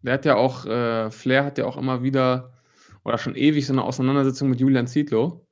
Der 0.04 0.14
hat 0.14 0.26
ja 0.26 0.36
auch, 0.36 0.66
äh, 0.66 1.10
Flair 1.12 1.46
hat 1.46 1.58
ja 1.58 1.66
auch 1.66 1.78
immer 1.78 2.04
wieder 2.04 2.54
oder 3.04 3.18
schon 3.18 3.36
ewig 3.36 3.66
so 3.66 3.74
eine 3.74 3.84
Auseinandersetzung 3.84 4.50
mit 4.50 4.60
Julian 4.60 4.88
Zietlow. 4.88 5.43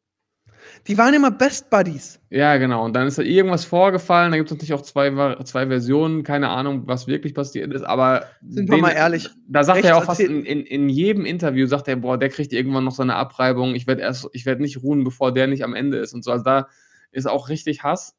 Die 0.88 0.97
waren 0.97 1.13
immer 1.13 1.32
Best 1.32 1.69
Buddies. 1.69 2.19
Ja, 2.30 2.58
genau. 2.58 2.86
Und 2.86 2.93
dann 2.93 3.08
ist 3.08 3.17
da 3.17 3.21
irgendwas 3.21 3.65
vorgefallen. 3.65 4.32
Da 4.32 4.38
gibt 4.38 4.50
es 4.50 4.56
natürlich 4.56 4.74
auch 4.74 4.82
zwei, 4.82 5.10
zwei 5.43 5.67
Versionen. 5.67 6.24
Keine 6.24 6.50
Ahnung, 6.50 6.84
was 6.86 7.08
wirklich 7.08 7.34
passiert 7.34 7.74
ist. 7.74 7.84
Aber 7.84 8.26
Sind 8.47 8.69
wir 8.69 8.78
mal 8.78 8.91
ehrlich. 8.91 9.30
Da 9.47 9.63
sagt 9.63 9.84
er 9.84 9.91
ja 9.91 9.95
auch 9.97 10.06
fast 10.06 10.21
in, 10.21 10.45
in, 10.45 10.65
in 10.65 10.89
jedem 10.89 11.26
Interview, 11.26 11.67
sagt 11.67 11.88
er, 11.88 11.97
boah, 11.97 12.17
der 12.17 12.30
kriegt 12.30 12.54
irgendwann 12.54 12.84
noch 12.84 12.95
so 12.95 13.04
eine 13.04 13.15
Abreibung. 13.15 13.76
Ich 13.76 13.88
werde 13.88 14.02
erst, 14.02 14.28
ich 14.34 14.45
werde 14.45 14.62
nicht 14.62 14.82
ruhen, 14.82 15.04
bevor 15.04 15.34
der 15.34 15.47
nicht 15.47 15.63
am 15.63 15.76
Ende 15.76 15.97
ist. 15.97 16.13
Und 16.13 16.24
so. 16.24 16.32
Also 16.32 16.43
da 16.43 16.67
ist 17.12 17.28
auch 17.28 17.50
richtig 17.50 17.84
Hass. 17.84 18.15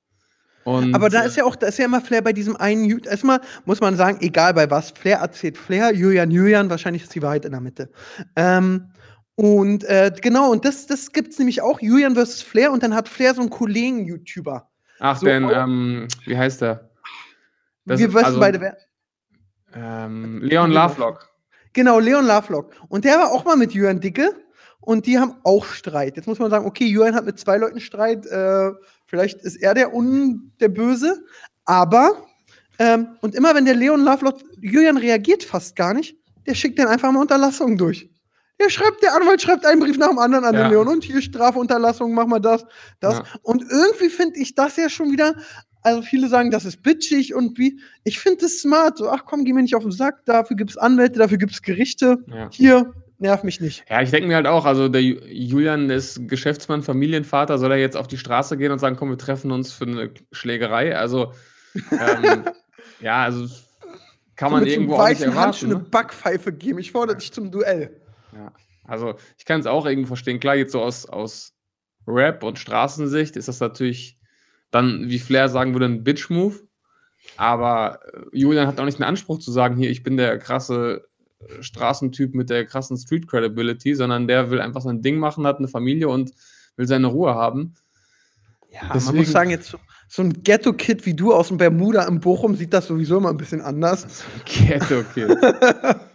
Und, 0.65 0.95
Aber 0.95 1.09
da 1.09 1.23
ist 1.23 1.37
ja 1.37 1.45
auch, 1.45 1.57
da 1.57 1.67
ist 1.67 1.79
ja 1.79 1.87
immer 1.87 2.01
Flair 2.01 2.23
bei 2.23 2.33
diesem 2.33 2.57
einen. 2.57 3.01
Erstmal 3.01 3.41
muss 3.65 3.81
man 3.81 3.97
sagen, 3.97 4.19
egal 4.21 4.55
bei 4.55 4.71
was, 4.71 4.93
Flair 4.93 5.19
erzählt 5.19 5.59
Flair, 5.59 5.93
Julian, 5.93 6.31
Julian, 6.31 6.71
wahrscheinlich 6.71 7.03
ist 7.03 7.15
die 7.15 7.23
Wahrheit 7.23 7.45
in 7.45 7.53
der 7.53 7.61
Mitte. 7.61 7.91
Ähm, 8.37 8.92
und 9.43 9.83
äh, 9.85 10.13
genau, 10.21 10.53
und 10.53 10.65
das, 10.65 10.87
das 10.87 11.11
gibt 11.11 11.33
es 11.33 11.39
nämlich 11.41 11.63
auch, 11.63 11.81
Julian 11.81 12.15
versus 12.15 12.43
Flair, 12.43 12.71
und 12.71 12.81
dann 12.85 12.95
hat 12.95 13.09
Flair 13.09 13.35
so 13.35 13.41
einen 13.41 13.51
Kollegen-YouTuber. 13.51 14.71
Ach, 15.01 15.19
so 15.19 15.27
denn, 15.27 15.51
ähm, 15.53 16.07
wie 16.27 16.39
heißt 16.39 16.61
der? 16.61 16.91
Das 17.85 17.99
Wir 17.99 18.07
ist 18.07 18.15
wissen 18.15 18.25
also- 18.25 18.39
beide, 18.39 18.61
wer. 18.61 18.77
Ähm, 19.75 20.41
Leon 20.43 20.71
Lovelock. 20.71 21.29
Genau, 21.73 21.99
Leon 21.99 22.25
Lovelock. 22.25 22.73
Und 22.89 23.05
der 23.05 23.19
war 23.19 23.33
auch 23.33 23.45
mal 23.45 23.57
mit 23.57 23.73
Julian 23.73 23.99
Dicke 23.99 24.31
und 24.79 25.07
die 25.07 25.19
haben 25.19 25.35
auch 25.43 25.65
Streit. 25.65 26.17
Jetzt 26.17 26.27
muss 26.27 26.39
man 26.39 26.49
sagen, 26.49 26.65
okay, 26.65 26.85
Julian 26.87 27.17
hat 27.17 27.25
mit 27.25 27.41
zwei 27.41 27.57
Leuten 27.57 27.81
Streit, 27.81 28.25
äh, 28.27 28.71
vielleicht 29.07 29.41
ist 29.41 29.57
er 29.57 29.75
der 29.75 29.93
Un, 29.93 30.53
der 30.61 30.69
Böse, 30.69 31.25
aber 31.65 32.27
ähm, 32.79 33.09
und 33.23 33.35
immer 33.35 33.57
wenn 33.57 33.65
der 33.65 33.75
Leon 33.75 34.05
Lovelock, 34.05 34.39
Julian 34.61 34.99
reagiert 34.99 35.43
fast 35.43 35.75
gar 35.75 35.95
nicht, 35.95 36.17
der 36.47 36.55
schickt 36.55 36.79
dann 36.79 36.87
einfach 36.87 37.11
mal 37.11 37.21
Unterlassungen 37.21 37.77
durch. 37.77 38.09
Der 38.63 38.71
schreibt, 38.71 39.03
der 39.03 39.15
Anwalt 39.15 39.43
schreibt 39.43 39.65
einen 39.67 39.81
Brief 39.81 39.99
nach 39.99 40.11
dem 40.11 40.19
anderen 40.19 40.45
an 40.45 40.55
Ja. 40.55 40.63
den 40.65 40.71
Leon 40.73 40.89
und 40.89 41.03
hier 41.05 41.21
Strafunterlassung, 41.23 42.13
mach 42.15 42.27
mal 42.27 42.39
das, 42.41 42.65
das. 43.01 43.19
Ja. 43.19 43.25
Und 43.43 43.65
irgendwie 43.71 44.09
finde 44.11 44.39
ich 44.39 44.55
das 44.55 44.77
ja 44.77 44.89
schon 44.89 45.11
wieder, 45.11 45.35
also 45.83 46.03
viele 46.03 46.29
sagen, 46.29 46.51
das 46.51 46.65
ist 46.65 46.83
bitchig 46.83 47.35
und 47.35 47.59
wie, 47.59 47.81
ich 48.05 48.19
finde 48.21 48.43
das 48.43 48.59
smart, 48.61 48.99
so, 48.99 49.09
ach 49.09 49.25
komm, 49.25 49.45
geh 49.45 49.53
mir 49.53 49.63
nicht 49.63 49.75
auf 49.75 49.83
den 49.83 49.91
Sack, 49.93 50.25
dafür 50.27 50.57
gibt 50.57 50.71
es 50.71 50.77
Anwälte, 50.79 51.19
dafür 51.19 51.39
gibt 51.39 51.53
es 51.53 51.63
Gerichte, 51.63 52.19
Ja. 52.29 52.49
hier, 52.53 52.93
nerv 53.19 53.43
mich 53.43 53.61
nicht. 53.61 53.85
Ja, 53.91 54.01
ich 54.03 54.11
denke 54.11 54.29
mir 54.29 54.37
halt 54.37 54.47
auch, 54.47 54.65
also 54.65 54.89
der 54.89 55.01
Ju- 55.01 55.25
Julian 55.27 55.91
ist 55.91 56.29
Geschäftsmann, 56.29 56.83
Familienvater, 56.83 57.59
soll 57.59 57.73
er 57.73 57.79
jetzt 57.79 57.97
auf 57.97 58.07
die 58.07 58.19
Straße 58.19 58.57
gehen 58.57 58.71
und 58.71 58.79
sagen, 58.79 58.97
komm, 58.97 59.11
wir 59.11 59.19
treffen 59.19 59.51
uns 59.51 59.73
für 59.73 59.85
eine 59.87 60.11
Schlägerei? 60.31 60.97
Also, 60.97 61.33
ähm, 61.75 62.45
ja, 63.01 63.23
also 63.25 63.47
kann 64.37 64.51
man 64.53 64.65
so 64.65 64.71
irgendwo 64.71 64.95
auch 64.97 65.09
nicht 65.09 65.21
erwarten. 65.21 65.41
Handschuh 65.41 65.67
eine 65.67 65.75
Ne? 65.77 65.87
Backpfeife 65.91 66.53
geben, 66.53 66.79
ich 66.79 66.93
fordere 66.93 67.17
dich 67.17 67.33
zum 67.33 67.51
Duell. 67.51 68.01
Ja. 68.35 68.53
Also, 68.85 69.15
ich 69.39 69.45
kann 69.45 69.61
es 69.61 69.67
auch 69.67 69.87
irgendwo 69.87 70.09
verstehen. 70.09 70.41
Klar, 70.41 70.57
jetzt 70.57 70.73
so 70.73 70.83
aus, 70.83 71.07
aus 71.07 71.55
Rap 72.07 72.43
und 72.43 72.59
Straßensicht 72.59 73.37
ist 73.37 73.49
das 73.49 73.61
natürlich 73.61 74.19
dann, 74.71 75.09
wie 75.09 75.19
Flair 75.19 75.49
sagen 75.49 75.73
würde, 75.75 75.87
ein 75.87 76.03
Bitch-Move. 76.05 76.61
Aber 77.37 78.01
äh, 78.13 78.21
Julian 78.33 78.67
hat 78.67 78.81
auch 78.81 78.85
nicht 78.85 78.99
den 78.99 79.05
Anspruch 79.05 79.39
zu 79.39 79.53
sagen, 79.53 79.77
hier, 79.77 79.91
ich 79.91 80.03
bin 80.03 80.17
der 80.17 80.39
krasse 80.39 81.07
äh, 81.41 81.63
Straßentyp 81.63 82.35
mit 82.35 82.51
der 82.51 82.67
krassen 82.67 82.97
Street 82.97 83.29
Credibility, 83.29 83.95
sondern 83.95 84.27
der 84.27 84.51
will 84.51 84.61
einfach 84.61 84.81
sein 84.81 85.03
Ding 85.03 85.19
machen, 85.19 85.47
hat 85.47 85.59
eine 85.59 85.69
Familie 85.69 86.09
und 86.09 86.33
will 86.77 86.89
seine 86.89 87.07
Ruhe 87.07 87.35
haben. 87.35 87.75
Ja, 88.73 88.85
man 88.85 88.93
Deswegen- 88.95 89.19
muss 89.19 89.31
sagen, 89.31 89.51
jetzt 89.51 89.69
so, 89.69 89.79
so 90.09 90.23
ein 90.23 90.43
Ghetto-Kid 90.43 91.07
wie 91.07 91.15
du 91.15 91.33
aus 91.33 91.49
dem 91.49 91.59
Bermuda 91.59 92.05
in 92.09 92.19
Bochum 92.21 92.57
sieht 92.57 92.73
das 92.73 92.87
sowieso 92.87 93.19
immer 93.19 93.31
ein 93.31 93.37
bisschen 93.37 93.61
anders. 93.61 94.25
Ghetto, 94.45 95.05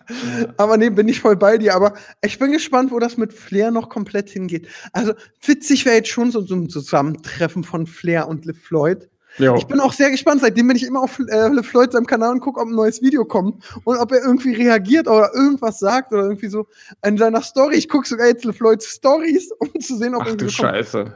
Aber 0.57 0.77
nee, 0.77 0.89
bin 0.89 1.07
ich 1.07 1.19
voll 1.21 1.35
bei 1.35 1.57
dir. 1.57 1.75
Aber 1.75 1.93
ich 2.21 2.39
bin 2.39 2.51
gespannt, 2.51 2.91
wo 2.91 2.99
das 2.99 3.17
mit 3.17 3.33
Flair 3.33 3.71
noch 3.71 3.89
komplett 3.89 4.29
hingeht. 4.29 4.67
Also 4.93 5.13
witzig 5.45 5.85
wäre 5.85 5.97
jetzt 5.97 6.09
schon 6.09 6.31
so, 6.31 6.41
so 6.41 6.55
ein 6.55 6.69
Zusammentreffen 6.69 7.63
von 7.63 7.87
Flair 7.87 8.27
und 8.27 8.45
LeFloid. 8.45 9.09
Jo. 9.37 9.55
Ich 9.55 9.67
bin 9.67 9.79
auch 9.79 9.93
sehr 9.93 10.09
gespannt. 10.09 10.41
Seitdem 10.41 10.67
bin 10.67 10.77
ich 10.77 10.83
immer 10.83 11.01
auf 11.01 11.19
äh, 11.19 11.47
LeFloid 11.49 11.91
seinem 11.91 12.07
Kanal 12.07 12.31
und 12.31 12.39
gucke, 12.39 12.59
ob 12.59 12.67
ein 12.67 12.73
neues 12.73 13.01
Video 13.01 13.23
kommt 13.23 13.63
und 13.83 13.97
ob 13.97 14.11
er 14.11 14.23
irgendwie 14.23 14.53
reagiert 14.53 15.07
oder 15.07 15.31
irgendwas 15.35 15.79
sagt 15.79 16.11
oder 16.11 16.23
irgendwie 16.23 16.47
so 16.47 16.65
in 17.05 17.17
seiner 17.17 17.41
Story. 17.43 17.75
Ich 17.75 17.87
gucke 17.87 18.07
sogar 18.07 18.27
jetzt 18.27 18.45
LeFloids 18.45 18.87
Stories, 18.87 19.51
um 19.59 19.79
zu 19.79 19.95
sehen, 19.97 20.15
ob 20.15 20.23
Ach 20.23 20.27
irgendwie 20.27 20.45
du 20.45 20.51
so 20.51 20.63
kommt. 20.63 20.73
Scheiße. 20.75 21.15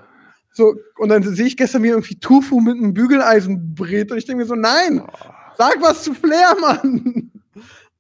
So, 0.54 0.76
und 0.98 1.10
dann 1.10 1.24
sehe 1.24 1.46
ich 1.48 1.56
gestern 1.58 1.82
mir 1.82 1.92
irgendwie 1.94 2.20
Tufu 2.20 2.60
mit 2.60 2.76
einem 2.78 2.94
Bügeleisen 2.94 3.74
brät 3.74 4.12
und 4.12 4.18
ich 4.18 4.26
denke 4.26 4.44
mir 4.44 4.48
so, 4.48 4.56
nein, 4.56 5.02
Oh. 5.02 5.30
sag 5.58 5.82
was 5.82 6.04
zu 6.04 6.14
Flair, 6.14 6.56
Mann. 6.60 7.31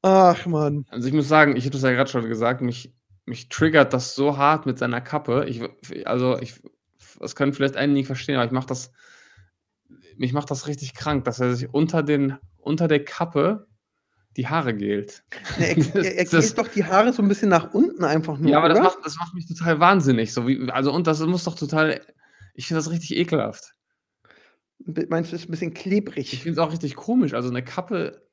Ach 0.01 0.45
man. 0.45 0.85
Also 0.89 1.07
ich 1.07 1.13
muss 1.13 1.27
sagen, 1.27 1.55
ich 1.55 1.63
habe 1.65 1.73
das 1.73 1.83
ja 1.83 1.91
gerade 1.91 2.09
schon 2.09 2.27
gesagt, 2.27 2.61
mich, 2.61 2.93
mich 3.25 3.49
triggert 3.49 3.93
das 3.93 4.15
so 4.15 4.37
hart 4.37 4.65
mit 4.65 4.77
seiner 4.79 5.01
Kappe. 5.01 5.45
Ich, 5.47 5.61
also 6.07 6.39
ich, 6.39 6.61
das 7.19 7.35
können 7.35 7.53
vielleicht 7.53 7.75
einige 7.75 7.99
nicht 7.99 8.07
verstehen, 8.07 8.35
aber 8.35 8.45
ich 8.45 8.51
mache 8.51 8.67
das, 8.67 8.91
mich 10.17 10.33
macht 10.33 10.49
das 10.51 10.67
richtig 10.67 10.93
krank, 10.93 11.23
dass 11.25 11.39
er 11.39 11.53
sich 11.55 11.73
unter 11.73 12.03
den, 12.03 12.37
unter 12.57 12.87
der 12.87 13.03
Kappe 13.03 13.67
die 14.37 14.47
Haare 14.47 14.73
gelt. 14.73 15.23
Er, 15.59 15.77
er, 15.95 16.17
er 16.17 16.25
Das- 16.25 16.55
doch 16.55 16.67
die 16.67 16.85
Haare 16.85 17.13
so 17.13 17.21
ein 17.21 17.27
bisschen 17.27 17.49
nach 17.49 17.73
unten 17.73 18.03
einfach 18.03 18.37
nur. 18.37 18.49
ja, 18.51 18.57
aber 18.57 18.69
das 18.69 18.79
macht, 18.79 18.99
das 19.03 19.17
macht 19.17 19.33
mich 19.33 19.47
total 19.47 19.79
wahnsinnig. 19.79 20.33
So 20.33 20.47
wie, 20.47 20.69
also 20.71 20.91
und 20.93 21.05
das 21.07 21.19
muss 21.19 21.43
doch 21.43 21.55
total, 21.55 21.99
ich 22.53 22.67
finde 22.67 22.79
das 22.79 22.89
richtig 22.91 23.15
ekelhaft. 23.17 23.75
Meinst 25.09 25.31
du, 25.31 25.35
ist 25.35 25.47
ein 25.47 25.51
bisschen 25.51 25.73
Ich 25.73 25.79
klebrig? 25.79 26.29
finde 26.41 26.51
es 26.53 26.57
auch 26.57 26.71
richtig 26.71 26.95
komisch. 26.95 27.33
Also 27.33 27.49
eine 27.49 27.63
Kappe, 27.63 28.25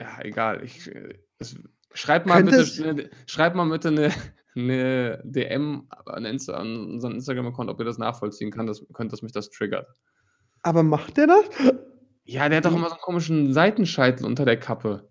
ja, 0.00 0.18
egal. 0.22 0.64
Ich, 0.64 0.86
äh, 0.94 1.14
es, 1.38 1.56
schreib 1.92 2.26
mal 2.26 2.42
bitte, 2.42 2.64
eine, 2.88 3.10
schreib 3.26 3.54
mal 3.54 3.68
bitte 3.68 3.88
eine, 3.88 4.10
eine 4.56 5.20
DM 5.24 5.86
an, 6.06 6.24
Insta, 6.24 6.54
an 6.54 6.92
unseren 6.92 7.14
Instagram-Account, 7.14 7.70
ob 7.70 7.78
ihr 7.78 7.84
das 7.84 7.98
nachvollziehen 7.98 8.50
kann, 8.50 8.66
das, 8.66 8.84
könnt, 8.92 9.12
dass 9.12 9.22
mich 9.22 9.32
das 9.32 9.50
triggert. 9.50 9.86
Aber 10.62 10.82
macht 10.82 11.16
der 11.16 11.26
das? 11.26 11.44
Ja, 12.24 12.48
der 12.48 12.58
hat 12.58 12.64
doch 12.66 12.74
immer 12.74 12.88
so 12.88 12.94
einen 12.94 13.00
komischen 13.00 13.52
Seitenscheitel 13.52 14.24
unter 14.26 14.44
der 14.44 14.58
Kappe. 14.58 15.08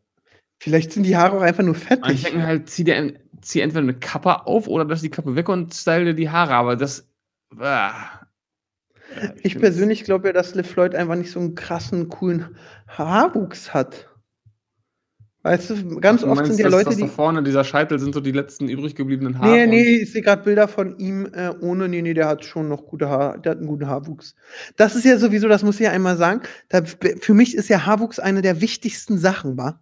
Vielleicht 0.61 0.91
sind 0.91 1.03
die 1.03 1.15
Haare 1.17 1.37
auch 1.37 1.41
einfach 1.41 1.63
nur 1.63 1.73
Und 1.73 1.81
ich 1.81 1.87
fettig. 1.87 2.23
denke 2.23 2.45
halt, 2.45 2.69
zieh, 2.69 2.83
dir, 2.83 3.13
zieh 3.41 3.61
entweder 3.61 3.81
eine 3.81 3.97
Kappe 3.97 4.45
auf 4.45 4.67
oder 4.67 4.85
lass 4.85 5.01
die 5.01 5.09
Kappe 5.09 5.35
weg 5.35 5.47
und 5.49 5.73
style 5.73 6.05
dir 6.05 6.13
die 6.13 6.29
Haare, 6.29 6.53
aber 6.55 6.75
das. 6.75 7.07
Ah. 7.57 8.19
Ja, 9.15 9.31
Ich 9.41 9.53
find's- 9.53 9.59
persönlich 9.61 10.03
glaube 10.03 10.27
ja, 10.27 10.33
dass 10.33 10.53
Liv 10.53 10.67
Floyd 10.69 10.93
einfach 10.95 11.15
nicht 11.15 11.31
so 11.31 11.39
einen 11.39 11.55
krassen, 11.55 12.09
coolen 12.09 12.55
Haarwuchs 12.87 13.73
hat. 13.73 14.08
Weißt 15.41 15.69
du, 15.69 15.99
ganz 16.01 16.21
Du 16.21 16.27
oft 16.27 16.45
sind 16.45 16.59
ja 16.59 16.65
dass 16.65 16.71
Leute, 16.73 16.85
das 16.89 16.95
die. 16.97 17.03
da 17.03 17.07
vorne, 17.07 17.41
dieser 17.43 17.63
Scheitel, 17.63 17.97
sind 17.97 18.13
so 18.13 18.19
die 18.19 18.33
letzten 18.33 18.67
übrig 18.67 18.93
gebliebenen 18.93 19.39
Haare. 19.39 19.55
Nee, 19.55 19.67
nee, 19.67 19.95
ich 20.01 20.11
sehe 20.11 20.21
gerade 20.21 20.43
Bilder 20.43 20.67
von 20.67 20.97
ihm 20.99 21.27
äh, 21.33 21.49
ohne. 21.61 21.87
Nee, 21.87 22.01
nee, 22.01 22.13
der 22.13 22.27
hat 22.27 22.43
schon 22.43 22.67
noch 22.67 22.85
gute 22.85 23.07
Haare. 23.09 23.39
Der 23.39 23.51
hat 23.51 23.59
einen 23.59 23.67
guten 23.67 23.87
Haarwuchs. 23.87 24.35
Das 24.75 24.95
ist 24.95 25.05
ja 25.05 25.17
sowieso, 25.17 25.47
das 25.47 25.63
muss 25.63 25.75
ich 25.75 25.85
ja 25.85 25.91
einmal 25.91 26.17
sagen. 26.17 26.41
Da, 26.67 26.81
für 26.83 27.33
mich 27.33 27.55
ist 27.55 27.69
ja 27.69 27.85
Haarwuchs 27.85 28.19
eine 28.19 28.41
der 28.41 28.59
wichtigsten 28.59 29.17
Sachen, 29.17 29.57
wa? 29.57 29.81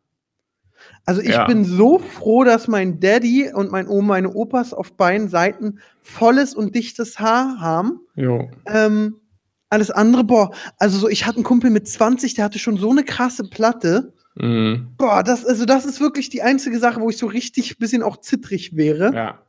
Also 1.05 1.21
ich 1.21 1.29
Ja. 1.29 1.45
bin 1.47 1.65
so 1.65 1.97
froh, 1.97 2.43
dass 2.43 2.67
mein 2.67 2.99
Daddy 2.99 3.51
und 3.51 3.71
mein 3.71 3.87
Oma, 3.87 4.09
meine 4.15 4.33
Opas 4.33 4.73
auf 4.73 4.93
beiden 4.93 5.27
Seiten 5.27 5.79
volles 6.01 6.53
und 6.53 6.75
dichtes 6.75 7.17
Haar 7.19 7.59
haben. 7.59 8.01
Jo. 8.15 8.51
Ähm, 8.67 9.15
alles 9.69 9.89
andere, 9.89 10.23
boah, 10.23 10.51
also 10.77 10.97
so, 10.99 11.09
ich 11.09 11.25
hatte 11.25 11.37
einen 11.37 11.43
Kumpel 11.43 11.71
mit 11.71 11.87
20, 11.87 12.35
der 12.35 12.45
hatte 12.45 12.59
schon 12.59 12.77
so 12.77 12.91
eine 12.91 13.03
krasse 13.03 13.43
Platte. 13.49 14.13
Mhm. 14.39 14.93
Boah, 14.97 15.23
das, 15.23 15.45
also 15.45 15.65
das 15.65 15.85
ist 15.85 15.99
wirklich 15.99 16.29
die 16.29 16.41
einzige 16.41 16.79
Sache, 16.79 17.01
wo 17.01 17.09
ich 17.09 17.17
so 17.17 17.27
richtig 17.27 17.71
ein 17.71 17.79
bisschen 17.79 18.03
auch 18.03 18.17
zittrig 18.17 18.75
wäre. 18.75 19.13
Ja. 19.13 19.41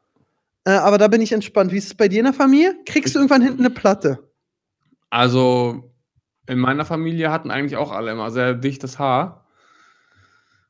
Äh, 0.64 0.72
aber 0.72 0.98
da 0.98 1.09
bin 1.09 1.20
ich 1.20 1.33
entspannt. 1.33 1.72
Wie 1.72 1.79
ist 1.79 1.87
es 1.87 1.94
bei 1.94 2.09
dir 2.09 2.20
in 2.20 2.24
der 2.24 2.35
Familie? 2.35 2.77
Kriegst 2.87 3.14
du 3.14 3.18
irgendwann 3.18 3.42
hinten 3.42 3.61
eine 3.61 3.70
Platte? 3.70 4.31
Also 5.11 5.92
in 6.46 6.59
meiner 6.59 6.85
Familie 6.85 7.31
hatten 7.31 7.51
eigentlich 7.51 7.77
auch 7.77 7.92
alle 7.92 8.12
immer 8.12 8.31
sehr 8.31 8.55
dichtes 8.55 8.98
Haar. 8.98 9.46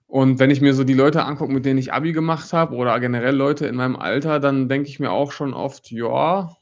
Und 0.06 0.38
wenn 0.38 0.50
ich 0.50 0.60
mir 0.60 0.74
so 0.74 0.84
die 0.84 0.94
Leute 0.94 1.24
angucke, 1.24 1.52
mit 1.52 1.66
denen 1.66 1.78
ich 1.78 1.92
Abi 1.92 2.12
gemacht 2.12 2.52
habe 2.52 2.74
oder 2.74 2.98
generell 2.98 3.36
Leute 3.36 3.66
in 3.66 3.76
meinem 3.76 3.94
Alter, 3.96 4.40
dann 4.40 4.68
denke 4.68 4.88
ich 4.88 4.98
mir 4.98 5.10
auch 5.10 5.32
schon 5.32 5.52
oft, 5.52 5.90
ja, 5.90 6.56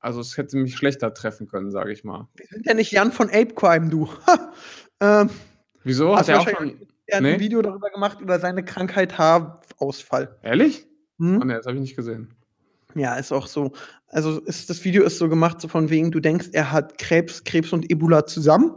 also 0.00 0.20
es 0.20 0.38
hätte 0.38 0.56
mich 0.56 0.76
schlechter 0.76 1.12
treffen 1.12 1.46
können, 1.46 1.70
sage 1.70 1.92
ich 1.92 2.04
mal. 2.04 2.28
Wir 2.34 2.46
sind 2.46 2.66
ja 2.66 2.74
nicht 2.74 2.90
Jan 2.90 3.12
von 3.12 3.28
Ape 3.28 3.54
Crime, 3.54 3.90
du. 3.90 4.08
ähm, 5.00 5.28
Wieso? 5.84 6.14
Hast 6.16 6.28
Hat 6.28 6.34
er 6.36 6.40
auch 6.40 6.48
schon. 6.58 6.76
er 7.06 7.16
hat 7.16 7.22
Nee. 7.22 7.34
ein 7.34 7.40
Video 7.40 7.62
darüber 7.62 7.90
gemacht, 7.90 8.20
über 8.20 8.38
seine 8.38 8.64
Krankheit 8.64 9.18
Haarausfall. 9.18 10.36
Ehrlich? 10.42 10.86
Hm? 11.18 11.40
Oh, 11.40 11.44
nee, 11.44 11.54
das 11.54 11.66
habe 11.66 11.76
ich 11.76 11.82
nicht 11.82 11.96
gesehen. 11.96 12.34
Ja, 12.94 13.14
ist 13.16 13.32
auch 13.32 13.46
so. 13.46 13.72
Also 14.08 14.40
ist, 14.40 14.68
das 14.70 14.84
Video 14.84 15.04
ist 15.04 15.18
so 15.18 15.28
gemacht, 15.28 15.60
so 15.60 15.68
von 15.68 15.90
wegen, 15.90 16.10
du 16.10 16.20
denkst, 16.20 16.48
er 16.52 16.72
hat 16.72 16.98
Krebs, 16.98 17.44
Krebs 17.44 17.72
und 17.72 17.90
Ebola 17.90 18.26
zusammen. 18.26 18.74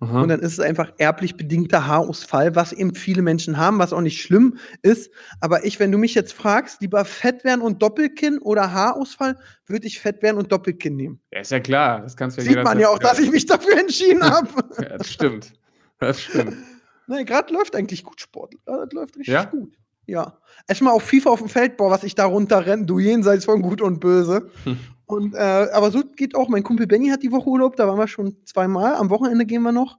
Aha. 0.00 0.22
Und 0.22 0.28
dann 0.28 0.38
ist 0.40 0.52
es 0.52 0.60
einfach 0.60 0.92
erblich 0.98 1.36
bedingter 1.36 1.86
Haarausfall, 1.88 2.54
was 2.54 2.72
eben 2.72 2.94
viele 2.94 3.20
Menschen 3.20 3.56
haben, 3.56 3.78
was 3.80 3.92
auch 3.92 4.00
nicht 4.00 4.20
schlimm 4.22 4.56
ist. 4.82 5.10
Aber 5.40 5.64
ich, 5.64 5.80
wenn 5.80 5.90
du 5.90 5.98
mich 5.98 6.14
jetzt 6.14 6.32
fragst, 6.34 6.80
lieber 6.82 7.04
Fett 7.04 7.42
werden 7.42 7.62
und 7.62 7.82
Doppelkinn 7.82 8.38
oder 8.38 8.70
Haarausfall, 8.72 9.36
würde 9.66 9.88
ich 9.88 9.98
Fett 9.98 10.22
werden 10.22 10.36
und 10.36 10.52
Doppelkinn 10.52 10.94
nehmen. 10.94 11.20
ja, 11.32 11.40
ist 11.40 11.50
ja 11.50 11.58
klar. 11.58 12.02
Das 12.02 12.16
kannst 12.16 12.36
du 12.36 12.42
ja 12.42 12.48
Sieht 12.48 12.62
man 12.62 12.78
ja 12.78 12.90
auch, 12.90 12.98
dass 13.00 13.18
ich 13.18 13.30
mich 13.32 13.46
dafür 13.46 13.76
entschieden 13.78 14.22
habe. 14.22 14.48
Ja, 14.82 14.98
das 14.98 15.10
stimmt. 15.10 15.52
Das 16.00 16.20
stimmt. 16.22 16.56
Nein, 17.06 17.24
gerade 17.26 17.52
läuft 17.52 17.74
eigentlich 17.74 18.04
gut 18.04 18.20
Sport. 18.20 18.54
Das 18.66 18.92
läuft 18.92 19.16
richtig 19.16 19.34
Ja? 19.34 19.44
gut. 19.44 19.72
Ja. 20.06 20.38
Erstmal 20.66 20.92
auf 20.94 21.02
FIFA 21.02 21.30
auf 21.30 21.40
dem 21.40 21.48
Feld, 21.48 21.76
boah, 21.76 21.90
was 21.90 22.04
ich 22.04 22.14
da 22.14 22.24
runterrenne, 22.26 22.86
du 22.86 22.98
jenseits 22.98 23.44
von 23.44 23.62
gut 23.62 23.80
und 23.82 24.00
böse. 24.00 24.50
Hm. 24.64 24.78
Und, 25.06 25.34
äh, 25.34 25.38
aber 25.72 25.90
so 25.90 26.02
geht 26.16 26.34
auch. 26.34 26.48
Mein 26.48 26.62
Kumpel 26.62 26.86
Benny 26.86 27.08
hat 27.08 27.22
die 27.22 27.32
Woche 27.32 27.48
Urlaub, 27.48 27.76
da 27.76 27.86
waren 27.88 27.98
wir 27.98 28.08
schon 28.08 28.36
zweimal. 28.44 28.94
Am 28.96 29.08
Wochenende 29.10 29.46
gehen 29.46 29.62
wir 29.62 29.72
noch. 29.72 29.98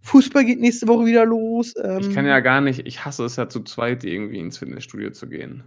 Fußball 0.00 0.44
geht 0.44 0.60
nächste 0.60 0.86
Woche 0.86 1.06
wieder 1.06 1.24
los. 1.24 1.74
Ähm, 1.82 1.98
Ich 2.00 2.14
kann 2.14 2.26
ja 2.26 2.40
gar 2.40 2.60
nicht, 2.60 2.86
ich 2.86 3.04
hasse 3.06 3.24
es 3.24 3.36
ja 3.36 3.48
zu 3.48 3.62
zweit 3.62 4.04
irgendwie 4.04 4.38
ins 4.38 4.58
Fitnessstudio 4.58 5.10
zu 5.12 5.28
gehen. 5.28 5.62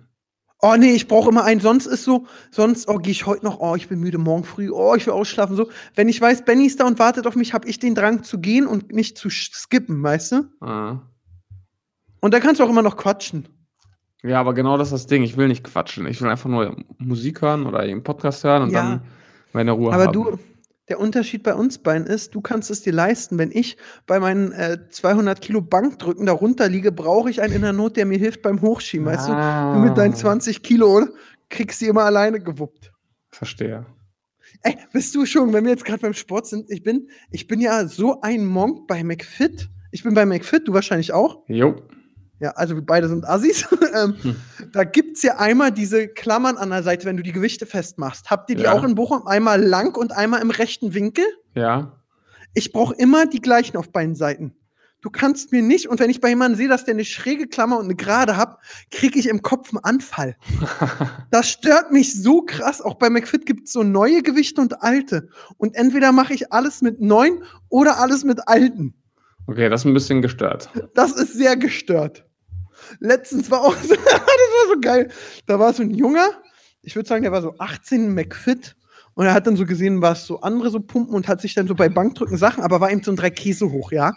Oh 0.61 0.75
nee, 0.77 0.93
ich 0.93 1.07
brauche 1.07 1.29
immer 1.29 1.43
einen. 1.43 1.61
Sonst 1.61 1.85
ist 1.85 2.03
so, 2.03 2.25
sonst, 2.49 2.87
oh, 2.89 2.97
gehe 2.97 3.11
ich 3.11 3.25
heute 3.27 3.45
noch, 3.45 3.59
oh, 3.59 3.75
ich 3.75 3.87
bin 3.89 3.99
müde, 3.99 4.17
morgen 4.17 4.43
früh, 4.43 4.71
oh, 4.71 4.95
ich 4.95 5.05
will 5.05 5.13
ausschlafen. 5.13 5.55
So, 5.55 5.69
wenn 5.95 6.09
ich 6.09 6.19
weiß, 6.19 6.45
Benny 6.45 6.65
ist 6.65 6.79
da 6.79 6.87
und 6.87 6.97
wartet 6.97 7.27
auf 7.27 7.35
mich, 7.35 7.53
habe 7.53 7.67
ich 7.67 7.77
den 7.77 7.93
Drang 7.93 8.23
zu 8.23 8.39
gehen 8.39 8.65
und 8.65 8.91
nicht 8.91 9.17
zu 9.17 9.29
skippen, 9.29 10.01
weißt 10.01 10.31
du? 10.31 10.43
Ah. 10.61 11.01
Und 12.21 12.33
da 12.33 12.39
kannst 12.39 12.59
du 12.59 12.63
auch 12.63 12.69
immer 12.69 12.81
noch 12.81 12.97
quatschen. 12.97 13.47
Ja, 14.23 14.39
aber 14.39 14.55
genau 14.55 14.77
das 14.77 14.87
ist 14.87 14.93
das 14.93 15.07
Ding. 15.07 15.21
Ich 15.21 15.37
will 15.37 15.47
nicht 15.47 15.63
quatschen. 15.63 16.07
Ich 16.07 16.19
will 16.21 16.29
einfach 16.29 16.49
nur 16.49 16.75
Musik 16.97 17.41
hören 17.43 17.67
oder 17.67 17.79
einen 17.79 18.03
Podcast 18.03 18.43
hören 18.43 18.63
und 18.63 18.71
Ja. 18.71 18.81
dann 18.81 19.01
meine 19.53 19.71
Ruhe 19.73 19.93
Aber 19.93 20.05
haben. 20.05 20.13
du, 20.13 20.39
der 20.89 20.99
Unterschied 20.99 21.43
bei 21.43 21.53
uns 21.53 21.79
beiden 21.79 22.07
ist, 22.07 22.33
du 22.33 22.41
kannst 22.41 22.71
es 22.71 22.81
dir 22.81 22.93
leisten. 22.93 23.37
Wenn 23.37 23.51
ich 23.51 23.77
bei 24.05 24.19
meinen 24.19 24.51
äh, 24.53 24.77
200 24.89 25.41
Kilo 25.41 25.61
Bankdrücken 25.61 26.25
darunter 26.25 26.69
liege, 26.69 26.91
brauche 26.91 27.29
ich 27.29 27.41
einen 27.41 27.53
in 27.53 27.61
der 27.61 27.73
Not, 27.73 27.97
der 27.97 28.05
mir 28.05 28.17
hilft 28.17 28.41
beim 28.41 28.61
Hochschieben. 28.61 29.05
Weißt 29.05 29.27
du, 29.27 29.33
du 29.33 29.79
mit 29.85 29.97
deinen 29.97 30.13
Ah. 30.13 30.17
20 30.17 30.63
Kilo 30.63 31.07
kriegst 31.49 31.81
die 31.81 31.87
immer 31.87 32.03
alleine 32.03 32.39
gewuppt. 32.39 32.91
Verstehe. 33.29 33.85
Ey, 34.63 34.77
bist 34.93 35.13
du 35.13 35.25
schon, 35.25 35.53
wenn 35.53 35.65
wir 35.65 35.71
jetzt 35.71 35.85
gerade 35.85 36.01
beim 36.01 36.13
Sport 36.13 36.47
sind, 36.47 36.71
ich 36.71 36.83
bin, 36.83 37.09
ich 37.31 37.47
bin 37.47 37.59
ja 37.59 37.85
so 37.87 38.21
ein 38.21 38.45
Monk 38.45 38.87
bei 38.87 39.03
McFit. 39.03 39.69
Ich 39.91 40.03
bin 40.03 40.13
bei 40.13 40.25
McFit, 40.25 40.67
du 40.67 40.73
wahrscheinlich 40.73 41.13
auch. 41.13 41.43
Jo. 41.47 41.75
Ja, 42.39 42.51
also 42.51 42.75
wir 42.75 42.85
beide 42.85 43.07
sind 43.09 43.27
Assis. 43.27 43.67
ähm, 43.95 44.15
Hm. 44.21 44.35
Da 44.73 44.83
gibt 44.83 45.17
es 45.17 45.23
ja 45.23 45.37
einmal 45.37 45.71
diese 45.71 46.07
Klammern 46.07 46.57
an 46.57 46.69
der 46.69 46.83
Seite, 46.83 47.05
wenn 47.05 47.17
du 47.17 47.23
die 47.23 47.31
Gewichte 47.31 47.65
festmachst. 47.65 48.29
Habt 48.29 48.49
ihr 48.49 48.55
die 48.55 48.63
Ja. 48.63 48.73
auch 48.73 48.83
in 48.83 48.95
Bochum? 48.95 49.25
Einmal 49.25 49.61
lang 49.63 49.95
und 49.97 50.11
einmal 50.11 50.41
im 50.41 50.51
rechten 50.51 50.93
Winkel? 50.93 51.25
Ja. 51.55 51.93
Ich 52.53 52.71
brauche 52.71 52.93
immer 52.95 53.25
die 53.25 53.41
gleichen 53.41 53.77
auf 53.77 53.91
beiden 53.91 54.15
Seiten. 54.15 54.55
Du 55.01 55.11
kannst 55.11 55.51
mir 55.51 55.61
nicht, 55.61 55.87
und 55.87 55.99
wenn 55.99 56.09
ich 56.09 56.21
bei 56.21 56.29
jemandem 56.29 56.57
sehe, 56.57 56.67
dass 56.67 56.83
der 56.85 56.95
eine 56.95 57.05
schräge 57.05 57.47
Klammer 57.47 57.77
und 57.77 57.85
eine 57.85 57.95
gerade 57.95 58.35
hat, 58.35 58.57
kriege 58.91 59.19
ich 59.19 59.29
im 59.29 59.41
Kopf 59.43 59.69
einen 59.71 59.83
Anfall. 59.83 60.35
Das 61.31 61.49
stört 61.49 61.91
mich 61.91 62.19
so 62.21 62.41
krass. 62.41 62.81
Auch 62.81 62.95
bei 62.95 63.09
McFit 63.09 63.45
gibt 63.45 63.67
es 63.67 63.73
so 63.73 63.83
neue 63.83 64.23
Gewichte 64.23 64.59
und 64.61 64.81
alte. 64.81 65.29
Und 65.57 65.75
entweder 65.75 66.11
mache 66.11 66.33
ich 66.33 66.51
alles 66.53 66.81
mit 66.81 66.99
neuen 67.01 67.43
oder 67.69 67.99
alles 67.99 68.23
mit 68.23 68.47
alten. 68.47 68.95
okay, 69.45 69.69
das 69.69 69.81
ist 69.81 69.85
ein 69.85 69.93
bisschen 69.93 70.21
gestört. 70.21 70.69
Das 70.95 71.11
ist 71.13 71.33
sehr 71.33 71.55
gestört. 71.57 72.25
Letztens 72.99 73.49
war 73.51 73.61
auch 73.61 73.75
so, 73.75 73.95
das 73.95 74.05
war 74.05 74.73
so 74.73 74.79
geil. 74.81 75.09
Da 75.45 75.59
war 75.59 75.73
so 75.73 75.83
ein 75.83 75.91
Junger, 75.91 76.29
ich 76.81 76.95
würde 76.95 77.09
sagen, 77.09 77.23
der 77.23 77.31
war 77.31 77.41
so 77.41 77.55
18 77.57 78.13
McFit. 78.13 78.75
Und 79.13 79.25
er 79.25 79.33
hat 79.33 79.47
dann 79.47 79.57
so 79.57 79.65
gesehen, 79.65 80.01
was 80.01 80.27
so 80.27 80.41
andere 80.41 80.69
so 80.69 80.79
pumpen 80.79 81.15
und 81.15 81.27
hat 81.27 81.41
sich 81.41 81.55
dann 81.55 81.67
so 81.67 81.73
bei 81.73 81.89
Bankdrücken 81.89 82.37
Sachen, 82.37 82.63
aber 82.63 82.79
war 82.81 82.91
eben 82.91 83.01
so 83.01 83.11
ein 83.11 83.17
drei 83.17 83.31
Käse 83.31 83.71
hoch, 83.71 83.91
ja. 83.91 84.13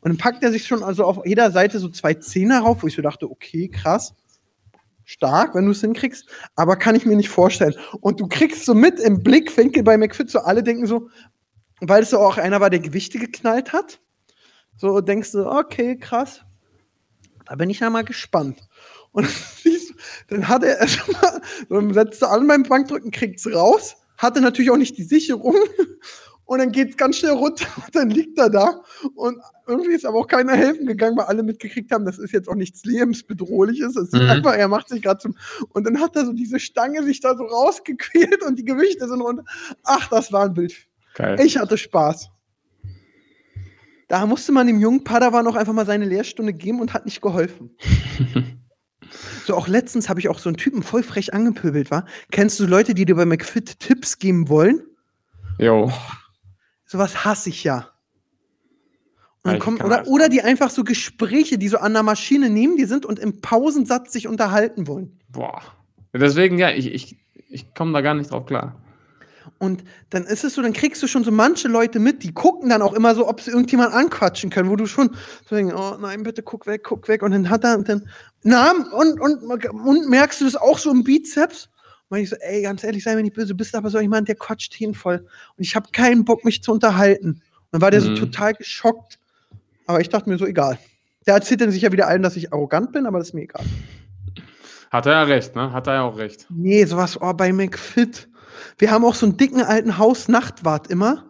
Und 0.00 0.10
dann 0.10 0.18
packt 0.18 0.42
er 0.44 0.52
sich 0.52 0.66
schon 0.66 0.82
also 0.82 1.04
auf 1.04 1.26
jeder 1.26 1.50
Seite 1.50 1.78
so 1.80 1.88
zwei 1.88 2.14
Zehner 2.14 2.60
rauf, 2.60 2.82
wo 2.82 2.86
ich 2.86 2.94
so 2.94 3.02
dachte, 3.02 3.28
okay, 3.28 3.68
krass. 3.68 4.14
Stark, 5.04 5.56
wenn 5.56 5.64
du 5.64 5.72
es 5.72 5.80
hinkriegst, 5.80 6.28
aber 6.54 6.76
kann 6.76 6.94
ich 6.94 7.04
mir 7.04 7.16
nicht 7.16 7.28
vorstellen. 7.28 7.74
Und 8.00 8.20
du 8.20 8.28
kriegst 8.28 8.64
so 8.64 8.72
mit 8.72 9.00
im 9.00 9.22
Blickwinkel 9.24 9.82
bei 9.82 9.98
McFit, 9.98 10.30
so 10.30 10.38
alle 10.38 10.62
denken 10.62 10.86
so, 10.86 11.08
weil 11.80 12.04
es 12.04 12.10
so 12.10 12.20
auch 12.20 12.38
einer 12.38 12.60
war, 12.60 12.70
der 12.70 12.78
Gewichte 12.78 13.18
geknallt 13.18 13.72
hat. 13.72 14.00
So 14.76 15.00
denkst 15.00 15.32
du, 15.32 15.50
okay, 15.50 15.98
krass. 15.98 16.44
Da 17.50 17.56
bin 17.56 17.68
ich 17.68 17.80
ja 17.80 17.90
mal 17.90 18.04
gespannt. 18.04 18.60
Und 19.10 19.28
dann 20.28 20.46
hat 20.48 20.62
er 20.62 20.78
erstmal, 20.78 21.40
dann 21.68 21.92
setzt 21.92 22.22
er 22.22 22.30
an 22.30 22.46
beim 22.46 22.62
Bankdrücken, 22.62 23.10
kriegt's 23.10 23.44
raus, 23.52 23.96
hatte 24.18 24.40
natürlich 24.40 24.70
auch 24.70 24.76
nicht 24.76 24.96
die 24.96 25.02
Sicherung. 25.02 25.56
Und 26.44 26.58
dann 26.58 26.70
geht's 26.72 26.96
ganz 26.96 27.16
schnell 27.16 27.30
runter 27.34 27.64
und 27.76 27.94
dann 27.94 28.10
liegt 28.10 28.36
er 28.36 28.50
da. 28.50 28.82
Und 29.14 29.38
irgendwie 29.68 29.92
ist 29.92 30.04
aber 30.04 30.18
auch 30.18 30.26
keiner 30.26 30.54
helfen 30.56 30.84
gegangen, 30.84 31.16
weil 31.16 31.26
alle 31.26 31.44
mitgekriegt 31.44 31.92
haben, 31.92 32.04
das 32.04 32.18
ist 32.18 32.32
jetzt 32.32 32.48
auch 32.48 32.56
nichts 32.56 32.84
lebensbedrohliches. 32.84 33.94
Es 33.94 34.10
sieht 34.10 34.20
Mhm. 34.22 34.30
einfach, 34.30 34.54
er 34.54 34.66
macht 34.66 34.88
sich 34.88 35.00
gerade 35.00 35.20
zum. 35.20 35.36
Und 35.74 35.86
dann 35.86 36.00
hat 36.00 36.16
er 36.16 36.26
so 36.26 36.32
diese 36.32 36.58
Stange 36.58 37.04
sich 37.04 37.20
da 37.20 37.36
so 37.36 37.44
rausgequält 37.44 38.42
und 38.42 38.58
die 38.58 38.64
Gewichte 38.64 39.06
sind 39.08 39.20
runter. 39.20 39.44
Ach, 39.84 40.08
das 40.08 40.32
war 40.32 40.46
ein 40.46 40.54
Bild. 40.54 40.74
Geil. 41.14 41.38
Ich 41.40 41.56
hatte 41.56 41.78
Spaß. 41.78 42.30
Da 44.10 44.26
musste 44.26 44.50
man 44.50 44.66
dem 44.66 44.80
jungen 44.80 45.04
Padawan 45.04 45.46
auch 45.46 45.54
einfach 45.54 45.72
mal 45.72 45.86
seine 45.86 46.04
Lehrstunde 46.04 46.52
geben 46.52 46.80
und 46.80 46.92
hat 46.92 47.04
nicht 47.04 47.22
geholfen. 47.22 47.70
so, 49.46 49.54
auch 49.54 49.68
letztens 49.68 50.08
habe 50.08 50.18
ich 50.18 50.28
auch 50.28 50.40
so 50.40 50.48
einen 50.48 50.56
Typen 50.56 50.82
voll 50.82 51.04
frech 51.04 51.32
angepöbelt, 51.32 51.92
war. 51.92 52.04
Kennst 52.32 52.58
du 52.58 52.66
Leute, 52.66 52.92
die 52.92 53.04
dir 53.04 53.14
bei 53.14 53.24
McFit 53.24 53.78
Tipps 53.78 54.18
geben 54.18 54.48
wollen? 54.48 54.82
Jo. 55.60 55.92
Sowas 56.86 57.24
hasse 57.24 57.50
ich 57.50 57.62
ja. 57.62 57.90
Und 59.44 59.52
dann 59.52 59.58
kommen, 59.60 59.80
oder, 59.80 60.04
oder 60.08 60.28
die 60.28 60.42
einfach 60.42 60.70
so 60.70 60.82
Gespräche, 60.82 61.56
die 61.56 61.68
so 61.68 61.78
an 61.78 61.92
der 61.92 62.02
Maschine 62.02 62.50
neben 62.50 62.76
dir 62.76 62.88
sind 62.88 63.06
und 63.06 63.20
im 63.20 63.40
Pausensatz 63.40 64.12
sich 64.12 64.26
unterhalten 64.26 64.88
wollen. 64.88 65.20
Boah. 65.28 65.62
Deswegen, 66.12 66.58
ja, 66.58 66.70
ich, 66.70 66.92
ich, 66.92 67.16
ich 67.48 67.74
komme 67.74 67.92
da 67.92 68.00
gar 68.00 68.14
nicht 68.14 68.32
drauf 68.32 68.44
klar. 68.44 68.82
Und 69.58 69.84
dann 70.10 70.24
ist 70.24 70.44
es 70.44 70.54
so, 70.54 70.62
dann 70.62 70.72
kriegst 70.72 71.02
du 71.02 71.06
schon 71.06 71.24
so 71.24 71.30
manche 71.30 71.68
Leute 71.68 71.98
mit, 71.98 72.22
die 72.22 72.32
gucken 72.32 72.70
dann 72.70 72.82
auch 72.82 72.92
immer 72.94 73.14
so, 73.14 73.28
ob 73.28 73.40
sie 73.40 73.50
irgendjemand 73.50 73.92
anquatschen 73.92 74.50
können, 74.50 74.70
wo 74.70 74.76
du 74.76 74.86
schon 74.86 75.10
so 75.48 75.54
denkst, 75.56 75.74
oh 75.76 75.96
nein, 76.00 76.22
bitte 76.22 76.42
guck 76.42 76.66
weg, 76.66 76.82
guck 76.84 77.08
weg. 77.08 77.22
Und 77.22 77.32
dann 77.32 77.50
hat 77.50 77.64
er 77.64 77.78
dann, 77.78 78.08
na, 78.42 78.72
und, 78.92 79.20
und, 79.20 79.42
und 79.42 80.08
merkst 80.08 80.40
du 80.40 80.44
das 80.46 80.56
auch 80.56 80.78
so 80.78 80.90
im 80.90 81.04
Bizeps? 81.04 81.68
Und 82.08 82.18
ich 82.18 82.30
so, 82.30 82.36
ey, 82.40 82.62
ganz 82.62 82.82
ehrlich, 82.82 83.04
sei 83.04 83.14
mir 83.14 83.22
nicht 83.22 83.36
böse, 83.36 83.54
bist 83.54 83.74
aber 83.74 83.88
so 83.90 84.00
jemand, 84.00 84.28
der 84.28 84.34
quatscht 84.34 84.74
hin 84.74 84.94
voll. 84.94 85.18
Und 85.56 85.62
ich 85.62 85.76
habe 85.76 85.90
keinen 85.92 86.24
Bock, 86.24 86.44
mich 86.44 86.62
zu 86.62 86.72
unterhalten. 86.72 87.28
Und 87.28 87.42
dann 87.70 87.80
war 87.82 87.90
der 87.90 88.00
so 88.00 88.10
Mhm. 88.10 88.16
total 88.16 88.54
geschockt. 88.54 89.18
Aber 89.86 90.00
ich 90.00 90.08
dachte 90.08 90.28
mir 90.28 90.38
so, 90.38 90.46
egal. 90.46 90.78
Der 91.26 91.34
erzählt 91.34 91.60
dann 91.60 91.70
sicher 91.70 91.92
wieder 91.92 92.08
allen, 92.08 92.22
dass 92.22 92.34
ich 92.36 92.52
arrogant 92.52 92.92
bin, 92.92 93.06
aber 93.06 93.18
das 93.18 93.28
ist 93.28 93.34
mir 93.34 93.42
egal. 93.42 93.64
Hat 94.90 95.06
er 95.06 95.12
ja 95.12 95.22
recht, 95.24 95.54
ne? 95.54 95.72
Hat 95.72 95.86
er 95.86 95.94
ja 95.94 96.02
auch 96.02 96.16
recht. 96.16 96.46
Nee, 96.50 96.84
sowas, 96.84 97.20
oh, 97.20 97.32
bei 97.32 97.52
McFit. 97.52 98.28
Wir 98.78 98.90
haben 98.90 99.04
auch 99.04 99.14
so 99.14 99.26
einen 99.26 99.36
dicken 99.36 99.62
alten 99.62 99.98
Haus-Nachtwart 99.98 100.88
immer. 100.88 101.26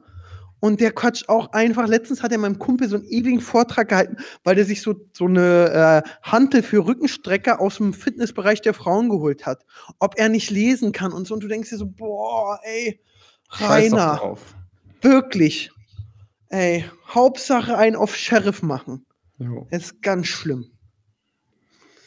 Und 0.60 0.80
der 0.80 0.92
quatscht 0.92 1.28
auch 1.30 1.52
einfach. 1.52 1.88
Letztens 1.88 2.22
hat 2.22 2.32
er 2.32 2.38
meinem 2.38 2.58
Kumpel 2.58 2.86
so 2.88 2.96
einen 2.96 3.06
ewigen 3.06 3.40
Vortrag 3.40 3.88
gehalten, 3.88 4.18
weil 4.44 4.54
der 4.54 4.66
sich 4.66 4.82
so, 4.82 4.94
so 5.14 5.24
eine 5.24 6.04
äh, 6.04 6.10
Hantel 6.22 6.62
für 6.62 6.84
Rückenstrecker 6.84 7.60
aus 7.60 7.78
dem 7.78 7.94
Fitnessbereich 7.94 8.60
der 8.60 8.74
Frauen 8.74 9.08
geholt 9.08 9.46
hat. 9.46 9.64
Ob 9.98 10.18
er 10.18 10.28
nicht 10.28 10.50
lesen 10.50 10.92
kann 10.92 11.12
und 11.12 11.26
so. 11.26 11.34
Und 11.34 11.42
du 11.42 11.48
denkst 11.48 11.70
dir 11.70 11.78
so, 11.78 11.86
boah, 11.86 12.60
ey, 12.62 13.00
Rainer, 13.48 14.36
wirklich. 15.00 15.70
Ey, 16.48 16.84
Hauptsache 17.08 17.76
einen 17.76 17.96
auf 17.96 18.14
Sheriff 18.14 18.62
machen. 18.62 19.06
Jo. 19.38 19.66
Das 19.70 19.84
ist 19.84 20.02
ganz 20.02 20.26
schlimm. 20.26 20.70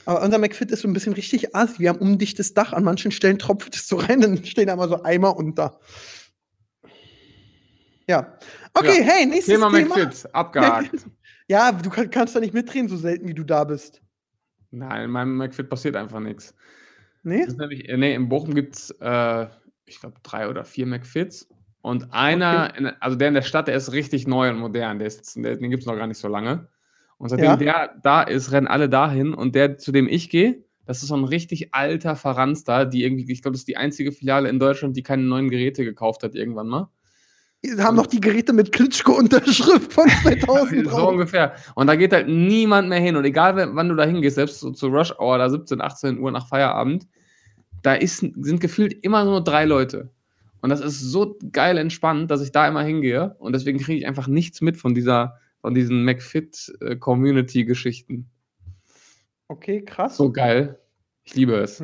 Aber 0.06 0.22
unser 0.22 0.38
McFit 0.38 0.72
ist 0.72 0.82
so 0.82 0.88
ein 0.88 0.94
bisschen 0.94 1.14
richtig 1.14 1.56
assi. 1.56 1.80
Wir 1.80 1.90
haben 1.90 2.00
undichtes 2.00 2.54
Dach. 2.54 2.74
An 2.74 2.84
manchen 2.84 3.12
Stellen 3.12 3.40
tropft 3.40 3.76
es 3.76 3.88
so 3.88 3.98
rein, 3.98 4.22
dann 4.22 4.44
stehen 4.46 4.68
da 4.68 4.76
mal 4.76 4.90
so 4.90 5.02
Eimer 5.04 5.36
unter. 5.38 5.80
Ja. 8.08 8.38
Okay, 8.74 9.00
Ja. 9.00 9.04
hey, 9.06 9.26
nächstes 9.26 9.54
Thema 9.56 9.72
Thema. 9.72 9.96
McFit, 9.98 10.34
abgehakt. 10.34 10.92
Ja, 11.50 11.74
du 11.74 11.90
kann, 11.90 12.10
kannst 12.10 12.38
da 12.38 12.40
nicht 12.40 12.54
mitreden, 12.54 12.88
so 12.88 12.96
selten 12.96 13.28
wie 13.28 13.34
du 13.34 13.44
da 13.44 13.66
bist. 13.66 14.02
Nein, 14.72 15.04
in 15.04 15.12
meinem 15.12 15.36
McFit 15.36 15.70
passiert 15.70 15.98
einfach 15.98 16.22
nichts. 16.22 16.56
Nee? 17.22 17.46
Nämlich, 17.46 17.88
äh, 17.90 17.98
nee, 17.98 18.16
in 18.16 18.30
Bochum 18.30 18.56
gibt 18.56 18.76
es, 18.78 18.92
äh, 19.02 19.48
ich 19.86 20.00
glaube, 20.00 20.16
drei 20.24 20.48
oder 20.48 20.64
vier 20.64 20.86
McFits. 20.86 21.50
Und 21.82 22.14
einer, 22.14 22.74
in, 22.78 22.86
also 23.02 23.18
der 23.18 23.28
in 23.28 23.34
der 23.34 23.42
Stadt, 23.42 23.68
der 23.68 23.76
ist 23.76 23.92
richtig 23.92 24.26
neu 24.26 24.50
und 24.52 24.58
modern. 24.58 25.00
Der 25.00 25.08
ist, 25.08 25.36
der, 25.36 25.58
den 25.58 25.70
gibt 25.70 25.84
es 25.84 25.86
noch 25.86 25.98
gar 25.98 26.08
nicht 26.08 26.18
so 26.18 26.30
lange. 26.30 26.70
Und 27.24 27.30
seitdem 27.30 27.46
Ja. 27.46 27.56
der 27.56 27.96
da 28.04 28.22
ist, 28.22 28.52
rennen 28.52 28.68
alle 28.68 28.90
dahin. 28.90 29.34
Und 29.34 29.56
der, 29.56 29.78
zu 29.78 29.92
dem 29.94 30.08
ich 30.10 30.30
gehe, 30.30 30.62
das 30.86 31.02
ist 31.02 31.08
so 31.08 31.16
ein 31.16 31.24
richtig 31.24 31.74
alter 31.74 32.18
Verranster, 32.18 32.86
die 32.86 33.04
irgendwie, 33.04 33.32
ich 33.32 33.42
glaube, 33.42 33.54
das 33.54 33.62
ist 33.62 33.68
die 33.70 33.78
einzige 33.78 34.12
Filiale 34.12 34.50
in 34.50 34.60
Deutschland, 34.60 34.98
die 34.98 35.04
keine 35.04 35.24
neuen 35.24 35.50
Geräte 35.50 35.86
gekauft 35.86 36.24
hat 36.24 36.36
irgendwann 36.36 36.68
mal. 36.68 36.90
Wir 37.62 37.82
haben 37.82 37.96
noch 37.96 38.08
die 38.08 38.20
Geräte 38.20 38.52
mit 38.52 38.74
Klitschko-Unterschrift 38.74 39.94
von 39.94 40.10
2000 40.24 40.90
so 40.92 41.08
ungefähr. 41.08 41.54
Und 41.76 41.88
da 41.88 41.96
geht 41.96 42.12
halt 42.12 42.28
niemand 42.28 42.90
mehr 42.90 43.00
hin. 43.00 43.16
Und 43.16 43.24
egal, 43.24 43.56
wann 43.74 43.88
du 43.88 43.96
da 43.96 44.04
hingehst, 44.04 44.36
selbst 44.36 44.60
so 44.60 44.72
zu 44.72 44.88
Rush 44.88 45.14
Hour, 45.18 45.38
da 45.38 45.50
17, 45.50 45.80
18 45.80 46.20
Uhr 46.20 46.32
nach 46.32 46.50
Feierabend, 46.50 47.08
da 47.82 47.94
ist, 47.94 48.18
sind 48.18 48.60
gefühlt 48.60 48.94
immer 49.02 49.24
nur 49.24 49.42
drei 49.42 49.64
Leute. 49.64 50.10
Und 50.62 50.72
das 50.72 50.82
ist 50.82 51.00
so 51.00 51.38
geil 51.54 51.78
entspannt, 51.78 52.30
dass 52.32 52.42
ich 52.42 52.52
da 52.52 52.68
immer 52.68 52.84
hingehe. 52.84 53.36
Und 53.40 53.54
deswegen 53.54 53.80
kriege 53.80 54.00
ich 54.00 54.08
einfach 54.08 54.28
nichts 54.28 54.60
mit 54.60 54.76
von 54.76 54.94
dieser, 54.94 55.38
von 55.64 55.74
diesen 55.74 56.04
McFit-Community-Geschichten. 56.04 58.30
Okay, 59.48 59.82
krass. 59.82 60.18
So 60.18 60.30
geil. 60.30 60.78
Ich 61.24 61.36
liebe 61.36 61.56
es. 61.56 61.82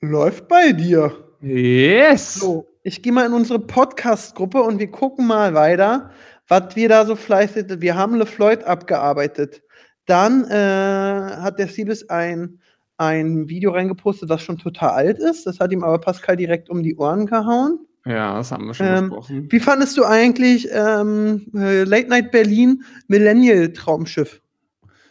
Läuft 0.00 0.48
bei 0.48 0.72
dir. 0.72 1.32
Yes! 1.40 2.34
So, 2.34 2.66
ich 2.82 3.00
gehe 3.00 3.12
mal 3.12 3.26
in 3.26 3.32
unsere 3.32 3.60
Podcast-Gruppe 3.60 4.60
und 4.60 4.80
wir 4.80 4.90
gucken 4.90 5.28
mal 5.28 5.54
weiter, 5.54 6.10
was 6.48 6.74
wir 6.74 6.88
da 6.88 7.06
so 7.06 7.14
fleißig. 7.14 7.80
Wir 7.80 7.94
haben 7.94 8.16
LeFloid 8.16 8.64
abgearbeitet. 8.64 9.62
Dann 10.06 10.46
äh, 10.46 10.52
hat 10.52 11.60
der 11.60 11.68
Siebes 11.68 12.08
ein, 12.08 12.58
ein 12.96 13.48
Video 13.48 13.70
reingepostet, 13.70 14.28
was 14.28 14.42
schon 14.42 14.58
total 14.58 14.90
alt 14.90 15.20
ist. 15.20 15.46
Das 15.46 15.60
hat 15.60 15.70
ihm 15.70 15.84
aber 15.84 16.00
Pascal 16.00 16.36
direkt 16.36 16.68
um 16.68 16.82
die 16.82 16.96
Ohren 16.96 17.26
gehauen. 17.26 17.86
Ja, 18.06 18.36
das 18.36 18.50
haben 18.50 18.66
wir 18.66 18.74
schon 18.74 18.86
Ähm, 18.86 19.08
besprochen. 19.10 19.46
Wie 19.52 19.60
fandest 19.60 19.96
du 19.98 20.04
eigentlich 20.04 20.68
ähm, 20.72 21.46
äh, 21.54 21.84
Late 21.84 22.08
Night 22.08 22.30
Berlin 22.32 22.82
Millennial 23.08 23.72
Traumschiff? 23.72 24.40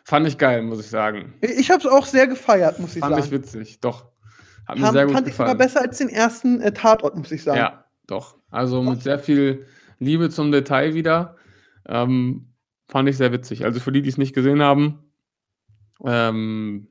Fand 0.03 0.27
ich 0.27 0.37
geil, 0.39 0.63
muss 0.63 0.79
ich 0.79 0.87
sagen. 0.87 1.35
Ich 1.41 1.69
habe 1.69 1.81
es 1.81 1.85
auch 1.85 2.05
sehr 2.07 2.25
gefeiert, 2.27 2.79
muss 2.79 2.95
ich 2.95 3.01
Fand 3.01 3.15
ich 3.17 3.25
sagen. 3.25 3.31
witzig, 3.35 3.79
doch. 3.79 4.07
Hat 4.67 4.77
mir 4.79 4.85
Haben, 4.87 4.93
sehr 4.93 5.05
gut 5.05 5.13
fand 5.15 5.27
ich 5.27 5.33
sogar 5.35 5.53
gefallen. 5.55 5.57
besser 5.57 5.81
als 5.81 5.97
den 5.99 6.09
ersten 6.09 6.61
äh, 6.61 6.71
Tatort, 6.73 7.15
muss 7.15 7.31
ich 7.31 7.43
sagen. 7.43 7.57
Ja, 7.59 7.85
doch. 8.07 8.37
Also 8.49 8.81
mit 8.81 9.03
sehr 9.03 9.19
viel 9.19 9.67
Liebe 9.99 10.29
zum 10.31 10.51
Detail 10.51 10.95
wieder. 10.95 11.35
Ähm, 11.87 12.53
fand 12.87 13.07
ich 13.07 13.17
sehr 13.17 13.31
witzig. 13.31 13.65
Also 13.65 13.79
für 13.79 13.91
die, 13.91 14.01
die 14.01 14.09
es 14.09 14.17
nicht 14.17 14.33
gesehen 14.33 14.61
haben, 14.63 15.11
ähm, 16.03 16.87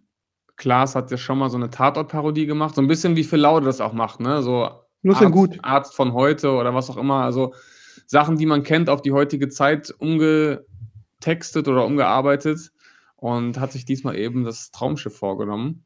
Klaas 0.56 0.94
hat 0.94 1.10
ja 1.10 1.16
schon 1.16 1.38
mal 1.38 1.50
so 1.50 1.56
eine 1.56 1.70
Tatort-Parodie 1.70 2.46
gemacht, 2.46 2.74
so 2.74 2.80
ein 2.82 2.88
bisschen 2.88 3.16
wie 3.16 3.24
Phil 3.24 3.40
Laude 3.40 3.66
das 3.66 3.80
auch 3.80 3.92
macht, 3.92 4.20
ne? 4.20 4.42
So 4.42 4.68
Nur 5.02 5.14
so 5.14 5.24
Arzt, 5.24 5.32
gut. 5.32 5.58
Arzt 5.62 5.94
von 5.94 6.12
heute 6.12 6.52
oder 6.52 6.74
was 6.74 6.90
auch 6.90 6.96
immer. 6.96 7.22
Also 7.22 7.54
Sachen, 8.06 8.36
die 8.36 8.46
man 8.46 8.62
kennt, 8.62 8.88
auf 8.88 9.02
die 9.02 9.12
heutige 9.12 9.48
Zeit 9.48 9.94
umgetextet 9.98 11.68
oder 11.68 11.84
umgearbeitet 11.84 12.72
und 13.16 13.58
hat 13.60 13.72
sich 13.72 13.84
diesmal 13.84 14.16
eben 14.16 14.44
das 14.44 14.70
Traumschiff 14.70 15.16
vorgenommen. 15.16 15.84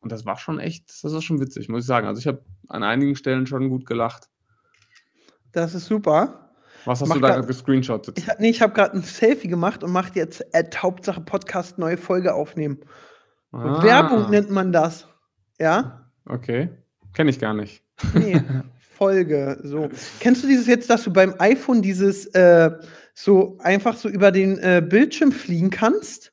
Und 0.00 0.12
das 0.12 0.26
war 0.26 0.36
schon 0.36 0.58
echt, 0.58 0.88
das 1.02 1.12
ist 1.12 1.24
schon 1.24 1.40
witzig, 1.40 1.68
muss 1.68 1.82
ich 1.82 1.86
sagen. 1.86 2.06
Also 2.06 2.18
ich 2.18 2.26
habe 2.26 2.44
an 2.68 2.82
einigen 2.82 3.16
Stellen 3.16 3.46
schon 3.46 3.68
gut 3.68 3.86
gelacht. 3.86 4.28
Das 5.52 5.74
ist 5.74 5.86
super. 5.86 6.50
Was 6.84 7.00
hast 7.00 7.08
Mach 7.08 7.16
du 7.16 7.20
da 7.20 7.28
gerade 7.34 7.46
gescreenshottet? 7.46 8.18
Ich, 8.18 8.26
nee, 8.38 8.50
ich 8.50 8.60
habe 8.60 8.72
gerade 8.72 8.96
ein 8.96 9.02
Selfie 9.02 9.48
gemacht 9.48 9.84
und 9.84 9.92
mache 9.92 10.12
jetzt 10.14 10.44
Ad 10.54 10.76
Hauptsache 10.78 11.20
Podcast 11.20 11.78
neue 11.78 11.96
Folge 11.96 12.34
aufnehmen. 12.34 12.80
Ah, 13.52 13.82
Werbung 13.82 14.30
nennt 14.30 14.50
man 14.50 14.72
das. 14.72 15.06
Ja? 15.60 16.10
Okay. 16.26 16.70
Kenne 17.12 17.30
ich 17.30 17.38
gar 17.38 17.54
nicht. 17.54 17.81
Nee, 18.14 18.40
Folge. 18.96 19.58
So. 19.62 19.88
Kennst 20.20 20.42
du 20.42 20.48
dieses 20.48 20.66
jetzt, 20.66 20.88
dass 20.90 21.04
du 21.04 21.12
beim 21.12 21.34
iPhone 21.38 21.82
dieses 21.82 22.26
äh, 22.34 22.70
so 23.14 23.58
einfach 23.60 23.96
so 23.96 24.08
über 24.08 24.30
den 24.32 24.58
äh, 24.58 24.82
Bildschirm 24.86 25.32
fliegen 25.32 25.70
kannst? 25.70 26.32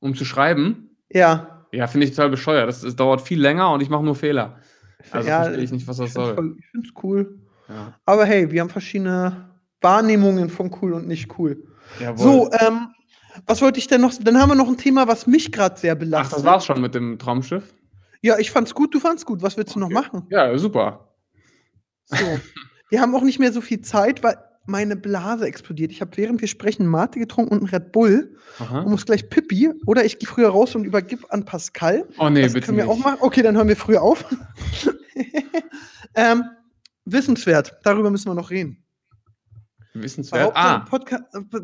Um 0.00 0.14
zu 0.14 0.24
schreiben? 0.24 0.96
Ja. 1.10 1.66
Ja, 1.72 1.86
finde 1.86 2.06
ich 2.06 2.14
total 2.14 2.30
bescheuert. 2.30 2.68
Das, 2.68 2.80
das 2.82 2.96
dauert 2.96 3.20
viel 3.22 3.40
länger 3.40 3.70
und 3.72 3.80
ich 3.82 3.88
mache 3.88 4.04
nur 4.04 4.14
Fehler. 4.16 4.58
Also 5.10 5.28
ja, 5.28 5.42
verstehe 5.44 5.64
ich 5.64 5.72
nicht, 5.72 5.86
was 5.88 5.96
das 5.96 6.08
ich 6.08 6.12
soll. 6.12 6.34
voll- 6.34 6.56
Ich 6.58 6.66
finde 6.70 6.88
es 6.88 7.02
cool. 7.02 7.38
Ja. 7.68 7.94
Aber 8.04 8.24
hey, 8.24 8.50
wir 8.50 8.60
haben 8.60 8.68
verschiedene 8.70 9.48
Wahrnehmungen 9.80 10.50
von 10.50 10.70
cool 10.82 10.92
und 10.92 11.08
nicht 11.08 11.38
cool. 11.38 11.64
Jawohl. 12.00 12.18
So, 12.18 12.50
ähm, 12.52 12.88
was 13.46 13.62
wollte 13.62 13.78
ich 13.78 13.86
denn 13.86 14.00
noch? 14.00 14.12
Dann 14.20 14.38
haben 14.38 14.50
wir 14.50 14.54
noch 14.54 14.68
ein 14.68 14.76
Thema, 14.76 15.08
was 15.08 15.26
mich 15.26 15.50
gerade 15.52 15.78
sehr 15.78 15.94
Ach, 15.94 15.98
belastet. 15.98 16.38
das 16.38 16.44
war's 16.44 16.66
schon 16.66 16.80
mit 16.80 16.94
dem 16.94 17.18
Traumschiff? 17.18 17.64
Ja, 18.22 18.38
ich 18.38 18.50
fand's 18.50 18.72
gut, 18.74 18.94
du 18.94 19.00
fand's 19.00 19.26
gut. 19.26 19.42
Was 19.42 19.56
willst 19.56 19.74
du 19.74 19.80
noch 19.80 19.90
machen? 19.90 20.26
Ja, 20.30 20.56
super. 20.56 21.08
So. 22.06 22.16
wir 22.90 23.00
haben 23.00 23.14
auch 23.14 23.22
nicht 23.22 23.38
mehr 23.38 23.52
so 23.52 23.60
viel 23.60 23.80
Zeit, 23.80 24.22
weil 24.22 24.36
meine 24.64 24.96
Blase 24.96 25.46
explodiert. 25.46 25.90
Ich 25.90 26.00
habe 26.00 26.16
während 26.16 26.40
wir 26.40 26.48
sprechen 26.48 26.86
Mate 26.86 27.18
getrunken 27.18 27.52
und 27.52 27.58
einen 27.60 27.68
Red 27.68 27.90
Bull 27.90 28.36
Aha. 28.60 28.82
und 28.82 28.90
muss 28.90 29.06
gleich 29.06 29.28
Pippi. 29.28 29.72
Oder 29.86 30.04
ich 30.04 30.18
gehe 30.18 30.28
früher 30.28 30.48
raus 30.50 30.74
und 30.76 30.84
übergib 30.84 31.24
an 31.30 31.44
Pascal. 31.44 32.06
Oh 32.18 32.28
nee, 32.28 32.42
das 32.42 32.52
bitte 32.52 32.66
können 32.66 32.78
wir 32.78 32.84
nicht. 32.84 32.92
auch 32.92 32.98
machen. 32.98 33.18
Okay, 33.20 33.42
dann 33.42 33.56
hören 33.56 33.68
wir 33.68 33.76
früher 33.76 34.02
auf. 34.02 34.24
ähm, 36.14 36.44
wissenswert, 37.04 37.76
darüber 37.82 38.10
müssen 38.10 38.30
wir 38.30 38.34
noch 38.34 38.50
reden. 38.50 38.81
Wissenswert. 39.94 40.52
Ah, 40.54 40.80
Podca 40.80 41.20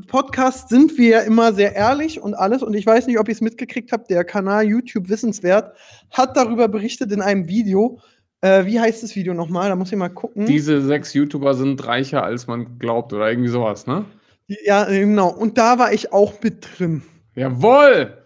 Podcast 0.07 0.69
sind 0.69 0.97
wir 0.99 1.09
ja 1.09 1.21
immer 1.21 1.53
sehr 1.53 1.75
ehrlich 1.75 2.21
und 2.21 2.35
alles. 2.35 2.63
Und 2.63 2.75
ich 2.75 2.85
weiß 2.87 3.07
nicht, 3.07 3.19
ob 3.19 3.29
ihr 3.29 3.33
es 3.33 3.41
mitgekriegt 3.41 3.93
habt. 3.93 4.11
Der 4.11 4.25
Kanal 4.25 4.65
YouTube 4.65 5.09
Wissenswert 5.09 5.75
hat 6.11 6.37
darüber 6.37 6.69
berichtet 6.69 7.11
in 7.13 7.23
einem 7.23 7.49
Video. 7.49 8.01
Äh, 8.41 8.67
wie 8.67 8.79
heißt 8.79 9.03
das 9.03 9.17
Video 9.17 9.35
nochmal? 9.35 9.69
Da 9.69 9.77
muss 9.77 9.91
ich 9.91 9.99
mal 9.99 10.09
gucken. 10.09 10.47
diese 10.47 10.83
sechs 10.83 11.15
YouTuber 11.15 11.55
sind 11.55 11.85
reicher, 11.87 12.23
als 12.23 12.47
man 12.47 12.79
glaubt 12.79 13.13
oder 13.13 13.31
irgendwie 13.31 13.49
sowas, 13.49 13.87
ne? 13.87 14.05
ja, 14.47 14.85
genau. 14.85 15.29
Und 15.31 15.59
da 15.59 15.79
war 15.79 15.93
ich 15.93 16.13
auch 16.13 16.35
mit 16.43 16.67
drin. 16.79 17.03
Jawohl! 17.35 18.19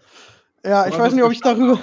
Ja, 0.65 0.87
ich 0.87 0.97
weiß 0.97 1.13
nicht, 1.13 1.23
ob 1.23 1.31
ich 1.33 1.41
darüber. 1.41 1.79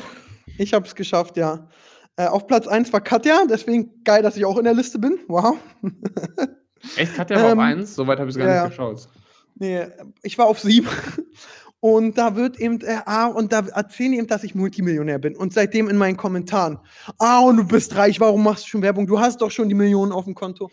Ich 0.58 0.74
habe 0.74 0.86
es 0.86 0.94
geschafft, 0.94 1.36
ja. 1.36 1.68
Äh, 2.16 2.26
auf 2.26 2.46
Platz 2.46 2.66
1 2.66 2.92
war 2.92 3.00
Katja, 3.00 3.44
deswegen 3.48 4.02
geil, 4.04 4.22
dass 4.22 4.36
ich 4.36 4.44
auch 4.44 4.58
in 4.58 4.64
der 4.64 4.74
Liste 4.74 4.98
bin. 4.98 5.18
Wow. 5.26 5.56
Echt? 6.97 7.14
Katja 7.14 7.37
war 7.37 7.53
Ähm, 7.53 7.59
auf 7.59 7.64
eins? 7.64 7.95
Soweit 7.95 8.18
habe 8.18 8.31
ich 8.31 8.37
es 8.37 8.43
gar 8.43 8.49
ja, 8.49 8.62
nicht 8.64 8.70
geschaut. 8.76 9.09
Nee, 9.57 9.87
ich 10.22 10.39
war 10.39 10.47
auf 10.47 10.61
sieben. 10.61 10.89
Und 11.83 12.18
da 12.18 12.37
wird 12.37 12.61
eben, 12.61 12.78
äh, 12.83 12.99
ah, 13.07 13.28
und 13.28 13.55
da 13.55 13.61
erzählen 13.61 14.12
die 14.12 14.18
eben, 14.18 14.26
dass 14.26 14.45
ich 14.45 14.55
Multimillionär 14.55 15.18
bin. 15.18 15.35
Und 15.35 15.55
seitdem 15.55 15.89
in 15.89 15.97
meinen 15.97 16.18
Kommentaren, 16.18 16.78
ah, 17.18 17.41
und 17.41 17.57
du 17.57 17.64
bist 17.64 17.97
reich, 17.97 18.20
warum 18.20 18.45
machst 18.45 18.64
du 18.64 18.68
schon 18.68 18.83
Werbung? 18.83 19.07
Du 19.07 19.18
hast 19.18 19.41
doch 19.41 19.51
schon 19.51 19.66
die 19.70 19.74
Millionen 19.74 20.12
auf 20.12 20.26
dem 20.26 20.35
Konto. 20.35 20.70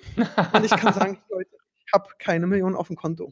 Und 0.52 0.66
ich 0.66 0.72
kann 0.72 0.94
sagen, 0.94 1.18
Leute, 1.30 1.50
ich 1.86 1.94
habe 1.94 2.10
keine 2.20 2.46
Millionen 2.46 2.76
auf 2.76 2.88
dem 2.88 2.98
Konto. 2.98 3.32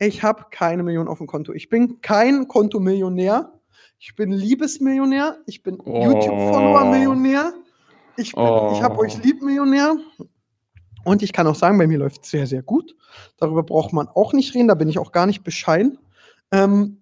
Ich 0.00 0.24
habe 0.24 0.46
keine 0.50 0.82
Millionen 0.82 1.06
auf 1.06 1.18
dem 1.18 1.28
Konto. 1.28 1.52
Ich 1.52 1.68
bin 1.68 2.00
kein 2.00 2.48
Kontomillionär. 2.48 3.52
Ich 4.00 4.16
bin 4.16 4.32
Liebesmillionär. 4.32 5.38
Ich 5.46 5.62
bin 5.62 5.78
Oh. 5.84 6.02
YouTube-Follower-Millionär. 6.04 7.52
Ich, 8.16 8.32
bin- 8.34 8.42
ich 8.72 8.82
habe 8.82 8.96
Oh. 8.96 9.02
euch 9.02 9.22
lieb, 9.22 9.40
Millionär. 9.40 9.96
Und 11.08 11.22
ich 11.22 11.32
kann 11.32 11.46
auch 11.46 11.54
sagen, 11.54 11.78
bei 11.78 11.86
mir 11.86 11.98
läuft 11.98 12.24
es 12.24 12.30
sehr, 12.30 12.46
sehr 12.46 12.62
gut. 12.62 12.94
Darüber 13.38 13.62
braucht 13.62 13.92
man 13.92 14.08
auch 14.08 14.34
nicht 14.34 14.54
reden. 14.54 14.68
Da 14.68 14.74
bin 14.74 14.88
ich 14.88 14.98
auch 14.98 15.10
gar 15.10 15.26
nicht 15.26 15.42
bescheiden. 15.42 15.98
Ähm, 16.52 16.98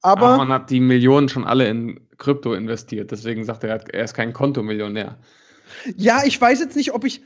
aber 0.00 0.28
Aaron 0.28 0.48
hat 0.48 0.70
die 0.70 0.80
Millionen 0.80 1.28
schon 1.28 1.44
alle 1.44 1.68
in 1.68 2.00
Krypto 2.16 2.54
investiert. 2.54 3.10
Deswegen 3.10 3.44
sagt 3.44 3.64
er, 3.64 3.92
er 3.92 4.04
ist 4.04 4.14
kein 4.14 4.32
Kontomillionär. 4.32 5.18
ja, 5.96 6.22
ich 6.24 6.40
weiß 6.40 6.60
jetzt 6.60 6.76
nicht, 6.76 6.94
ob 6.94 7.04
ich. 7.04 7.22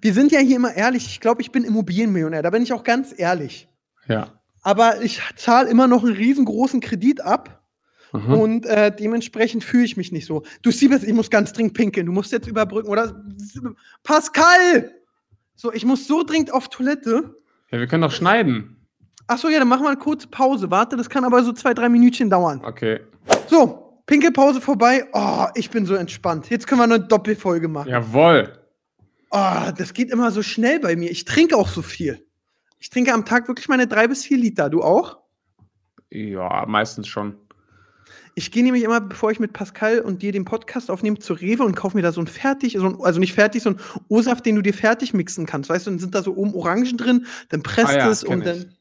Wir 0.00 0.14
sind 0.14 0.32
ja 0.32 0.38
hier 0.38 0.56
immer 0.56 0.74
ehrlich. 0.74 1.06
Ich 1.06 1.20
glaube, 1.20 1.42
ich 1.42 1.52
bin 1.52 1.64
Immobilienmillionär. 1.64 2.42
Da 2.42 2.50
bin 2.50 2.62
ich 2.62 2.72
auch 2.72 2.84
ganz 2.84 3.12
ehrlich. 3.16 3.68
Ja. 4.08 4.28
Aber 4.62 5.02
ich 5.02 5.20
zahle 5.36 5.68
immer 5.68 5.86
noch 5.86 6.04
einen 6.04 6.14
riesengroßen 6.14 6.80
Kredit 6.80 7.20
ab. 7.20 7.62
Mhm. 8.12 8.34
Und 8.34 8.66
äh, 8.66 8.94
dementsprechend 8.94 9.64
fühle 9.64 9.84
ich 9.84 9.96
mich 9.96 10.12
nicht 10.12 10.26
so. 10.26 10.44
Du 10.62 10.70
Siebes, 10.70 11.02
ich 11.02 11.12
muss 11.12 11.30
ganz 11.30 11.52
dringend 11.52 11.74
pinkeln. 11.74 12.06
Du 12.06 12.12
musst 12.12 12.32
jetzt 12.32 12.48
überbrücken. 12.48 12.88
Oder 12.88 13.22
Pascal! 14.02 14.92
So, 15.60 15.70
ich 15.74 15.84
muss 15.84 16.06
so 16.06 16.22
dringend 16.22 16.54
auf 16.54 16.70
Toilette. 16.70 17.34
Ja, 17.70 17.78
wir 17.78 17.86
können 17.86 18.00
doch 18.00 18.12
schneiden. 18.12 18.78
Achso, 19.26 19.50
ja, 19.50 19.58
dann 19.58 19.68
machen 19.68 19.82
wir 19.82 19.90
eine 19.90 19.98
kurze 19.98 20.26
Pause. 20.26 20.70
Warte, 20.70 20.96
das 20.96 21.10
kann 21.10 21.22
aber 21.22 21.44
so 21.44 21.52
zwei, 21.52 21.74
drei 21.74 21.90
Minütchen 21.90 22.30
dauern. 22.30 22.62
Okay. 22.64 23.00
So, 23.46 24.00
Pinkelpause 24.06 24.62
vorbei. 24.62 25.06
Oh, 25.12 25.48
ich 25.54 25.68
bin 25.68 25.84
so 25.84 25.96
entspannt. 25.96 26.48
Jetzt 26.48 26.66
können 26.66 26.80
wir 26.80 26.84
eine 26.84 26.98
Doppelfolge 26.98 27.68
machen. 27.68 27.90
Jawohl. 27.90 28.58
Oh, 29.30 29.70
das 29.76 29.92
geht 29.92 30.10
immer 30.10 30.30
so 30.30 30.42
schnell 30.42 30.80
bei 30.80 30.96
mir. 30.96 31.10
Ich 31.10 31.26
trinke 31.26 31.54
auch 31.58 31.68
so 31.68 31.82
viel. 31.82 32.26
Ich 32.78 32.88
trinke 32.88 33.12
am 33.12 33.26
Tag 33.26 33.46
wirklich 33.46 33.68
meine 33.68 33.86
drei 33.86 34.08
bis 34.08 34.24
vier 34.24 34.38
Liter. 34.38 34.70
Du 34.70 34.82
auch? 34.82 35.18
Ja, 36.08 36.64
meistens 36.66 37.06
schon. 37.06 37.36
Ich 38.34 38.50
gehe 38.50 38.62
nämlich 38.62 38.82
immer, 38.82 39.00
bevor 39.00 39.30
ich 39.30 39.40
mit 39.40 39.52
Pascal 39.52 40.00
und 40.00 40.22
dir 40.22 40.32
den 40.32 40.44
Podcast 40.44 40.90
aufnehme, 40.90 41.18
zu 41.18 41.34
Rewe 41.34 41.64
und 41.64 41.74
kaufe 41.74 41.96
mir 41.96 42.02
da 42.02 42.12
so 42.12 42.20
ein 42.20 42.26
fertig, 42.26 42.76
so 42.78 42.86
ein, 42.86 42.96
also 43.02 43.20
nicht 43.20 43.34
fertig, 43.34 43.62
so 43.62 43.70
ein 43.70 43.80
O-Saft, 44.08 44.46
den 44.46 44.56
du 44.56 44.62
dir 44.62 44.74
fertig 44.74 45.14
mixen 45.14 45.46
kannst. 45.46 45.70
Weißt 45.70 45.86
du, 45.86 45.90
dann 45.90 45.98
sind 45.98 46.14
da 46.14 46.22
so 46.22 46.34
oben 46.34 46.54
Orangen 46.54 46.96
drin, 46.96 47.26
dann 47.48 47.62
presst 47.62 47.90
Ah 47.90 47.98
ja, 47.98 48.10
es 48.10 48.24
und 48.24 48.46
dann. 48.46 48.74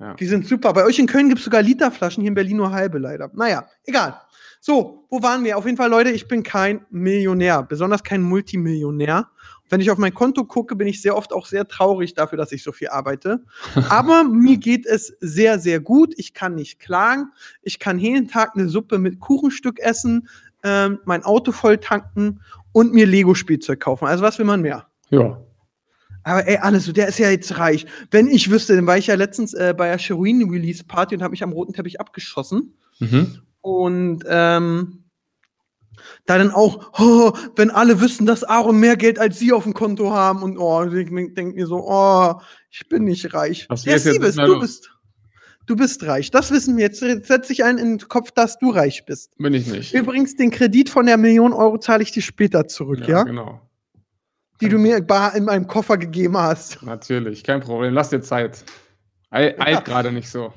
Ja. 0.00 0.14
Die 0.14 0.26
sind 0.26 0.46
super. 0.46 0.72
Bei 0.72 0.84
euch 0.84 0.98
in 0.98 1.06
Köln 1.06 1.28
gibt 1.28 1.38
es 1.38 1.44
sogar 1.44 1.62
Literflaschen, 1.62 2.20
hier 2.20 2.28
in 2.28 2.34
Berlin 2.34 2.56
nur 2.56 2.72
halbe 2.72 2.98
leider. 2.98 3.30
Naja, 3.34 3.66
egal. 3.84 4.20
So, 4.60 5.06
wo 5.10 5.22
waren 5.22 5.44
wir? 5.44 5.58
Auf 5.58 5.66
jeden 5.66 5.76
Fall, 5.76 5.90
Leute, 5.90 6.10
ich 6.10 6.26
bin 6.26 6.42
kein 6.42 6.86
Millionär, 6.90 7.62
besonders 7.62 8.02
kein 8.02 8.22
Multimillionär. 8.22 9.28
Wenn 9.70 9.80
ich 9.80 9.90
auf 9.90 9.98
mein 9.98 10.12
Konto 10.12 10.44
gucke, 10.44 10.76
bin 10.76 10.86
ich 10.86 11.00
sehr 11.00 11.16
oft 11.16 11.32
auch 11.32 11.46
sehr 11.46 11.66
traurig 11.66 12.14
dafür, 12.14 12.36
dass 12.36 12.52
ich 12.52 12.62
so 12.62 12.72
viel 12.72 12.88
arbeite. 12.88 13.44
Aber 13.88 14.24
mir 14.24 14.58
geht 14.58 14.86
es 14.86 15.16
sehr, 15.20 15.58
sehr 15.58 15.80
gut. 15.80 16.14
Ich 16.16 16.34
kann 16.34 16.54
nicht 16.54 16.80
klagen. 16.80 17.32
Ich 17.62 17.78
kann 17.78 17.98
jeden 17.98 18.28
Tag 18.28 18.52
eine 18.54 18.68
Suppe 18.68 18.98
mit 18.98 19.20
Kuchenstück 19.20 19.80
essen, 19.80 20.28
ähm, 20.62 20.98
mein 21.04 21.24
Auto 21.24 21.52
voll 21.52 21.78
tanken 21.78 22.40
und 22.72 22.92
mir 22.92 23.06
Lego-Spielzeug 23.06 23.80
kaufen. 23.80 24.06
Also 24.06 24.22
was 24.22 24.38
will 24.38 24.46
man 24.46 24.62
mehr? 24.62 24.86
Ja. 25.10 25.38
Aber 26.24 26.48
ey, 26.48 26.56
Anne, 26.56 26.80
so 26.80 26.92
der 26.92 27.08
ist 27.08 27.18
ja 27.18 27.30
jetzt 27.30 27.58
reich. 27.58 27.86
Wenn 28.10 28.28
ich 28.28 28.50
wüsste, 28.50 28.74
dann 28.74 28.86
war 28.86 28.96
ich 28.96 29.06
ja 29.08 29.14
letztens 29.14 29.52
äh, 29.52 29.74
bei 29.76 29.90
der 29.90 29.98
Sheroin 29.98 30.48
Release 30.50 30.82
Party 30.82 31.14
und 31.14 31.22
habe 31.22 31.32
mich 31.32 31.42
am 31.42 31.52
roten 31.52 31.74
Teppich 31.74 32.00
abgeschossen. 32.00 32.74
Mhm. 32.98 33.42
Und 33.60 34.24
ähm, 34.26 35.03
da 36.26 36.38
dann 36.38 36.50
auch, 36.50 36.98
oh, 36.98 37.32
wenn 37.56 37.70
alle 37.70 38.00
wissen, 38.00 38.26
dass 38.26 38.44
Aaron 38.44 38.78
mehr 38.78 38.96
Geld 38.96 39.18
als 39.18 39.38
sie 39.38 39.52
auf 39.52 39.64
dem 39.64 39.74
Konto 39.74 40.12
haben 40.12 40.42
und 40.42 40.58
oh, 40.58 40.84
ich 40.84 41.08
denke 41.08 41.54
mir 41.54 41.66
so, 41.66 41.84
oh, 41.86 42.34
ich 42.70 42.88
bin 42.88 43.04
nicht 43.04 43.34
reich. 43.34 43.66
Was 43.68 43.84
Ja, 43.84 43.98
Siebes, 43.98 44.36
mehr 44.36 44.46
du 44.46 44.60
bist, 44.60 44.90
du 45.66 45.76
bist 45.76 46.04
reich. 46.04 46.30
Das 46.30 46.50
wissen 46.50 46.76
wir 46.76 46.84
jetzt. 46.84 47.02
Jetzt 47.02 47.28
setz 47.28 47.48
dich 47.48 47.64
ein 47.64 47.78
in 47.78 47.98
den 47.98 48.08
Kopf, 48.08 48.30
dass 48.30 48.58
du 48.58 48.70
reich 48.70 49.04
bist. 49.06 49.36
Bin 49.38 49.54
ich 49.54 49.66
nicht. 49.66 49.94
Übrigens, 49.94 50.36
den 50.36 50.50
Kredit 50.50 50.90
von 50.90 51.06
der 51.06 51.16
Million 51.16 51.52
Euro 51.52 51.78
zahle 51.78 52.02
ich 52.02 52.12
dir 52.12 52.22
später 52.22 52.66
zurück, 52.66 53.06
ja? 53.06 53.22
genau. 53.22 53.60
Die 54.60 54.68
du 54.68 54.78
mir 54.78 55.00
bar 55.02 55.34
in 55.34 55.44
meinem 55.44 55.66
Koffer 55.66 55.98
gegeben 55.98 56.38
hast. 56.38 56.82
Natürlich, 56.82 57.42
kein 57.42 57.60
Problem. 57.60 57.92
Lass 57.92 58.10
dir 58.10 58.20
Zeit. 58.20 58.64
Eil, 59.30 59.56
eilt 59.58 59.84
gerade 59.84 60.12
nicht 60.12 60.28
so. 60.28 60.52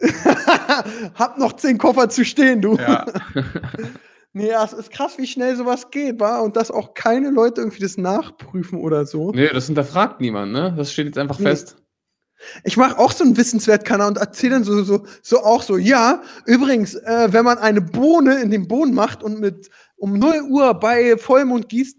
Hab 1.14 1.38
noch 1.38 1.54
zehn 1.54 1.78
Koffer 1.78 2.08
zu 2.08 2.24
stehen, 2.24 2.60
du. 2.60 2.76
Ja. 2.76 3.06
Nee, 4.38 4.48
ja, 4.50 4.64
es 4.64 4.72
ist 4.72 4.90
krass, 4.90 5.18
wie 5.18 5.26
schnell 5.26 5.56
sowas 5.56 5.90
geht, 5.90 6.20
wa? 6.20 6.38
Und 6.38 6.56
dass 6.56 6.70
auch 6.70 6.94
keine 6.94 7.30
Leute 7.30 7.60
irgendwie 7.60 7.80
das 7.80 7.96
nachprüfen 7.98 8.78
oder 8.78 9.04
so. 9.04 9.32
nee, 9.32 9.48
das 9.48 9.66
hinterfragt 9.66 10.20
niemand, 10.20 10.52
ne? 10.52 10.72
Das 10.76 10.92
steht 10.92 11.06
jetzt 11.06 11.18
einfach 11.18 11.38
Nee. 11.38 11.46
fest. 11.46 11.76
Ich 12.62 12.76
mache 12.76 12.96
auch 12.98 13.10
so 13.10 13.24
einen 13.24 13.36
Wissenswertkanal 13.36 14.06
und 14.06 14.18
erzähle 14.18 14.52
dann 14.54 14.64
so, 14.64 14.84
so, 14.84 15.04
so 15.22 15.42
auch 15.42 15.62
so, 15.62 15.76
ja, 15.76 16.22
übrigens, 16.46 16.94
äh, 16.94 17.28
wenn 17.32 17.44
man 17.44 17.58
eine 17.58 17.80
Bohne 17.80 18.40
in 18.40 18.52
den 18.52 18.68
Boden 18.68 18.94
macht 18.94 19.24
und 19.24 19.40
mit 19.40 19.68
um 19.96 20.16
0 20.20 20.42
Uhr 20.48 20.72
bei 20.74 21.16
Vollmond 21.16 21.68
gießt, 21.68 21.96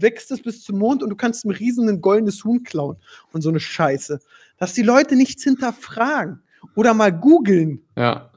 wächst 0.00 0.30
es 0.30 0.40
bis 0.40 0.62
zum 0.62 0.78
Mond 0.78 1.02
und 1.02 1.10
du 1.10 1.16
kannst 1.16 1.44
einem 1.44 1.54
Riesen 1.54 1.86
ein 1.86 2.00
goldenes 2.00 2.42
Huhn 2.44 2.62
klauen 2.62 2.96
und 3.32 3.42
so 3.42 3.50
eine 3.50 3.60
Scheiße. 3.60 4.20
Dass 4.56 4.72
die 4.72 4.82
Leute 4.82 5.16
nichts 5.16 5.42
hinterfragen 5.44 6.40
oder 6.74 6.94
mal 6.94 7.12
googeln. 7.12 7.82
Ja. 7.94 8.30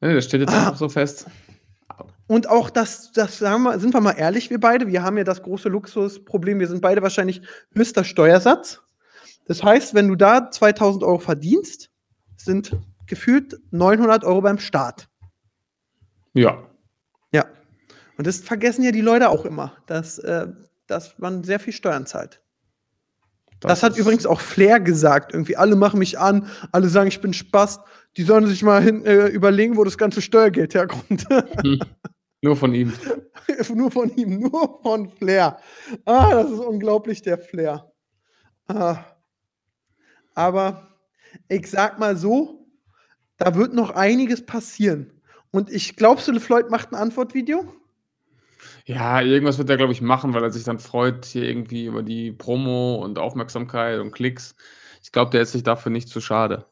Nee, 0.00 0.14
das 0.14 0.24
steht 0.24 0.40
jetzt 0.40 0.54
Ah. 0.54 0.68
einfach 0.68 0.78
so 0.78 0.88
fest. 0.88 1.26
Und 2.28 2.48
auch 2.48 2.70
das, 2.70 3.10
das 3.12 3.38
sagen 3.38 3.62
wir, 3.64 3.78
sind 3.80 3.92
wir 3.94 4.00
mal 4.00 4.12
ehrlich, 4.12 4.50
wir 4.50 4.60
beide, 4.60 4.86
wir 4.86 5.02
haben 5.02 5.16
ja 5.18 5.24
das 5.24 5.42
große 5.42 5.68
Luxusproblem, 5.68 6.60
wir 6.60 6.68
sind 6.68 6.80
beide 6.82 7.02
wahrscheinlich 7.02 7.42
höchster 7.74 8.04
Steuersatz. 8.04 8.80
Das 9.46 9.62
heißt, 9.64 9.94
wenn 9.94 10.08
du 10.08 10.14
da 10.14 10.50
2000 10.50 11.02
Euro 11.04 11.18
verdienst, 11.18 11.90
sind 12.36 12.76
gefühlt 13.06 13.58
900 13.70 14.24
Euro 14.24 14.42
beim 14.42 14.58
Staat. 14.58 15.08
Ja. 16.34 16.62
Ja. 17.32 17.46
Und 18.18 18.26
das 18.26 18.38
vergessen 18.38 18.82
ja 18.84 18.92
die 18.92 19.00
Leute 19.00 19.30
auch 19.30 19.46
immer, 19.46 19.72
dass, 19.86 20.18
äh, 20.18 20.48
dass 20.86 21.18
man 21.18 21.42
sehr 21.44 21.58
viel 21.58 21.72
Steuern 21.72 22.04
zahlt. 22.04 22.42
Das, 23.60 23.82
hat 23.82 23.92
ist- 23.92 23.98
übrigens 23.98 24.26
auch 24.26 24.40
Flair 24.40 24.78
gesagt. 24.80 25.32
Irgendwie 25.32 25.56
alle 25.56 25.74
machen 25.76 25.98
mich 25.98 26.18
an, 26.18 26.46
alle 26.70 26.88
sagen, 26.90 27.08
ich 27.08 27.20
bin 27.22 27.32
Spaß. 27.32 27.80
Die 28.16 28.22
sollen 28.22 28.46
sich 28.46 28.62
mal 28.62 28.82
hin, 28.82 29.04
äh, 29.04 29.26
überlegen, 29.28 29.76
wo 29.76 29.84
das 29.84 29.98
ganze 29.98 30.20
Steuergeld 30.22 30.74
herkommt. 30.74 31.24
Nur 32.40 32.56
von 32.56 32.74
ihm. 32.74 32.92
nur 33.74 33.90
von 33.90 34.14
ihm, 34.16 34.40
nur 34.40 34.80
von 34.82 35.10
Flair. 35.10 35.58
Ah, 36.04 36.30
das 36.30 36.50
ist 36.50 36.60
unglaublich, 36.60 37.22
der 37.22 37.38
Flair. 37.38 37.90
Ah. 38.68 39.04
Aber 40.34 40.88
ich 41.48 41.68
sag 41.68 41.98
mal 41.98 42.16
so, 42.16 42.66
da 43.38 43.54
wird 43.54 43.74
noch 43.74 43.90
einiges 43.90 44.44
passieren. 44.44 45.12
Und 45.50 45.70
ich 45.70 45.96
glaubst 45.96 46.28
du, 46.28 46.38
Floyd 46.38 46.70
macht 46.70 46.92
ein 46.92 46.96
Antwortvideo? 46.96 47.74
Ja, 48.84 49.20
irgendwas 49.20 49.58
wird 49.58 49.70
er, 49.70 49.76
glaube 49.76 49.92
ich, 49.92 50.00
machen, 50.00 50.34
weil 50.34 50.42
er 50.42 50.50
sich 50.50 50.64
dann 50.64 50.78
freut, 50.78 51.24
hier 51.24 51.44
irgendwie 51.44 51.86
über 51.86 52.02
die 52.02 52.32
Promo 52.32 52.96
und 52.96 53.18
Aufmerksamkeit 53.18 54.00
und 54.00 54.12
Klicks. 54.12 54.54
Ich 55.02 55.12
glaube, 55.12 55.30
der 55.30 55.42
ist 55.42 55.52
sich 55.52 55.62
dafür 55.62 55.90
nicht 55.90 56.08
zu 56.08 56.20
schade. 56.20 56.66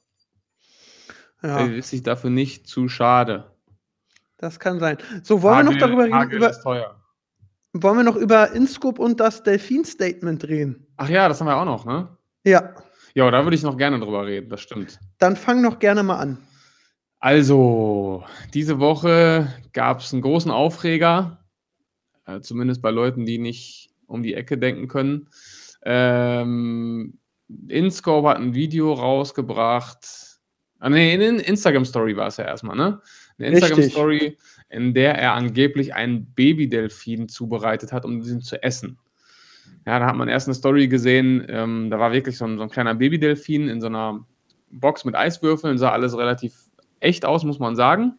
Ja, 1.42 1.58
Der 1.58 1.76
ist 1.76 1.90
sich 1.90 2.02
dafür 2.02 2.30
nicht 2.30 2.66
zu 2.66 2.88
schade. 2.88 3.55
Das 4.38 4.58
kann 4.60 4.78
sein. 4.80 4.98
So, 5.22 5.42
wollen 5.42 5.66
wir 5.66 5.72
noch 5.72 5.78
darüber 5.78 6.04
reden? 6.04 6.14
Hagel 6.14 6.36
Über, 6.38 6.50
ist 6.50 6.62
teuer. 6.62 7.00
wollen 7.72 7.96
wir 7.98 8.04
noch 8.04 8.16
über 8.16 8.52
Inscope 8.52 9.00
und 9.00 9.20
das 9.20 9.42
Delfin-Statement 9.42 10.44
reden? 10.48 10.86
Ach 10.96 11.08
ja, 11.08 11.28
das 11.28 11.40
haben 11.40 11.46
wir 11.48 11.56
auch 11.56 11.64
noch, 11.64 11.84
ne? 11.84 12.08
Ja, 12.44 12.74
Ja, 13.14 13.30
da 13.30 13.44
würde 13.44 13.56
ich 13.56 13.62
noch 13.62 13.76
gerne 13.76 13.98
drüber 13.98 14.26
reden, 14.26 14.48
das 14.50 14.60
stimmt. 14.60 14.98
dann 15.18 15.36
fang 15.36 15.62
noch 15.62 15.78
gerne 15.78 16.02
mal 16.02 16.16
an. 16.18 16.38
Also, 17.18 18.24
diese 18.54 18.78
Woche 18.78 19.52
gab 19.72 20.00
es 20.00 20.12
einen 20.12 20.22
großen 20.22 20.50
Aufreger, 20.50 21.44
äh, 22.26 22.40
zumindest 22.40 22.82
bei 22.82 22.90
Leuten, 22.90 23.24
die 23.24 23.38
nicht 23.38 23.90
um 24.06 24.22
die 24.22 24.34
Ecke 24.34 24.58
denken 24.58 24.86
können. 24.86 25.28
Ähm, 25.82 27.18
InScope 27.68 28.28
hat 28.28 28.36
ein 28.38 28.54
Video 28.54 28.92
rausgebracht. 28.92 30.38
Ah, 30.78 30.90
nee, 30.90 31.14
in 31.14 31.20
in 31.22 31.38
Instagram-Story 31.40 32.16
war 32.16 32.26
es 32.28 32.36
ja 32.36 32.44
erstmal, 32.44 32.76
ne? 32.76 33.00
Eine. 33.38 33.48
Instagram-Story, 33.48 34.38
in 34.70 34.94
der 34.94 35.16
er 35.16 35.34
angeblich 35.34 35.94
einen 35.94 36.26
Babydelfin 36.34 37.28
zubereitet 37.28 37.92
hat, 37.92 38.04
um 38.04 38.20
diesen 38.20 38.40
zu 38.40 38.62
essen. 38.62 38.98
Ja, 39.86 39.98
da 39.98 40.06
hat 40.06 40.16
man 40.16 40.28
erst 40.28 40.48
eine 40.48 40.54
Story 40.54 40.88
gesehen, 40.88 41.44
ähm, 41.48 41.90
da 41.90 41.98
war 41.98 42.12
wirklich 42.12 42.38
so 42.38 42.44
ein, 42.44 42.56
so 42.56 42.62
ein 42.62 42.70
kleiner 42.70 42.94
Babydelfin 42.94 43.68
in 43.68 43.80
so 43.80 43.86
einer 43.86 44.26
Box 44.70 45.04
mit 45.04 45.14
Eiswürfeln, 45.14 45.78
sah 45.78 45.92
alles 45.92 46.16
relativ 46.16 46.54
echt 47.00 47.24
aus, 47.24 47.44
muss 47.44 47.58
man 47.58 47.76
sagen. 47.76 48.14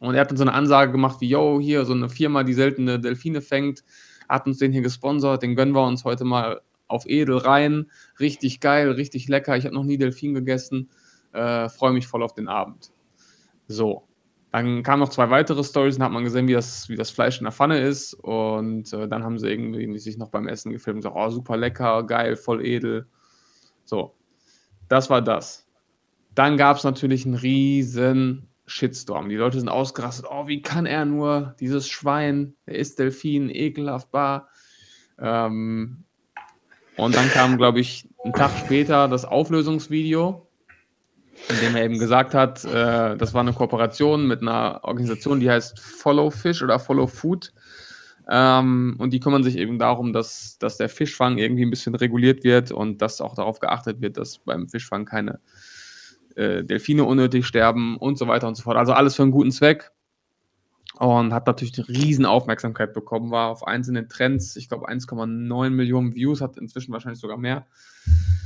Und 0.00 0.14
er 0.14 0.22
hat 0.22 0.30
dann 0.30 0.36
so 0.36 0.42
eine 0.42 0.54
Ansage 0.54 0.90
gemacht 0.90 1.20
wie, 1.20 1.28
yo, 1.28 1.60
hier 1.60 1.84
so 1.84 1.92
eine 1.92 2.08
Firma, 2.08 2.42
die 2.42 2.54
seltene 2.54 2.98
Delfine 2.98 3.40
fängt, 3.40 3.84
hat 4.28 4.46
uns 4.46 4.58
den 4.58 4.72
hier 4.72 4.82
gesponsert, 4.82 5.42
den 5.42 5.54
gönnen 5.54 5.74
wir 5.74 5.86
uns 5.86 6.04
heute 6.04 6.24
mal 6.24 6.60
auf 6.88 7.06
edel 7.06 7.38
rein. 7.38 7.90
Richtig 8.18 8.60
geil, 8.60 8.90
richtig 8.90 9.28
lecker. 9.28 9.56
Ich 9.56 9.64
habe 9.64 9.74
noch 9.74 9.84
nie 9.84 9.98
Delfin 9.98 10.34
gegessen. 10.34 10.90
Äh, 11.32 11.68
Freue 11.68 11.92
mich 11.92 12.06
voll 12.06 12.22
auf 12.22 12.34
den 12.34 12.48
Abend. 12.48 12.90
So. 13.68 14.02
Dann 14.52 14.82
kamen 14.82 15.00
noch 15.00 15.08
zwei 15.08 15.30
weitere 15.30 15.64
Stories 15.64 15.96
und 15.96 16.02
hat 16.02 16.12
man 16.12 16.24
gesehen, 16.24 16.46
wie 16.46 16.52
das, 16.52 16.88
wie 16.90 16.96
das 16.96 17.10
Fleisch 17.10 17.38
in 17.38 17.44
der 17.44 17.52
Pfanne 17.52 17.80
ist. 17.80 18.12
Und 18.12 18.92
äh, 18.92 19.08
dann 19.08 19.24
haben 19.24 19.38
sie 19.38 19.48
irgendwie 19.48 19.98
sich 19.98 20.18
noch 20.18 20.28
beim 20.28 20.46
Essen 20.46 20.72
gefilmt 20.72 20.96
und 20.96 21.00
gesagt, 21.02 21.16
oh, 21.16 21.30
super 21.30 21.56
lecker, 21.56 22.02
geil, 22.04 22.36
voll 22.36 22.64
edel. 22.64 23.06
So, 23.84 24.14
das 24.88 25.08
war 25.08 25.22
das. 25.22 25.66
Dann 26.34 26.58
gab 26.58 26.76
es 26.76 26.84
natürlich 26.84 27.24
einen 27.24 27.34
riesen 27.34 28.48
Shitstorm. 28.66 29.30
Die 29.30 29.36
Leute 29.36 29.58
sind 29.58 29.70
ausgerastet. 29.70 30.26
Oh, 30.30 30.46
wie 30.46 30.60
kann 30.60 30.84
er 30.84 31.06
nur? 31.06 31.56
Dieses 31.58 31.88
Schwein, 31.88 32.54
der 32.66 32.76
ist 32.76 32.98
Delfin, 32.98 33.48
ekelhaft 33.48 34.10
bar. 34.10 34.48
Ähm, 35.18 36.04
und 36.98 37.14
dann 37.14 37.28
kam, 37.30 37.56
glaube 37.56 37.80
ich, 37.80 38.06
einen 38.22 38.34
Tag 38.34 38.50
später 38.58 39.08
das 39.08 39.24
Auflösungsvideo 39.24 40.46
in 41.48 41.60
dem 41.60 41.76
er 41.76 41.84
eben 41.84 41.98
gesagt 41.98 42.34
hat, 42.34 42.64
äh, 42.64 43.16
das 43.16 43.34
war 43.34 43.40
eine 43.40 43.52
Kooperation 43.52 44.26
mit 44.26 44.42
einer 44.42 44.80
Organisation, 44.82 45.40
die 45.40 45.50
heißt 45.50 45.78
Follow 45.78 46.30
Fish 46.30 46.62
oder 46.62 46.78
Follow 46.78 47.06
Food. 47.06 47.52
Ähm, 48.28 48.96
und 48.98 49.12
die 49.12 49.20
kümmern 49.20 49.42
sich 49.42 49.58
eben 49.58 49.78
darum, 49.78 50.12
dass, 50.12 50.56
dass 50.58 50.76
der 50.76 50.88
Fischfang 50.88 51.38
irgendwie 51.38 51.64
ein 51.64 51.70
bisschen 51.70 51.94
reguliert 51.94 52.44
wird 52.44 52.70
und 52.70 53.02
dass 53.02 53.20
auch 53.20 53.34
darauf 53.34 53.58
geachtet 53.58 54.00
wird, 54.00 54.16
dass 54.16 54.38
beim 54.38 54.68
Fischfang 54.68 55.04
keine 55.04 55.40
äh, 56.36 56.62
Delfine 56.62 57.04
unnötig 57.04 57.46
sterben 57.46 57.96
und 57.96 58.16
so 58.16 58.28
weiter 58.28 58.48
und 58.48 58.54
so 58.54 58.62
fort. 58.62 58.76
Also 58.76 58.92
alles 58.92 59.16
für 59.16 59.22
einen 59.22 59.32
guten 59.32 59.50
Zweck. 59.50 59.90
Und 60.98 61.32
hat 61.32 61.46
natürlich 61.46 61.76
eine 61.78 61.88
riesen 61.88 62.26
Aufmerksamkeit 62.26 62.92
bekommen, 62.92 63.30
war 63.30 63.48
auf 63.48 63.66
einzelnen 63.66 64.08
Trends, 64.08 64.56
ich 64.56 64.68
glaube 64.68 64.88
1,9 64.88 65.70
Millionen 65.70 66.14
Views, 66.14 66.40
hat 66.40 66.58
inzwischen 66.58 66.92
wahrscheinlich 66.92 67.20
sogar 67.20 67.38
mehr. 67.38 67.66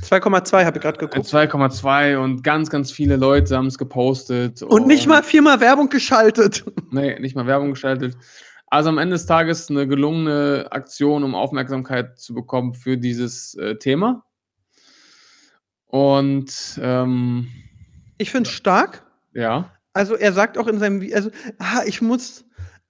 2,2 0.03 0.65
habe 0.65 0.77
ich 0.77 0.81
gerade 0.81 0.97
geguckt. 0.97 1.27
2,2 1.27 2.17
und 2.17 2.43
ganz, 2.43 2.69
ganz 2.69 2.91
viele 2.91 3.17
Leute 3.17 3.57
haben 3.57 3.67
es 3.67 3.77
gepostet. 3.77 4.61
Und, 4.61 4.69
und 4.71 4.87
nicht 4.87 5.07
mal 5.07 5.23
viermal 5.23 5.59
Werbung 5.59 5.89
geschaltet. 5.89 6.63
Nee, 6.89 7.19
nicht 7.19 7.35
mal 7.35 7.45
Werbung 7.45 7.71
geschaltet. 7.71 8.15
Also 8.67 8.89
am 8.89 8.97
Ende 8.97 9.15
des 9.15 9.25
Tages 9.25 9.69
eine 9.69 9.87
gelungene 9.87 10.67
Aktion, 10.69 11.23
um 11.25 11.35
Aufmerksamkeit 11.35 12.17
zu 12.17 12.33
bekommen 12.33 12.73
für 12.73 12.97
dieses 12.97 13.55
äh, 13.55 13.75
Thema. 13.75 14.23
Und 15.85 16.79
ähm, 16.81 17.47
ich 18.17 18.31
finde 18.31 18.49
es 18.49 18.55
stark. 18.55 19.05
Ja. 19.33 19.71
Also 19.97 20.15
er 20.15 20.31
sagt 20.31 20.57
auch 20.57 20.67
in 20.67 20.79
seinem, 20.79 21.01
also 21.13 21.31
ah, 21.57 21.81
ich 21.85 22.01
muss 22.01 22.45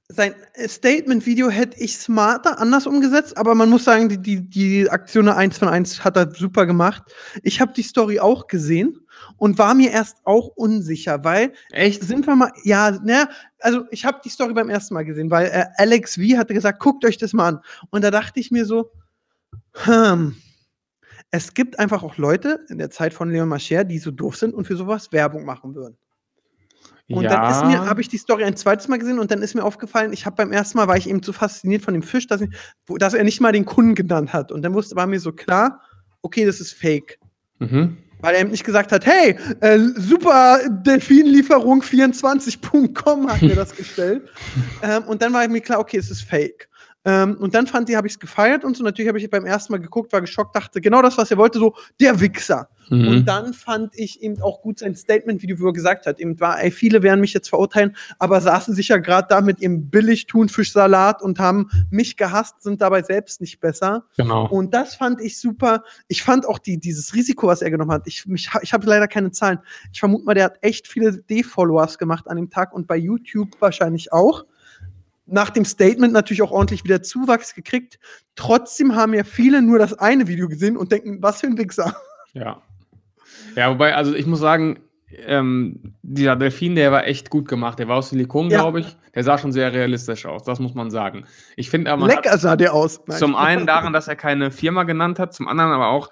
sein 0.09 0.33
Statement-Video 0.57 1.49
hätte 1.49 1.79
ich 1.81 1.97
smarter 1.97 2.59
anders 2.59 2.87
umgesetzt, 2.87 3.37
aber 3.37 3.55
man 3.55 3.69
muss 3.69 3.83
sagen, 3.83 4.07
die, 4.07 4.17
die, 4.17 4.41
die 4.41 4.89
Aktion 4.89 5.27
1 5.27 5.57
von 5.57 5.67
1 5.67 6.03
hat 6.05 6.15
er 6.15 6.31
super 6.33 6.65
gemacht. 6.65 7.03
Ich 7.43 7.59
habe 7.59 7.73
die 7.73 7.81
Story 7.81 8.19
auch 8.19 8.47
gesehen 8.47 8.99
und 9.35 9.57
war 9.57 9.73
mir 9.73 9.91
erst 9.91 10.19
auch 10.23 10.47
unsicher, 10.55 11.23
weil 11.25 11.51
echt 11.71 12.03
sind 12.03 12.25
wir 12.25 12.35
mal 12.37 12.51
ja, 12.63 12.91
ne, 12.91 13.27
also 13.59 13.83
ich 13.91 14.05
habe 14.05 14.19
die 14.23 14.29
Story 14.29 14.53
beim 14.53 14.69
ersten 14.69 14.93
Mal 14.93 15.03
gesehen, 15.03 15.29
weil 15.29 15.47
äh, 15.47 15.65
Alex 15.75 16.15
V 16.15 16.37
hatte 16.37 16.53
gesagt, 16.53 16.79
guckt 16.79 17.03
euch 17.03 17.17
das 17.17 17.33
mal 17.33 17.47
an 17.47 17.59
und 17.89 18.01
da 18.03 18.11
dachte 18.11 18.39
ich 18.39 18.49
mir 18.49 18.65
so, 18.65 18.91
hm, 19.73 20.37
es 21.31 21.53
gibt 21.53 21.79
einfach 21.79 22.03
auch 22.03 22.17
Leute 22.17 22.65
in 22.69 22.77
der 22.77 22.91
Zeit 22.91 23.13
von 23.13 23.29
Leon 23.29 23.49
Mascher, 23.49 23.83
die 23.83 23.99
so 23.99 24.11
doof 24.11 24.37
sind 24.37 24.53
und 24.53 24.65
für 24.65 24.77
sowas 24.77 25.11
Werbung 25.11 25.43
machen 25.43 25.75
würden. 25.75 25.97
Und 27.09 27.23
ja. 27.23 27.29
dann 27.29 27.51
ist 27.51 27.65
mir, 27.65 27.85
habe 27.85 28.01
ich 28.01 28.09
die 28.09 28.17
Story 28.17 28.43
ein 28.43 28.57
zweites 28.57 28.87
Mal 28.89 28.97
gesehen 28.97 29.19
und 29.19 29.31
dann 29.31 29.41
ist 29.41 29.55
mir 29.55 29.63
aufgefallen, 29.63 30.11
ich 30.11 30.25
habe 30.25 30.35
beim 30.35 30.51
ersten 30.51 30.77
Mal 30.77 30.87
war 30.89 30.97
ich 30.97 31.09
eben 31.09 31.23
zu 31.23 31.31
fasziniert 31.31 31.81
von 31.81 31.93
dem 31.93 32.03
Fisch, 32.03 32.27
dass, 32.27 32.41
ich, 32.41 32.49
dass 32.97 33.13
er 33.13 33.23
nicht 33.23 33.39
mal 33.39 33.53
den 33.53 33.65
Kunden 33.65 33.95
genannt 33.95 34.33
hat. 34.33 34.51
Und 34.51 34.61
dann 34.61 34.73
wusste, 34.73 34.97
war 34.97 35.07
mir 35.07 35.19
so 35.19 35.31
klar, 35.31 35.81
okay, 36.21 36.45
das 36.45 36.59
ist 36.59 36.73
fake. 36.73 37.17
Mhm. 37.59 37.97
Weil 38.19 38.35
er 38.35 38.41
eben 38.41 38.51
nicht 38.51 38.65
gesagt 38.65 38.91
hat, 38.91 39.05
hey, 39.05 39.37
äh, 39.61 39.79
super 39.95 40.59
Delfinlieferung 40.69 41.81
24.com 41.81 43.31
hat 43.31 43.41
mir 43.41 43.55
das 43.55 43.75
gestellt. 43.77 44.27
ähm, 44.81 45.03
und 45.03 45.21
dann 45.21 45.31
war 45.33 45.47
mir 45.47 45.61
klar, 45.61 45.79
okay, 45.79 45.97
es 45.97 46.11
ist 46.11 46.23
fake. 46.23 46.67
Ähm, 47.07 47.37
und 47.39 47.55
dann 47.55 47.67
fand 47.67 47.87
die, 47.87 47.95
habe 47.95 48.05
ich 48.05 48.13
es 48.13 48.19
gefeiert 48.19 48.65
und 48.65 48.75
so. 48.75 48.83
Natürlich 48.83 49.07
habe 49.07 49.17
ich 49.17 49.29
beim 49.29 49.45
ersten 49.45 49.71
Mal 49.71 49.79
geguckt, 49.79 50.11
war 50.11 50.19
geschockt, 50.19 50.53
dachte, 50.53 50.81
genau 50.81 51.01
das, 51.01 51.17
was 51.17 51.31
er 51.31 51.37
wollte, 51.37 51.57
so, 51.57 51.73
der 52.01 52.19
Wichser. 52.19 52.67
Mhm. 52.89 53.07
Und 53.07 53.25
dann 53.25 53.53
fand 53.53 53.97
ich 53.97 54.21
eben 54.21 54.41
auch 54.41 54.61
gut 54.61 54.79
sein 54.79 54.93
Statement, 54.93 55.41
wie 55.41 55.47
du 55.47 55.71
gesagt 55.71 56.05
hast. 56.05 56.19
Eben 56.19 56.37
war, 56.41 56.61
ey, 56.61 56.69
viele 56.69 57.03
werden 57.03 57.21
mich 57.21 57.33
jetzt 57.33 57.47
verurteilen, 57.47 57.95
aber 58.19 58.41
saßen 58.41 58.75
sich 58.75 58.89
ja 58.89 58.97
gerade 58.97 59.27
da 59.29 59.39
mit 59.39 59.61
ihrem 59.61 59.89
Billig-Thunfischsalat 59.89 61.21
und 61.21 61.39
haben 61.39 61.69
mich 61.89 62.17
gehasst, 62.17 62.61
sind 62.61 62.81
dabei 62.81 63.03
selbst 63.03 63.39
nicht 63.39 63.61
besser. 63.61 64.03
Genau. 64.17 64.45
Und 64.49 64.73
das 64.73 64.95
fand 64.95 65.21
ich 65.21 65.39
super. 65.39 65.83
Ich 66.09 66.23
fand 66.23 66.45
auch 66.45 66.59
die, 66.59 66.77
dieses 66.77 67.13
Risiko, 67.13 67.47
was 67.47 67.61
er 67.61 67.71
genommen 67.71 67.91
hat. 67.91 68.05
Ich, 68.05 68.25
mich, 68.25 68.49
ich 68.61 68.73
habe 68.73 68.85
leider 68.85 69.07
keine 69.07 69.31
Zahlen. 69.31 69.59
Ich 69.93 70.01
vermute 70.01 70.25
mal, 70.25 70.33
der 70.33 70.43
hat 70.43 70.57
echt 70.59 70.89
viele 70.89 71.17
D-Followers 71.17 71.97
gemacht 71.97 72.27
an 72.27 72.35
dem 72.35 72.49
Tag 72.49 72.73
und 72.73 72.85
bei 72.85 72.97
YouTube 72.97 73.49
wahrscheinlich 73.61 74.11
auch 74.11 74.43
nach 75.27 75.49
dem 75.49 75.65
Statement 75.65 76.13
natürlich 76.13 76.41
auch 76.41 76.51
ordentlich 76.51 76.83
wieder 76.83 77.03
Zuwachs 77.03 77.53
gekriegt. 77.53 77.99
Trotzdem 78.35 78.95
haben 78.95 79.13
ja 79.13 79.23
viele 79.23 79.61
nur 79.61 79.77
das 79.77 79.93
eine 79.93 80.27
Video 80.27 80.47
gesehen 80.47 80.77
und 80.77 80.91
denken, 80.91 81.21
was 81.21 81.41
für 81.41 81.47
ein 81.47 81.57
Wichser. 81.57 81.95
Ja. 82.33 82.61
Ja, 83.55 83.71
wobei, 83.71 83.95
also 83.95 84.13
ich 84.13 84.25
muss 84.25 84.39
sagen, 84.39 84.79
ähm, 85.25 85.95
dieser 86.01 86.35
Delfin, 86.35 86.75
der 86.75 86.91
war 86.91 87.07
echt 87.07 87.29
gut 87.29 87.47
gemacht. 87.47 87.79
Der 87.79 87.87
war 87.87 87.97
aus 87.97 88.09
Silikon, 88.09 88.49
ja. 88.49 88.61
glaube 88.61 88.81
ich. 88.81 88.97
Der 89.15 89.23
sah 89.23 89.37
schon 89.37 89.51
sehr 89.51 89.73
realistisch 89.73 90.25
aus, 90.25 90.43
das 90.43 90.59
muss 90.59 90.73
man 90.73 90.91
sagen. 90.91 91.25
Ich 91.55 91.69
finde 91.69 91.91
aber. 91.91 92.07
Lecker 92.07 92.37
sah 92.37 92.55
der 92.55 92.73
aus. 92.73 93.01
Nein. 93.07 93.17
Zum 93.17 93.35
einen 93.35 93.65
daran, 93.65 93.93
dass 93.93 94.07
er 94.07 94.15
keine 94.15 94.51
Firma 94.51 94.83
genannt 94.83 95.17
hat, 95.17 95.33
zum 95.33 95.47
anderen 95.47 95.71
aber 95.71 95.87
auch 95.87 96.09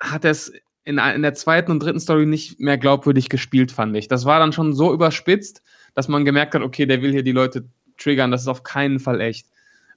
hat 0.00 0.24
er 0.24 0.30
es 0.30 0.52
in, 0.84 0.98
in 0.98 1.22
der 1.22 1.34
zweiten 1.34 1.70
und 1.70 1.82
dritten 1.82 2.00
Story 2.00 2.26
nicht 2.26 2.58
mehr 2.58 2.78
glaubwürdig 2.78 3.28
gespielt, 3.28 3.70
fand 3.70 3.94
ich. 3.96 4.08
Das 4.08 4.24
war 4.24 4.38
dann 4.38 4.52
schon 4.52 4.72
so 4.72 4.92
überspitzt, 4.94 5.62
dass 5.94 6.08
man 6.08 6.24
gemerkt 6.24 6.54
hat, 6.54 6.62
okay, 6.62 6.86
der 6.86 7.02
will 7.02 7.12
hier 7.12 7.22
die 7.22 7.32
Leute 7.32 7.68
triggern, 8.00 8.30
das 8.30 8.42
ist 8.42 8.48
auf 8.48 8.62
keinen 8.62 8.98
Fall 8.98 9.20
echt. 9.20 9.46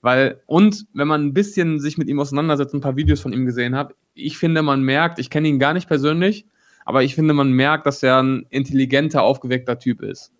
Weil, 0.01 0.41
und 0.45 0.85
wenn 0.93 1.07
man 1.07 1.25
ein 1.25 1.33
bisschen 1.33 1.79
sich 1.79 1.97
mit 1.97 2.09
ihm 2.09 2.19
auseinandersetzt, 2.19 2.73
ein 2.73 2.81
paar 2.81 2.97
Videos 2.97 3.21
von 3.21 3.31
ihm 3.31 3.45
gesehen 3.45 3.75
hat, 3.75 3.95
ich 4.13 4.37
finde, 4.37 4.61
man 4.61 4.83
merkt, 4.83 5.17
ich 5.17 5.29
kenne 5.29 5.47
ihn 5.47 5.59
gar 5.59 5.73
nicht 5.73 5.87
persönlich, 5.87 6.45
aber 6.85 7.03
ich 7.03 7.15
finde, 7.15 7.33
man 7.33 7.51
merkt, 7.51 7.85
dass 7.85 8.03
er 8.03 8.21
ein 8.21 8.45
intelligenter, 8.49 9.23
aufgeweckter 9.23 9.79
Typ 9.79 10.01
ist. 10.01 10.33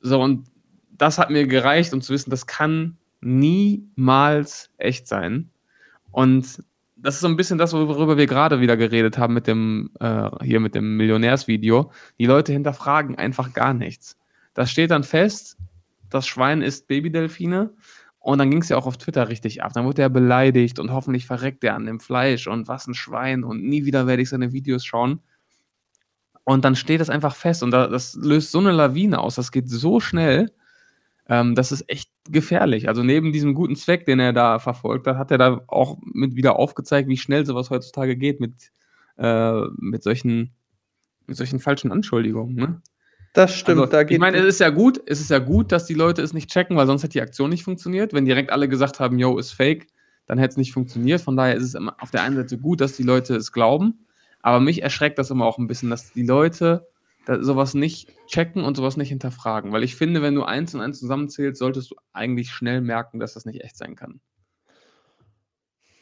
So, 0.00 0.22
und 0.22 0.46
das 0.92 1.18
hat 1.18 1.30
mir 1.30 1.46
gereicht, 1.46 1.92
um 1.92 2.00
zu 2.00 2.12
wissen, 2.12 2.30
das 2.30 2.46
kann 2.46 2.96
niemals 3.20 4.70
echt 4.78 5.08
sein. 5.08 5.50
Und 6.12 6.62
das 6.96 7.16
ist 7.16 7.20
so 7.20 7.28
ein 7.28 7.36
bisschen 7.36 7.58
das, 7.58 7.72
worüber 7.72 8.16
wir 8.16 8.26
gerade 8.26 8.60
wieder 8.60 8.76
geredet 8.76 9.18
haben 9.18 9.34
mit 9.34 9.46
dem, 9.46 9.90
äh, 10.00 10.30
hier 10.42 10.60
mit 10.60 10.74
dem 10.74 10.96
Millionärsvideo. 10.96 11.90
Die 12.18 12.26
Leute 12.26 12.52
hinterfragen 12.52 13.16
einfach 13.16 13.52
gar 13.52 13.74
nichts. 13.74 14.16
Das 14.54 14.70
steht 14.70 14.90
dann 14.90 15.02
fest, 15.02 15.58
das 16.10 16.26
Schwein 16.26 16.62
isst 16.62 16.88
Babydelfine. 16.88 17.74
Und 18.18 18.38
dann 18.38 18.50
ging 18.50 18.60
es 18.60 18.68
ja 18.68 18.76
auch 18.76 18.86
auf 18.86 18.98
Twitter 18.98 19.28
richtig 19.28 19.62
ab. 19.62 19.72
Dann 19.72 19.84
wurde 19.84 20.02
er 20.02 20.08
beleidigt 20.08 20.80
und 20.80 20.90
hoffentlich 20.90 21.26
verreckt 21.26 21.62
er 21.62 21.74
an 21.76 21.86
dem 21.86 22.00
Fleisch 22.00 22.48
und 22.48 22.66
was 22.66 22.88
ein 22.88 22.94
Schwein 22.94 23.44
und 23.44 23.62
nie 23.62 23.84
wieder 23.84 24.08
werde 24.08 24.22
ich 24.22 24.30
seine 24.30 24.52
Videos 24.52 24.84
schauen. 24.84 25.20
Und 26.42 26.64
dann 26.64 26.76
steht 26.76 27.00
das 27.00 27.10
einfach 27.10 27.36
fest 27.36 27.62
und 27.62 27.70
das 27.70 28.14
löst 28.14 28.50
so 28.50 28.58
eine 28.58 28.72
Lawine 28.72 29.20
aus. 29.20 29.36
Das 29.36 29.52
geht 29.52 29.68
so 29.68 30.00
schnell. 30.00 30.52
Ähm, 31.28 31.54
das 31.54 31.72
ist 31.72 31.88
echt 31.88 32.10
gefährlich. 32.28 32.88
Also 32.88 33.02
neben 33.02 33.32
diesem 33.32 33.54
guten 33.54 33.76
Zweck, 33.76 34.06
den 34.06 34.20
er 34.20 34.32
da 34.32 34.58
verfolgt 34.58 35.06
hat, 35.06 35.16
hat 35.18 35.30
er 35.30 35.38
da 35.38 35.64
auch 35.66 35.98
mit 36.02 36.36
wieder 36.36 36.56
aufgezeigt, 36.56 37.08
wie 37.08 37.16
schnell 37.16 37.46
sowas 37.46 37.70
heutzutage 37.70 38.16
geht 38.16 38.40
mit, 38.40 38.72
äh, 39.18 39.60
mit, 39.76 40.02
solchen, 40.02 40.54
mit 41.26 41.36
solchen 41.36 41.60
falschen 41.60 41.92
Anschuldigungen. 41.92 42.54
Ne? 42.54 42.82
Das 43.36 43.54
stimmt. 43.54 43.80
Also, 43.82 43.92
da 43.92 44.00
ich 44.00 44.18
meine, 44.18 44.38
es 44.38 44.46
ist 44.46 44.60
ja 44.60 44.70
gut, 44.70 44.98
es 45.04 45.20
ist 45.20 45.28
ja 45.28 45.38
gut, 45.38 45.70
dass 45.70 45.84
die 45.84 45.92
Leute 45.92 46.22
es 46.22 46.32
nicht 46.32 46.48
checken, 46.48 46.74
weil 46.74 46.86
sonst 46.86 47.02
hätte 47.02 47.12
die 47.12 47.20
Aktion 47.20 47.50
nicht 47.50 47.64
funktioniert. 47.64 48.14
Wenn 48.14 48.24
direkt 48.24 48.50
alle 48.50 48.66
gesagt 48.66 48.98
haben, 48.98 49.18
yo, 49.18 49.36
ist 49.36 49.52
fake, 49.52 49.88
dann 50.24 50.38
hätte 50.38 50.52
es 50.52 50.56
nicht 50.56 50.72
funktioniert. 50.72 51.20
Von 51.20 51.36
daher 51.36 51.54
ist 51.54 51.62
es 51.62 51.74
immer 51.74 51.94
auf 52.00 52.10
der 52.10 52.22
einen 52.22 52.36
Seite 52.36 52.56
gut, 52.56 52.80
dass 52.80 52.96
die 52.96 53.02
Leute 53.02 53.36
es 53.36 53.52
glauben, 53.52 54.06
aber 54.40 54.58
mich 54.58 54.82
erschreckt 54.82 55.18
das 55.18 55.30
immer 55.30 55.44
auch 55.44 55.58
ein 55.58 55.66
bisschen, 55.66 55.90
dass 55.90 56.14
die 56.14 56.22
Leute 56.22 56.88
sowas 57.40 57.74
nicht 57.74 58.10
checken 58.26 58.64
und 58.64 58.74
sowas 58.78 58.96
nicht 58.96 59.10
hinterfragen. 59.10 59.70
Weil 59.70 59.84
ich 59.84 59.96
finde, 59.96 60.22
wenn 60.22 60.34
du 60.34 60.42
eins 60.44 60.74
und 60.74 60.80
eins 60.80 60.98
zusammenzählst, 60.98 61.58
solltest 61.58 61.90
du 61.90 61.96
eigentlich 62.14 62.50
schnell 62.50 62.80
merken, 62.80 63.20
dass 63.20 63.34
das 63.34 63.44
nicht 63.44 63.62
echt 63.62 63.76
sein 63.76 63.96
kann. 63.96 64.22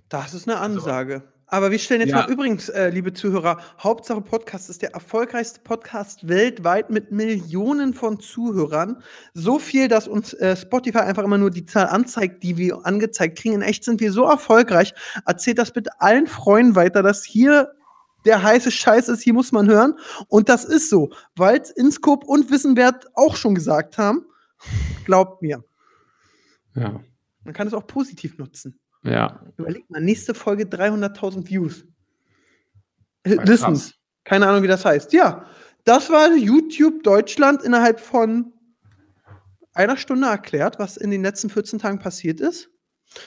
Das 0.09 0.35
ist 0.35 0.49
eine 0.49 0.61
Ansage. 0.61 1.25
Aber 1.47 1.71
wir 1.71 1.79
stellen 1.79 2.01
jetzt 2.01 2.11
ja. 2.11 2.23
mal 2.23 2.31
übrigens, 2.31 2.69
äh, 2.69 2.89
liebe 2.89 3.13
Zuhörer, 3.13 3.59
Hauptsache 3.79 4.21
Podcast 4.21 4.71
ist 4.71 4.83
der 4.83 4.93
erfolgreichste 4.93 5.61
Podcast 5.61 6.27
weltweit 6.27 6.91
mit 6.91 7.13
Millionen 7.13 7.93
von 7.95 8.19
Zuhörern. 8.19 9.03
So 9.35 9.59
viel, 9.59 9.89
dass 9.89 10.09
uns 10.09 10.33
äh, 10.35 10.57
Spotify 10.57 10.99
einfach 10.99 11.23
immer 11.23 11.39
nur 11.39 11.51
die 11.51 11.67
Zahl 11.67 11.87
anzeigt, 11.87 12.43
die 12.43 12.57
wir 12.57 12.87
angezeigt 12.87 13.39
kriegen. 13.39 13.57
In 13.57 13.63
echt 13.63 13.85
sind 13.85 14.01
wir 14.01 14.11
so 14.11 14.25
erfolgreich. 14.25 14.95
Erzählt 15.27 15.59
das 15.59 15.73
bitte 15.73 16.01
allen 16.01 16.27
Freunden 16.27 16.77
weiter, 16.77 17.03
dass 17.03 17.25
hier 17.25 17.73
der 18.25 18.43
heiße 18.43 18.71
Scheiß 18.71 19.09
ist, 19.09 19.23
hier 19.23 19.35
muss 19.35 19.53
man 19.53 19.69
hören. 19.69 19.99
Und 20.29 20.49
das 20.49 20.65
ist 20.65 20.89
so, 20.89 21.11
weil 21.37 21.63
Inscope 21.77 22.27
und 22.27 22.51
Wissenwert 22.51 23.07
auch 23.15 23.37
schon 23.37 23.55
gesagt 23.55 23.99
haben. 23.99 24.25
Glaubt 25.05 25.43
mir. 25.43 25.63
Ja. 26.75 27.01
Man 27.45 27.55
kann 27.55 27.69
es 27.69 27.75
auch 27.75 27.87
positiv 27.87 28.39
nutzen. 28.39 28.81
Ja. 29.05 29.41
Überleg 29.57 29.89
mal, 29.91 30.01
nächste 30.01 30.35
Folge 30.35 30.65
300.000 30.65 31.49
Views. 31.49 31.85
Äh. 33.23 33.35
Listens. 33.45 33.95
Keine 34.25 34.49
Ahnung, 34.49 34.63
wie 34.63 34.69
das 34.69 34.85
heißt. 34.85 35.13
Ja, 35.13 35.47
das 35.85 36.11
war 36.11 36.35
YouTube 36.35 37.03
Deutschland 37.03 37.63
innerhalb 37.63 38.01
von 38.01 38.53
einer 39.75 39.97
Stunde 39.97 40.29
erklärt, 40.29 40.79
was 40.79 40.97
in 40.97 41.11
den 41.11 41.23
letzten 41.23 41.51
14 41.51 41.79
Tagen 41.79 41.99
passiert 41.99 42.41
ist. 42.41 42.71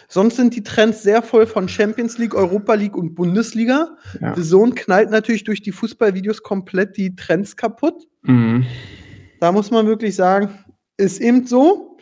Sonst 0.08 0.36
sind 0.36 0.56
die 0.56 0.64
Trends 0.64 1.04
sehr 1.04 1.22
voll 1.22 1.46
von 1.46 1.70
Champions 1.70 2.18
League, 2.18 2.34
Europa 2.34 2.74
League 2.74 2.96
und 2.96 3.16
Bundesliga. 3.16 3.96
Ja. 4.20 4.36
The 4.36 4.44
Zone 4.44 4.74
knallt 4.74 5.12
natürlich 5.12 5.44
durch 5.44 5.62
die 5.62 5.72
Fußballvideos 5.72 6.44
komplett 6.44 6.98
die 6.98 7.16
Trends 7.16 7.56
kaputt. 7.56 8.06
Mhm. 8.24 8.66
Da 9.40 9.52
muss 9.52 9.72
man 9.72 9.86
wirklich 9.88 10.16
sagen, 10.16 10.66
ist 10.98 11.22
eben 11.22 11.46
so. 11.46 11.98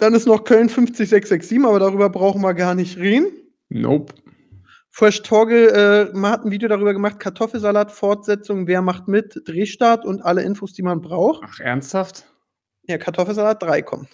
Dann 0.00 0.14
ist 0.14 0.26
noch 0.26 0.44
Köln 0.44 0.68
50667, 0.68 1.64
aber 1.64 1.78
darüber 1.78 2.08
brauchen 2.10 2.40
wir 2.42 2.54
gar 2.54 2.74
nicht 2.74 2.96
reden. 2.98 3.26
Nope. 3.68 4.14
Fresh 4.90 5.22
Torgel 5.22 5.68
äh, 6.12 6.16
man 6.16 6.32
hat 6.32 6.44
ein 6.44 6.50
Video 6.50 6.68
darüber 6.68 6.92
gemacht, 6.92 7.20
Kartoffelsalat, 7.20 7.92
Fortsetzung, 7.92 8.66
wer 8.66 8.82
macht 8.82 9.06
mit, 9.06 9.40
Drehstart 9.46 10.04
und 10.04 10.22
alle 10.22 10.42
Infos, 10.42 10.72
die 10.72 10.82
man 10.82 11.00
braucht. 11.00 11.42
Ach, 11.46 11.60
ernsthaft? 11.60 12.24
Ja, 12.88 12.98
Kartoffelsalat 12.98 13.62
3 13.62 13.82
kommt. 13.82 14.08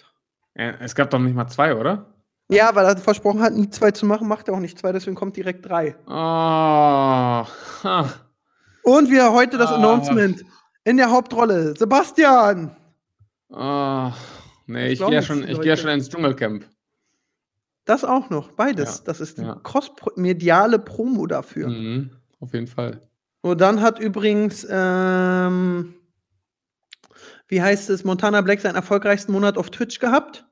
Ja, 0.55 0.73
Es 0.79 0.93
gab 0.93 1.09
doch 1.09 1.19
nicht 1.19 1.35
mal 1.35 1.47
zwei, 1.47 1.75
oder? 1.75 2.13
Ja, 2.49 2.73
weil 2.75 2.85
er 2.85 2.95
versprochen 2.97 3.41
hat, 3.41 3.53
nie 3.53 3.69
zwei 3.69 3.91
zu 3.91 4.05
machen, 4.05 4.27
macht 4.27 4.47
er 4.47 4.53
auch 4.53 4.59
nicht 4.59 4.77
zwei, 4.77 4.91
deswegen 4.91 5.15
kommt 5.15 5.35
direkt 5.35 5.65
3. 5.67 5.95
Oh. 6.07 6.11
Ha. 6.11 7.47
Und 8.83 9.09
wieder 9.09 9.33
heute 9.33 9.57
das 9.57 9.71
Ah. 9.71 9.75
Announcement. 9.75 10.43
In 10.83 10.97
der 10.97 11.09
Hauptrolle 11.11 11.75
Sebastian. 11.77 12.75
Oh. 13.49 14.11
Nee, 14.67 14.87
Ich 14.87 14.99
ich 15.01 15.05
gehe 15.05 15.15
ja 15.15 15.21
schon, 15.21 15.43
ich 15.43 15.49
ja 15.49 15.55
Leute- 15.57 15.77
schon 15.77 15.89
ins 15.91 16.09
Dschungelcamp. 16.09 16.65
Das 17.85 18.03
auch 18.03 18.29
noch, 18.29 18.51
beides. 18.51 18.97
Ja, 18.99 19.03
Das 19.05 19.21
ist 19.21 19.37
ja. 19.37 19.55
cross-mediale 19.63 20.77
Promo 20.79 21.25
dafür. 21.25 21.69
Mhm. 21.69 22.11
Auf 22.39 22.53
jeden 22.53 22.67
Fall. 22.67 23.01
Und 23.41 23.61
dann 23.61 23.81
hat 23.81 23.99
übrigens, 23.99 24.67
ähm, 24.69 25.93
wie 27.47 27.61
heißt 27.61 27.89
es, 27.89 28.03
Montana 28.03 28.41
Black 28.41 28.59
seinen 28.59 28.75
erfolgreichsten 28.75 29.31
Monat 29.31 29.57
auf 29.57 29.69
Twitch 29.69 29.99
gehabt. 29.99 30.45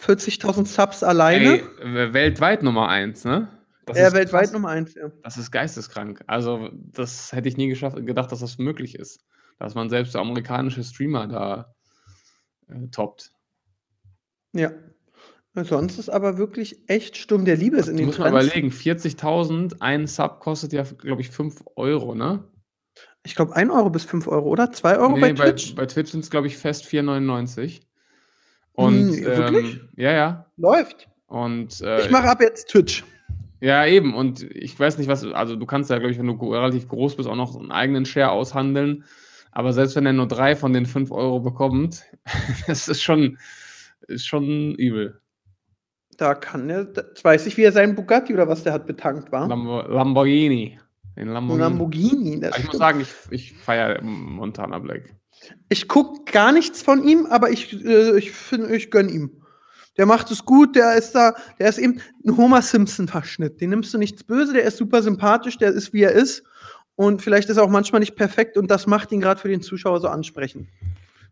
40.000 0.00 0.66
Subs 0.66 1.02
alleine. 1.02 1.60
Ey, 1.60 2.12
weltweit 2.12 2.62
Nummer 2.62 2.88
eins, 2.88 3.24
ne? 3.24 3.48
Das 3.86 3.96
ist 3.98 4.12
weltweit 4.12 4.42
krass. 4.44 4.52
Nummer 4.52 4.68
eins, 4.68 4.94
ja. 4.94 5.10
Das 5.22 5.38
ist 5.38 5.50
geisteskrank. 5.50 6.22
Also, 6.26 6.68
das 6.74 7.32
hätte 7.32 7.48
ich 7.48 7.56
nie 7.56 7.68
geschafft, 7.68 8.04
gedacht, 8.04 8.30
dass 8.32 8.40
das 8.40 8.58
möglich 8.58 8.94
ist. 8.96 9.24
Dass 9.58 9.74
man 9.74 9.88
selbst 9.90 10.12
so 10.12 10.18
amerikanische 10.20 10.84
Streamer 10.84 11.26
da 11.26 11.74
äh, 12.68 12.88
toppt. 12.88 13.32
Ja. 14.52 14.70
Sonst 15.54 15.98
ist 15.98 16.08
aber 16.08 16.38
wirklich 16.38 16.88
echt 16.88 17.16
Sturm 17.16 17.44
der 17.44 17.56
Liebe 17.56 17.78
ist 17.78 17.88
in 17.88 17.96
den 17.96 18.06
musst 18.06 18.18
mal 18.20 18.30
Trends. 18.30 18.46
überlegen, 18.46 18.70
40.000, 18.70 19.76
ein 19.80 20.06
Sub 20.06 20.38
kostet 20.40 20.72
ja, 20.72 20.84
glaube 20.84 21.20
ich, 21.20 21.30
5 21.30 21.64
Euro, 21.74 22.14
ne? 22.14 22.44
Ich 23.24 23.34
glaube 23.34 23.56
1 23.56 23.70
Euro 23.70 23.90
bis 23.90 24.04
5 24.04 24.28
Euro, 24.28 24.48
oder? 24.48 24.70
2 24.70 24.98
Euro 24.98 25.14
bei 25.14 25.28
Nee, 25.28 25.32
bei, 25.32 25.50
Twitch? 25.50 25.74
bei 25.74 25.86
Twitch 25.86 26.12
sind 26.12 26.20
es, 26.20 26.30
glaube 26.30 26.46
ich, 26.46 26.56
fest 26.56 26.84
4,99. 26.86 27.80
Und 28.72 29.10
Hm, 29.10 29.24
wirklich? 29.24 29.74
ähm, 29.80 29.88
ja, 29.96 30.12
ja. 30.12 30.46
Läuft. 30.56 31.08
Und 31.26 31.80
äh, 31.80 32.02
Ich 32.02 32.10
mache 32.10 32.28
ab 32.28 32.40
jetzt 32.40 32.68
Twitch. 32.68 33.04
ja, 33.60 33.84
eben. 33.84 34.14
Und 34.14 34.42
ich 34.54 34.78
weiß 34.78 34.98
nicht, 34.98 35.08
was, 35.08 35.24
also 35.24 35.56
du 35.56 35.66
kannst 35.66 35.90
ja, 35.90 35.98
glaube 35.98 36.12
ich, 36.12 36.18
wenn 36.18 36.26
du 36.28 36.52
relativ 36.52 36.86
groß 36.86 37.16
bist, 37.16 37.28
auch 37.28 37.34
noch 37.34 37.56
einen 37.58 37.72
eigenen 37.72 38.06
Share 38.06 38.30
aushandeln. 38.30 39.04
Aber 39.52 39.72
selbst 39.72 39.96
wenn 39.96 40.06
er 40.06 40.12
nur 40.12 40.28
drei 40.28 40.56
von 40.56 40.72
den 40.72 40.86
5 40.86 41.10
Euro 41.10 41.40
bekommt, 41.40 42.04
das 42.66 42.88
ist 42.88 43.02
schon, 43.02 43.38
ist 44.06 44.26
schon 44.26 44.74
übel. 44.74 45.20
Da 46.16 46.34
kann 46.34 46.68
er, 46.68 46.88
jetzt 46.94 47.24
weiß 47.24 47.46
ich, 47.46 47.56
wie 47.56 47.62
er 47.62 47.72
seinen 47.72 47.94
Bugatti 47.94 48.34
oder 48.34 48.48
was 48.48 48.64
der 48.64 48.72
hat 48.72 48.86
betankt 48.86 49.30
war. 49.30 49.48
Lambo 49.48 49.82
Lamborghini. 49.82 50.78
Den 51.16 51.28
Lamborghini. 51.28 51.62
Lamborghini. 51.62 52.46
Ich 52.58 52.66
muss 52.66 52.76
sagen, 52.76 53.00
ich, 53.00 53.12
ich 53.30 53.52
feiere 53.52 54.02
Montana 54.02 54.78
Black. 54.78 55.14
Ich 55.68 55.86
gucke 55.86 56.30
gar 56.30 56.52
nichts 56.52 56.82
von 56.82 57.06
ihm, 57.06 57.26
aber 57.26 57.50
ich, 57.50 57.84
äh, 57.84 58.18
ich 58.18 58.32
finde, 58.32 58.74
ich 58.74 58.90
gönn 58.90 59.08
ihm. 59.08 59.42
Der 59.96 60.06
macht 60.06 60.30
es 60.30 60.44
gut, 60.44 60.76
der 60.76 60.94
ist 60.94 61.12
da, 61.12 61.34
der 61.58 61.68
ist 61.68 61.78
eben 61.78 62.00
ein 62.24 62.36
Homer 62.36 62.62
Simpson-Verschnitt. 62.62 63.60
Den 63.60 63.70
nimmst 63.70 63.92
du 63.92 63.98
nichts 63.98 64.22
böse, 64.22 64.52
der 64.52 64.62
ist 64.62 64.76
super 64.76 65.02
sympathisch, 65.02 65.58
der 65.58 65.70
ist 65.70 65.92
wie 65.92 66.02
er 66.02 66.12
ist. 66.12 66.44
Und 66.98 67.22
vielleicht 67.22 67.48
ist 67.48 67.58
er 67.58 67.62
auch 67.62 67.68
manchmal 67.70 68.00
nicht 68.00 68.16
perfekt 68.16 68.56
und 68.56 68.72
das 68.72 68.88
macht 68.88 69.12
ihn 69.12 69.20
gerade 69.20 69.40
für 69.40 69.46
den 69.48 69.62
Zuschauer 69.62 70.00
so 70.00 70.08
ansprechend. 70.08 70.68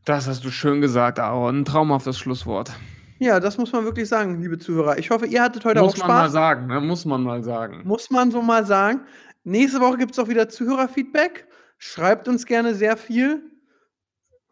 Das 0.04 0.28
hast 0.28 0.44
du 0.44 0.50
schön 0.52 0.80
gesagt, 0.80 1.18
Aaron. 1.18 1.62
Ein 1.62 1.64
traumhaftes 1.64 2.16
Schlusswort. 2.20 2.70
Ja, 3.18 3.40
das 3.40 3.58
muss 3.58 3.72
man 3.72 3.82
wirklich 3.84 4.08
sagen, 4.08 4.40
liebe 4.40 4.58
Zuhörer. 4.58 4.96
Ich 4.96 5.10
hoffe, 5.10 5.26
ihr 5.26 5.42
hattet 5.42 5.64
heute 5.64 5.80
Muss 5.80 5.94
auch 5.94 5.98
man 6.06 6.06
mal 6.08 6.20
Spaß. 6.26 6.32
sagen, 6.32 6.66
ne? 6.68 6.80
Muss 6.80 7.04
man 7.04 7.20
mal 7.24 7.42
sagen. 7.42 7.80
Muss 7.84 8.10
man 8.10 8.30
so 8.30 8.42
mal 8.42 8.64
sagen. 8.64 9.00
Nächste 9.42 9.80
Woche 9.80 9.96
gibt 9.96 10.12
es 10.12 10.20
auch 10.20 10.28
wieder 10.28 10.48
Zuhörerfeedback. 10.48 11.48
Schreibt 11.78 12.28
uns 12.28 12.46
gerne 12.46 12.76
sehr 12.76 12.96
viel. 12.96 13.42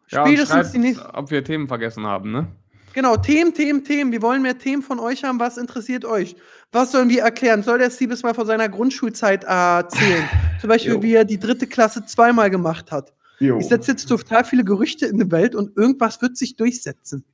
Ja, 0.09 0.25
Spätestens 0.25 0.49
schreibt, 0.49 0.73
die 0.73 0.79
nächste. 0.79 1.13
ob 1.13 1.31
wir 1.31 1.45
Themen 1.45 1.69
vergessen 1.69 2.05
haben, 2.05 2.33
ne? 2.33 2.47
Genau, 2.95 3.17
Themen, 3.17 3.53
Themen, 3.53 3.83
Themen. 3.83 4.13
Wir 4.13 4.21
wollen 4.21 4.41
mehr 4.41 4.57
Themen 4.57 4.81
von 4.81 5.01
euch 5.01 5.25
haben. 5.25 5.37
Was 5.37 5.57
interessiert 5.57 6.05
euch? 6.05 6.37
Was 6.71 6.93
sollen 6.93 7.09
wir 7.09 7.23
erklären? 7.23 7.61
Soll 7.61 7.77
der 7.77 7.91
Siebes 7.91 8.23
mal 8.23 8.33
von 8.33 8.47
seiner 8.47 8.69
Grundschulzeit 8.69 9.43
erzählen? 9.43 10.23
Zum 10.61 10.69
Beispiel, 10.69 10.93
Jo. 10.93 11.03
wie 11.03 11.13
er 11.13 11.25
die 11.25 11.37
dritte 11.37 11.67
Klasse 11.67 12.05
zweimal 12.05 12.49
gemacht 12.49 12.93
hat. 12.93 13.13
Jo. 13.39 13.59
Ich 13.59 13.67
setze 13.67 13.91
jetzt 13.91 14.05
total 14.05 14.45
viele 14.45 14.63
Gerüchte 14.63 15.07
in 15.07 15.19
die 15.19 15.29
Welt 15.29 15.55
und 15.55 15.75
irgendwas 15.75 16.21
wird 16.21 16.37
sich 16.37 16.55
durchsetzen. 16.55 17.25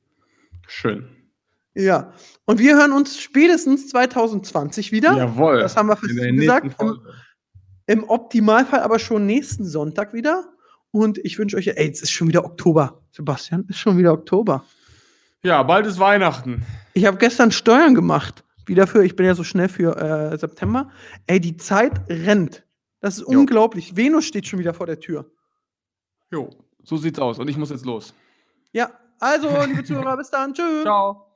Schön. 0.68 1.05
Ja. 1.76 2.12
Und 2.45 2.59
wir 2.59 2.76
hören 2.76 2.91
uns 2.91 3.20
spätestens 3.20 3.88
2020 3.89 4.91
wieder. 4.91 5.16
Jawohl. 5.16 5.59
Das 5.59 5.78
haben 5.78 5.89
wir 5.89 6.03
In 6.09 6.38
der 6.38 6.62
gesagt. 6.62 6.74
Folge. 6.74 7.01
Im 7.86 8.03
Optimalfall 8.09 8.80
aber 8.80 8.97
schon 8.97 9.28
nächsten 9.28 9.66
Sonntag 9.66 10.12
wieder. 10.12 10.43
Und 10.89 11.20
ich 11.20 11.38
wünsche 11.38 11.55
euch, 11.55 11.68
ey, 11.68 11.91
es 11.91 12.01
ist 12.01 12.09
schon 12.09 12.30
wieder 12.30 12.45
Oktober. 12.45 13.03
Sebastian, 13.12 13.68
ist 13.70 13.78
schon 13.78 13.99
wieder 13.99 14.12
Oktober. 14.12 14.66
Ja, 15.44 15.64
bald 15.64 15.86
ist 15.88 16.00
Weihnachten. 16.00 16.66
Ich 16.94 17.06
habe 17.06 17.18
gestern 17.18 17.52
Steuern 17.52 17.96
gemacht. 17.96 18.44
Wieder 18.66 18.86
für, 18.86 19.04
ich 19.04 19.16
bin 19.16 19.26
ja 19.26 19.34
so 19.34 19.44
schnell 19.44 19.70
für 19.70 19.98
äh, 19.98 20.38
September. 20.38 20.92
Ey, 21.28 21.39
die 21.39 21.58
Zeit 21.58 22.02
rennt. 22.10 22.64
Das 23.00 23.18
ist 23.18 23.22
Jo. 23.28 23.39
unglaublich. 23.39 23.96
Venus 23.96 24.26
steht 24.26 24.48
schon 24.48 24.60
wieder 24.60 24.74
vor 24.74 24.86
der 24.86 25.00
Tür. 25.00 25.32
Jo, 26.32 26.50
so 26.84 26.98
sieht's 26.98 27.18
aus. 27.20 27.39
Und 27.39 27.48
ich 27.48 27.58
muss 27.58 27.72
jetzt 27.72 27.86
los. 27.86 28.14
Ja, 28.72 28.92
also, 29.20 29.50
liebe 29.66 29.84
Zuhörer, 29.84 30.16
bis 30.18 30.30
dann. 30.30 30.54
Tschüss. 30.54 30.84
Ciao. 30.84 31.28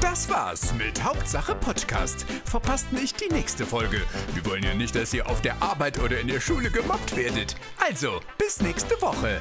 Das 0.00 0.30
war's 0.30 0.74
mit 0.74 1.02
Hauptsache 1.02 1.54
Podcast. 1.54 2.24
Verpasst 2.44 2.92
nicht 2.92 3.20
die 3.20 3.32
nächste 3.32 3.66
Folge. 3.66 4.00
Wir 4.34 4.46
wollen 4.46 4.62
ja 4.62 4.74
nicht, 4.74 4.94
dass 4.94 5.12
ihr 5.12 5.26
auf 5.28 5.40
der 5.40 5.60
Arbeit 5.62 5.98
oder 5.98 6.20
in 6.20 6.28
der 6.28 6.40
Schule 6.40 6.70
gemobbt 6.70 7.16
werdet. 7.16 7.56
Also, 7.84 8.20
bis 8.38 8.60
nächste 8.62 8.94
Woche. 9.02 9.40